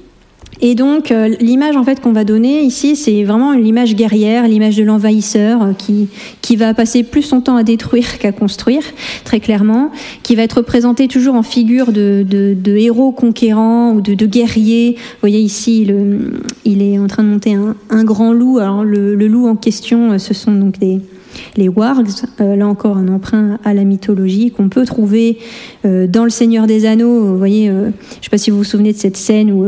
[0.61, 4.77] Et donc euh, l'image en fait qu'on va donner ici, c'est vraiment l'image guerrière, l'image
[4.77, 6.07] de l'envahisseur euh, qui
[6.41, 8.83] qui va passer plus son temps à détruire qu'à construire,
[9.23, 9.91] très clairement,
[10.23, 14.95] qui va être représenté toujours en figure de, de, héros conquérants ou de, de, guerriers.
[14.95, 18.59] Vous voyez ici, le, il est en train de monter un, un grand loup.
[18.59, 20.99] Alors le, le loup en question, euh, ce sont donc des
[21.57, 22.07] les wargs,
[22.41, 25.37] euh, là encore un emprunt à la mythologie qu'on peut trouver
[25.85, 27.25] euh, dans Le Seigneur des Anneaux.
[27.25, 29.65] Vous voyez, euh, je ne sais pas si vous vous souvenez de cette scène où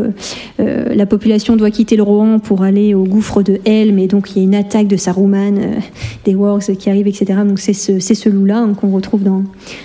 [0.57, 4.39] la population doit quitter le Rohan pour aller au gouffre de Helm, et donc il
[4.39, 5.59] y a une attaque de Saruman,
[6.25, 7.39] des wargs qui arrivent, etc.
[7.47, 9.43] Donc c'est ce, loup-là hein, qu'on retrouve dans,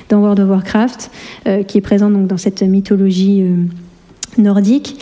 [0.08, 1.10] dans World of Warcraft,
[1.66, 3.44] qui est présent donc dans cette mythologie
[4.38, 4.96] nordique.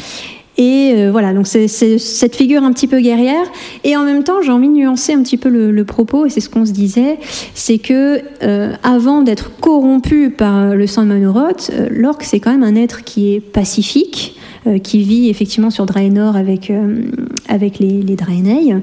[0.61, 3.47] Et euh, voilà, donc c'est cette figure un petit peu guerrière.
[3.82, 6.43] Et en même temps, j'ai envie de nuancer un petit peu le, propos, et c'est
[6.43, 7.19] ce qu'on se disait,
[7.55, 12.51] c'est que euh, avant d'être corrompu par le sang de Manoroth, euh, l'orque c'est quand
[12.51, 14.37] même un être qui est pacifique,
[14.82, 17.03] qui vit effectivement sur Draenor avec, euh,
[17.49, 18.74] avec les, Draenei,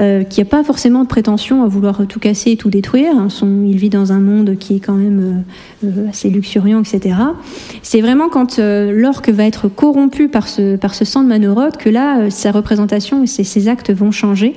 [0.00, 3.14] euh, qui n'a pas forcément de prétention à vouloir tout casser et tout détruire.
[3.28, 5.44] Son, il vit dans un monde qui est quand même
[6.08, 7.16] assez luxuriant, etc.
[7.82, 11.88] C'est vraiment quand l'orque va être corrompu par ce, par ce sang de Manoroth que
[11.88, 14.54] là, sa représentation et ses actes vont changer.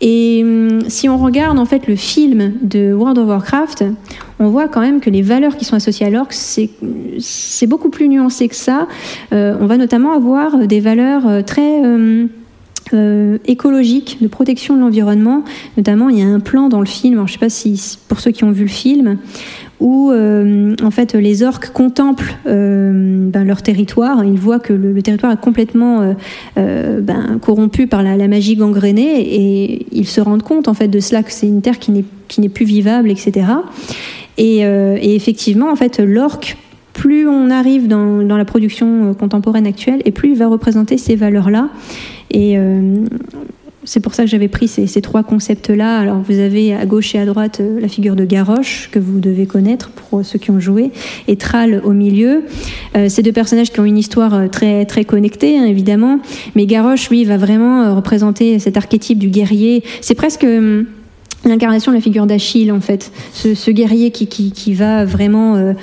[0.00, 3.84] Et hum, si on regarde en fait le film de World of Warcraft,
[4.38, 8.08] on voit quand même que les valeurs qui sont associées à l'orque, c'est beaucoup plus
[8.08, 8.88] nuancé que ça.
[9.32, 12.26] Euh, on va notamment avoir des valeurs euh, très euh,
[12.92, 15.44] euh, écologiques de protection de l'environnement.
[15.76, 18.18] Notamment, il y a un plan dans le film, je ne sais pas si pour
[18.18, 19.18] ceux qui ont vu le film,
[19.80, 24.24] où euh, en fait les orques contemplent euh, ben, leur territoire.
[24.24, 26.14] Ils voient que le, territoire est complètement
[26.58, 31.00] euh, ben, corrompu par la, magie gangrénée et ils se rendent compte en fait de
[31.00, 33.46] cela que c'est une terre qui n'est plus vivable, etc.
[34.38, 34.60] Et,
[35.02, 36.56] effectivement, en fait, l'orque
[36.92, 41.16] plus on arrive dans, dans, la production contemporaine actuelle, et plus il va représenter ces
[41.16, 41.68] valeurs-là.
[42.30, 42.56] Et
[43.84, 45.98] c'est pour ça que j'avais pris ces, trois concepts-là.
[45.98, 49.20] Alors vous avez à gauche et à droite euh, la figure de Garrosh, que vous
[49.20, 50.90] devez connaître pour ceux qui ont joué,
[51.28, 52.44] et Thrall au milieu.
[52.96, 56.20] Euh, ces deux personnages qui ont une histoire euh, très, très connectée, hein, évidemment.
[56.54, 59.82] Mais Garrosh, lui, va vraiment représenter cet archétype du guerrier.
[60.02, 60.84] C'est presque hum,
[61.46, 65.74] l'incarnation de la figure d'Achille en fait, ce, guerrier qui, qui, va vraiment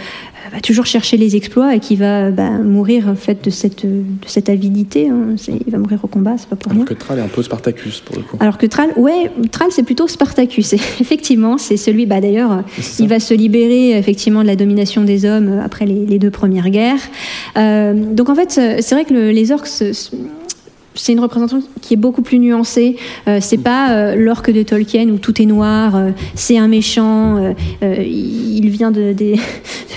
[0.52, 4.04] va toujours chercher les exploits et qui va bah, mourir en fait de cette, de
[4.26, 5.10] cette avidité.
[5.10, 5.36] Hein.
[5.48, 6.96] Il va mourir au combat, c'est pas pour Alors rien.
[6.96, 8.38] que Thrall est un peu Spartacus pour le coup.
[8.40, 10.74] Alors que Thrall, ouais, Thrall c'est plutôt Spartacus.
[11.00, 12.06] Effectivement, c'est celui.
[12.06, 12.64] Bah d'ailleurs,
[13.00, 17.02] il va se libérer effectivement de la domination des hommes après les, deux premières guerres.
[17.58, 19.68] Euh, donc en fait, c'est vrai que les orques
[20.98, 22.98] c'est une représentation qui est beaucoup plus nuancée.
[23.28, 27.38] Euh, c'est pas euh, l'orque de Tolkien où tout est noir, euh, c'est un méchant,
[27.38, 29.16] euh, il vient de,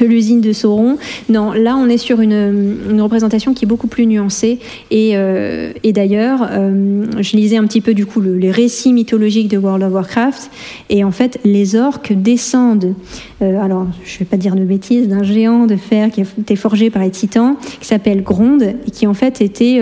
[0.01, 0.99] l'usine de Sauron.
[1.29, 4.59] Non, là on est sur une, représentation qui est beaucoup plus nuancée.
[4.91, 5.15] Et,
[5.83, 9.93] et d'ailleurs, je lisais un petit peu du coup les récits mythologiques de World of
[9.93, 10.51] Warcraft,
[10.91, 12.95] et en fait les orques descendent.
[13.41, 16.91] alors, je vais pas dire de bêtises, d'un géant de fer qui a été forgé
[16.91, 19.81] par les titans, qui s'appelle Gronde, et qui en fait était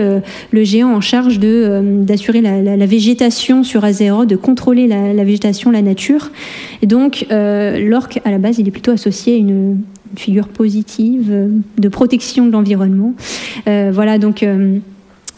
[0.51, 5.81] le géant en charge de d'assurer la, végétation sur Azeroth, de contrôler la, végétation, la
[5.81, 6.31] nature.
[6.81, 9.77] Et donc, l'orque, à la base, il est plutôt associé à une,
[10.15, 11.31] figure positive
[11.77, 13.13] de protection de l'environnement.
[13.65, 14.43] voilà, donc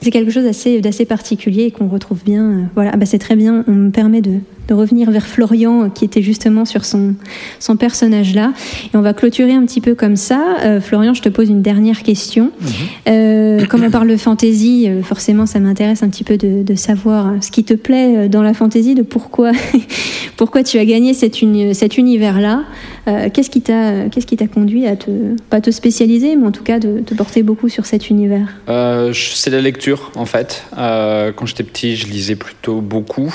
[0.02, 2.69] c'est quelque chose d'assez particulier et qu'on retrouve bien.
[2.73, 3.64] voilà, ah bah c'est très bien.
[3.68, 4.39] On me permet de,
[4.72, 7.15] de revenir vers Florian, qui était justement sur son,
[7.60, 8.53] son personnage-là.
[8.93, 10.57] Et on va clôturer un petit peu comme ça.
[10.64, 12.52] Euh, Florian, je te pose une dernière question.
[13.10, 16.76] Euh, comme on parle de fantasy, euh, forcément, ça m'intéresse un petit peu de, de,
[16.76, 19.52] savoir ce qui te plaît dans la fantasy, de pourquoi,
[20.38, 21.38] pourquoi tu as gagné cet,
[21.73, 22.64] cet univers-là.
[23.34, 25.11] qu'est-ce qui t'a qu'est-ce qui t'a conduit à te
[25.49, 28.48] pas te spécialiser, mais en tout cas de te porter beaucoup sur cet univers?
[29.14, 30.64] C'est la lecture, en fait.
[30.76, 33.34] quand j'étais petit, je lisais plutôt beaucoup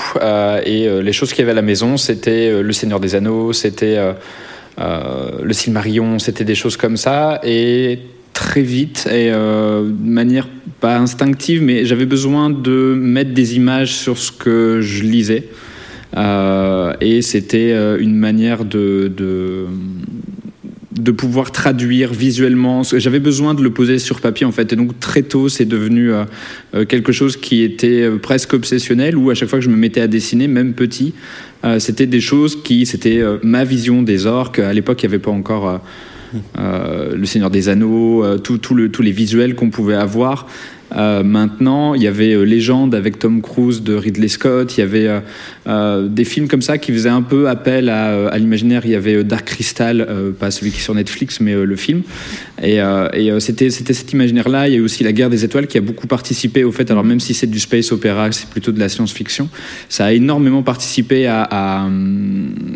[0.65, 3.53] et les choses qu'il y avait à la maison, c'était euh, Le Seigneur des Anneaux,
[3.53, 4.13] c'était euh,
[4.79, 7.41] euh, Le Silmarillion, c'était des choses comme ça.
[7.45, 8.01] Et
[8.33, 10.47] très vite et de manière
[10.79, 15.45] pas instinctive, mais j'avais besoin de mettre des images sur ce que je lisais.
[17.01, 19.65] et c'était une manière de, de
[21.13, 22.83] pouvoir traduire visuellement.
[22.83, 24.73] J'avais besoin de le poser sur papier en fait.
[24.73, 26.25] Et donc très tôt, c'est devenu euh,
[26.75, 29.77] euh, quelque chose qui était euh, presque obsessionnel, où à chaque fois que je me
[29.77, 31.15] mettais à dessiner, même petit,
[31.79, 34.61] c'était des choses qui, c'était ma vision des orques.
[34.61, 35.81] À l'époque, il n'y avait pas encore...
[36.55, 40.47] le Seigneur des Anneaux, tous les visuels qu'on pouvait avoir.
[40.95, 44.77] Euh, maintenant, il y avait euh, Légende avec Tom Cruise de Ridley Scott.
[44.77, 45.09] Il y avait
[45.67, 48.83] euh, des films comme ça qui faisaient un peu appel à, l'imaginaire.
[48.85, 50.07] Il y avait Dark Crystal,
[50.39, 52.03] pas celui qui est sur Netflix, mais le film.
[52.63, 52.81] Et,
[53.41, 54.69] c'était cet imaginaire-là.
[54.69, 56.91] Il y a eu aussi La Guerre des Étoiles qui a beaucoup participé au fait.
[56.91, 59.49] Alors même si c'est du space opéra, c'est plutôt de la science-fiction,
[59.89, 61.49] ça a énormément participé à,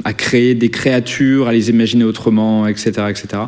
[0.04, 3.42] à, créer des créatures, à les imaginer autrement, etc., etc.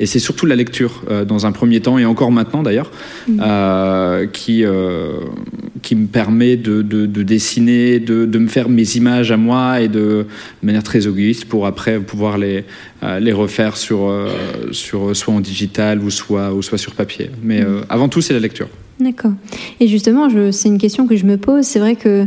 [0.00, 2.90] Et c'est surtout la lecture dans un premier temps et encore maintenant d'ailleurs.
[3.28, 3.40] Mmh.
[3.94, 5.20] Euh, qui, euh,
[5.84, 9.88] qui me permet de, de, dessiner, de, de, me faire mes images à moi et
[9.88, 10.26] de,
[10.62, 12.64] manière très égoïste pour après pouvoir les,
[13.02, 14.12] euh, les refaire sur,
[14.72, 17.30] sur, soit en digital ou soit, ou soit sur papier.
[17.42, 17.84] Mais mm.
[17.88, 18.68] avant tout, c'est la lecture.
[18.98, 19.32] D'accord.
[19.80, 21.64] Et justement, c'est une question que je me pose.
[21.64, 22.26] C'est vrai que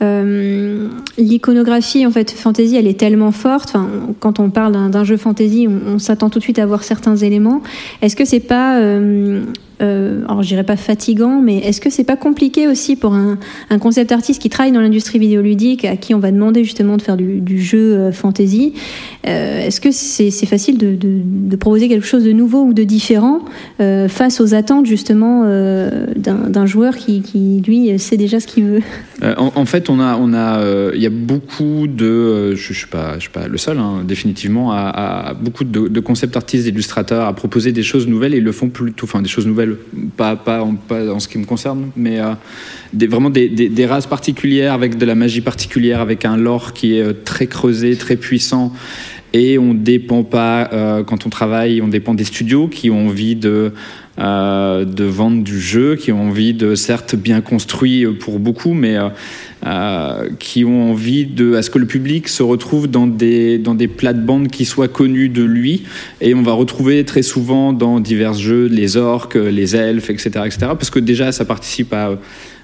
[0.00, 3.88] euh, l'iconographie en fait fantasy elle est tellement forte enfin,
[4.20, 7.62] quand on parle d'un jeu fantasy on, s'attend tout de suite à voir certains éléments
[8.00, 9.42] est-ce que c'est pas euh,
[9.80, 13.38] euh, alors je dirais pas fatigant, mais est-ce que c'est pas compliqué aussi pour un,
[13.80, 17.16] concept artiste qui travaille dans l'industrie vidéoludique, à qui on va demander justement de faire
[17.16, 18.74] du, jeu euh, fantasy
[19.26, 23.40] euh, Est-ce que c'est facile de, proposer quelque chose de nouveau ou de différent
[23.78, 25.44] face aux attentes justement
[26.16, 28.82] d'un joueur qui, lui sait déjà ce qu'il veut?
[29.36, 33.30] En, fait, on a, il y a beaucoup de, je, je suis pas, je suis
[33.30, 37.82] pas le seul, hein, définitivement, à, beaucoup de, de concept artistes, d'illustrateurs à proposer des
[37.82, 39.67] choses nouvelles et ils le font plutôt, enfin des choses nouvelles
[40.16, 42.32] pas, pas, en, ce qui me concerne, mais euh,
[42.92, 46.96] des, vraiment des, des, races particulières avec de la magie particulière, avec un lore qui
[46.96, 48.72] est euh, très creusé, très puissant.
[49.32, 53.36] Et on dépend pas, euh, quand on travaille, on dépend des studios qui ont envie
[53.36, 53.72] de,
[54.18, 58.96] de vendre du jeu, qui ont envie de, certes, bien construit pour beaucoup, mais
[59.66, 63.74] euh, qui ont envie de, à ce que le public se retrouve dans des, dans
[63.74, 65.82] des plates-bandes qui soient connues de lui.
[66.20, 70.30] Et on va retrouver très souvent dans divers jeux les orques, les elfes, etc.
[70.46, 70.58] etc.
[70.60, 72.18] parce que déjà, ça participe à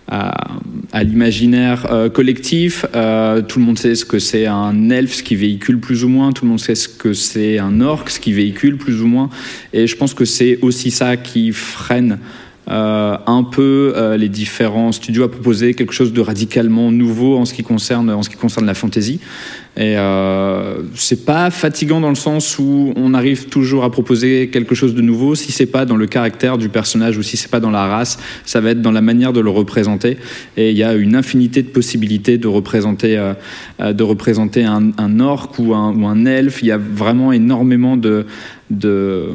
[0.08, 2.86] à, l'imaginaire euh, collectif.
[2.94, 6.08] Euh, tout le monde sait ce que c'est un elfe, ce qui véhicule plus ou
[6.08, 6.32] moins.
[6.32, 9.30] Tout le monde sait ce que c'est un orc, ce qui véhicule plus ou moins.
[9.72, 12.18] Et je pense que c'est aussi ça qui freine
[12.66, 17.44] euh, un peu euh, les différents studios à proposer quelque chose de radicalement nouveau en
[17.44, 19.20] ce qui concerne, en ce qui concerne la fantasy.
[19.76, 24.74] Et euh, c'est pas fatigant dans le sens où on arrive toujours à proposer quelque
[24.74, 25.34] chose de nouveau.
[25.34, 28.18] Si c'est pas dans le caractère du personnage ou si c'est pas dans la race,
[28.44, 30.16] ça va être dans la manière de le représenter.
[30.56, 35.20] Et il y a une infinité de possibilités de représenter, euh, de représenter un, un
[35.20, 36.62] orc ou un, ou un elfe.
[36.62, 38.26] Il y a vraiment énormément de,
[38.70, 39.30] de,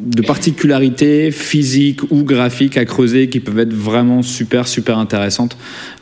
[0.00, 5.56] de particularités physiques ou graphiques à creuser qui peuvent être vraiment super, super intéressantes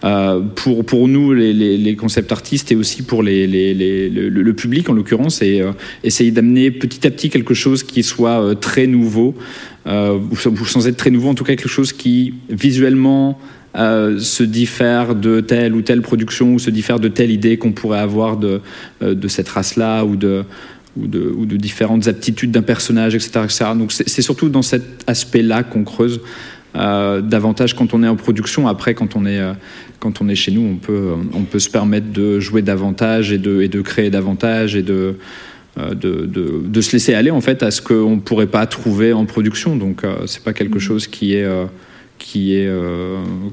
[0.04, 4.52] euh, pour, pour nous, les, les, concept artistes, et aussi pour les, les le, le,
[4.54, 5.72] public, en l'occurrence, et euh,
[6.04, 9.34] essayer d'amener petit à petit quelque chose qui soit euh, très nouveau,
[9.86, 13.38] ou sans être très nouveau, en tout cas quelque chose qui, visuellement,
[13.74, 18.00] se diffère de telle ou telle production ou se diffère de telle idée qu'on pourrait
[18.00, 18.60] avoir de,
[19.00, 20.44] de cette race-là ou de,
[21.00, 23.30] ou de, ou de différentes aptitudes d'un personnage, etc..
[23.76, 26.20] Donc c'est surtout dans cet aspect-là qu'on creuse
[26.76, 28.68] euh, davantage quand on est en production.
[28.68, 29.54] Après, quand on est, euh,
[30.00, 33.38] quand on est chez nous, on peut, on peut se permettre de jouer davantage et
[33.38, 35.16] de, et de créer davantage et de,
[35.78, 39.14] euh, de, de, se laisser aller en fait à ce qu'on ne pourrait pas trouver
[39.14, 39.76] en production.
[39.76, 41.48] Donc c'est pas quelque chose qui est
[42.18, 42.70] qui est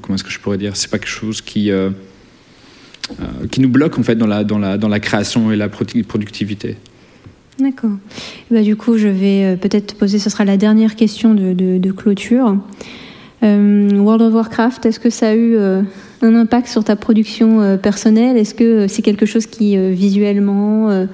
[0.01, 0.75] comment est-ce que je pourrais dire?
[0.75, 1.71] C'est pas quelque chose qui
[3.49, 6.77] qui nous bloque en fait dans la dans la dans la création et la productivité.
[7.59, 7.97] D'accord.
[8.51, 11.91] Bah, du coup, je vais peut-être poser, ce sera la dernière question de, de, de
[11.91, 12.57] clôture.
[13.41, 15.55] World of Warcraft, est-ce que ça a eu
[16.25, 18.37] un impact sur ta production euh, personnelle?
[18.37, 21.05] Est-ce que c'est quelque chose qui euh, visuellement, euh,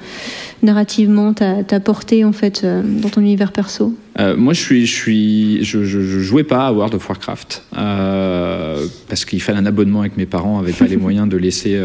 [0.63, 3.95] narrativement t'a porté en fait dans ton univers perso?
[4.37, 9.57] Moi, je suis, je suis, je, jouais pas à World of Warcraft parce qu'il fallait
[9.57, 11.79] un abonnement avec mes parents, n'avaient pas les moyens de laisser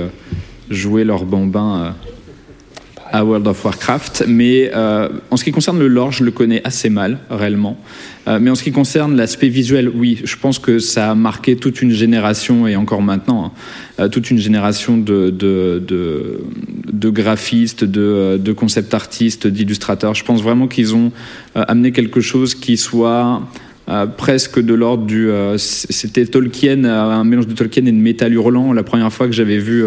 [0.69, 1.95] jouer leurs bambins
[3.13, 4.25] à World of Warcraft.
[4.29, 7.79] Mais euh, en ce qui concerne le lore, je le connais assez mal, réellement.
[8.29, 11.57] Euh, mais en ce qui concerne l'aspect visuel, oui, je pense que ça a marqué
[11.57, 13.53] toute une génération, et encore maintenant, hein,
[14.01, 16.41] euh, toute une génération de, de, de,
[16.93, 20.15] de graphistes, de, de concept artistes, d'illustrateurs.
[20.15, 21.13] Je pense vraiment qu'ils ont
[21.55, 23.43] amené quelque chose qui soit...
[24.17, 25.31] presque de l'ordre du.
[25.59, 28.73] C'était Tolkien, un mélange de Tolkien et de métal hurlant.
[28.73, 29.85] La première fois que j'avais vu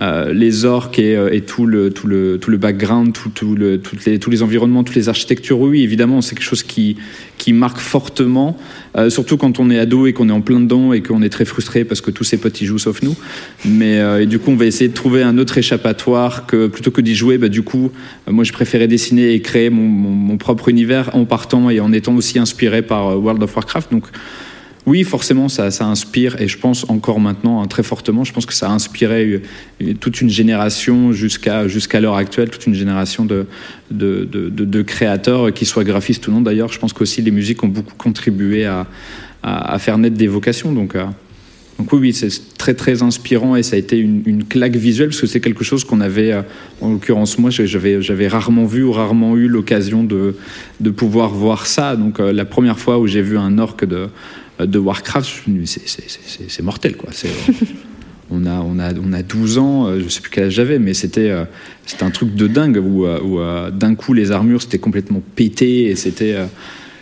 [0.00, 3.54] euh, les orques et, euh, et, tout, le, tout, le, tout le background, tout, tout
[3.54, 6.96] le, toutes les, tous les environnements, toutes les architectures, oui, évidemment, c'est quelque chose qui,
[7.36, 8.56] qui marque fortement,
[8.96, 11.28] euh, surtout quand on est ado et qu'on est en plein dedans et qu'on est
[11.28, 13.14] très frustré parce que tous ses potes y jouent sauf nous.
[13.66, 17.02] Mais et du coup, on va essayer de trouver un autre échappatoire que plutôt que
[17.02, 17.36] d'y jouer.
[17.36, 17.90] Bah, du coup,
[18.26, 21.92] moi, je préférais dessiner et créer mon, mon, mon, propre univers en partant et en
[21.92, 23.92] étant aussi inspiré par World of Warcraft.
[23.92, 24.04] Donc,
[24.86, 28.54] oui, forcément, ça, inspire, et je pense encore maintenant hein, très fortement, je pense que
[28.54, 29.42] ça a inspiré
[29.82, 33.46] euh, toute une génération jusqu'à jusqu'à l'heure actuelle, toute une génération de,
[33.90, 36.72] de, créateurs, qui soient graphistes ou non d'ailleurs.
[36.72, 38.86] Je pense qu'aussi les musiques ont beaucoup contribué à,
[39.42, 40.72] à, faire naître des vocations.
[40.72, 41.04] Donc, euh,
[41.78, 45.26] donc oui, c'est très très inspirant et ça a été une, claque visuelle parce que
[45.26, 46.42] c'est quelque chose qu'on avait, euh,
[46.80, 50.36] en l'occurrence moi, j'avais rarement vu ou rarement eu l'occasion de,
[50.80, 51.96] de pouvoir voir ça.
[51.96, 54.08] Donc la première fois où j'ai vu un orc de
[54.66, 57.10] de Warcraft, c'est mortel, quoi.
[58.30, 60.78] on a, on, a, on a 12 ans, euh, je sais plus quel âge j'avais,
[60.78, 61.44] mais c'était euh,
[62.00, 65.96] un truc de dingue où, euh, où d'un coup les armures c'était complètement pété et
[65.96, 66.36] c'était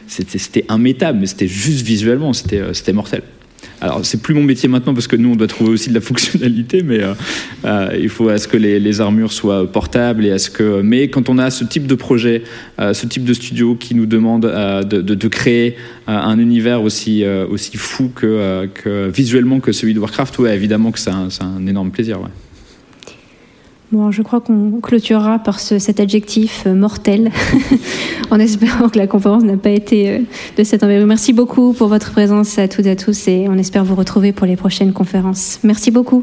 [0.07, 3.23] c'était immétable, mais c'était juste visuellement, c'était mortel.
[3.81, 6.01] Alors, c'est plus mon métier maintenant parce que nous, on doit trouver aussi de la
[6.09, 7.15] fonctionnalité, mais euh,
[7.65, 10.81] euh, il faut à ce que les, armures soient portables et à ce que.
[10.83, 12.43] Mais quand on a ce type de projet,
[12.81, 15.77] euh, ce type de studio qui nous demande de, créer
[16.07, 18.69] un univers aussi, aussi fou que,
[19.09, 22.21] visuellement que celui de Warcraft, ouais, évidemment que c'est un, un, énorme plaisir.
[22.21, 22.31] Ouais.
[23.91, 27.31] Bon, je crois qu'on clôturera par cet adjectif euh, mortel,
[28.31, 30.19] en espérant que la conférence n'a pas été euh,
[30.59, 31.07] de cette envergure.
[31.07, 34.33] Merci beaucoup pour votre présence à toutes et à tous et on espère vous retrouver
[34.33, 35.59] pour les prochaines conférences.
[35.63, 36.23] Merci beaucoup.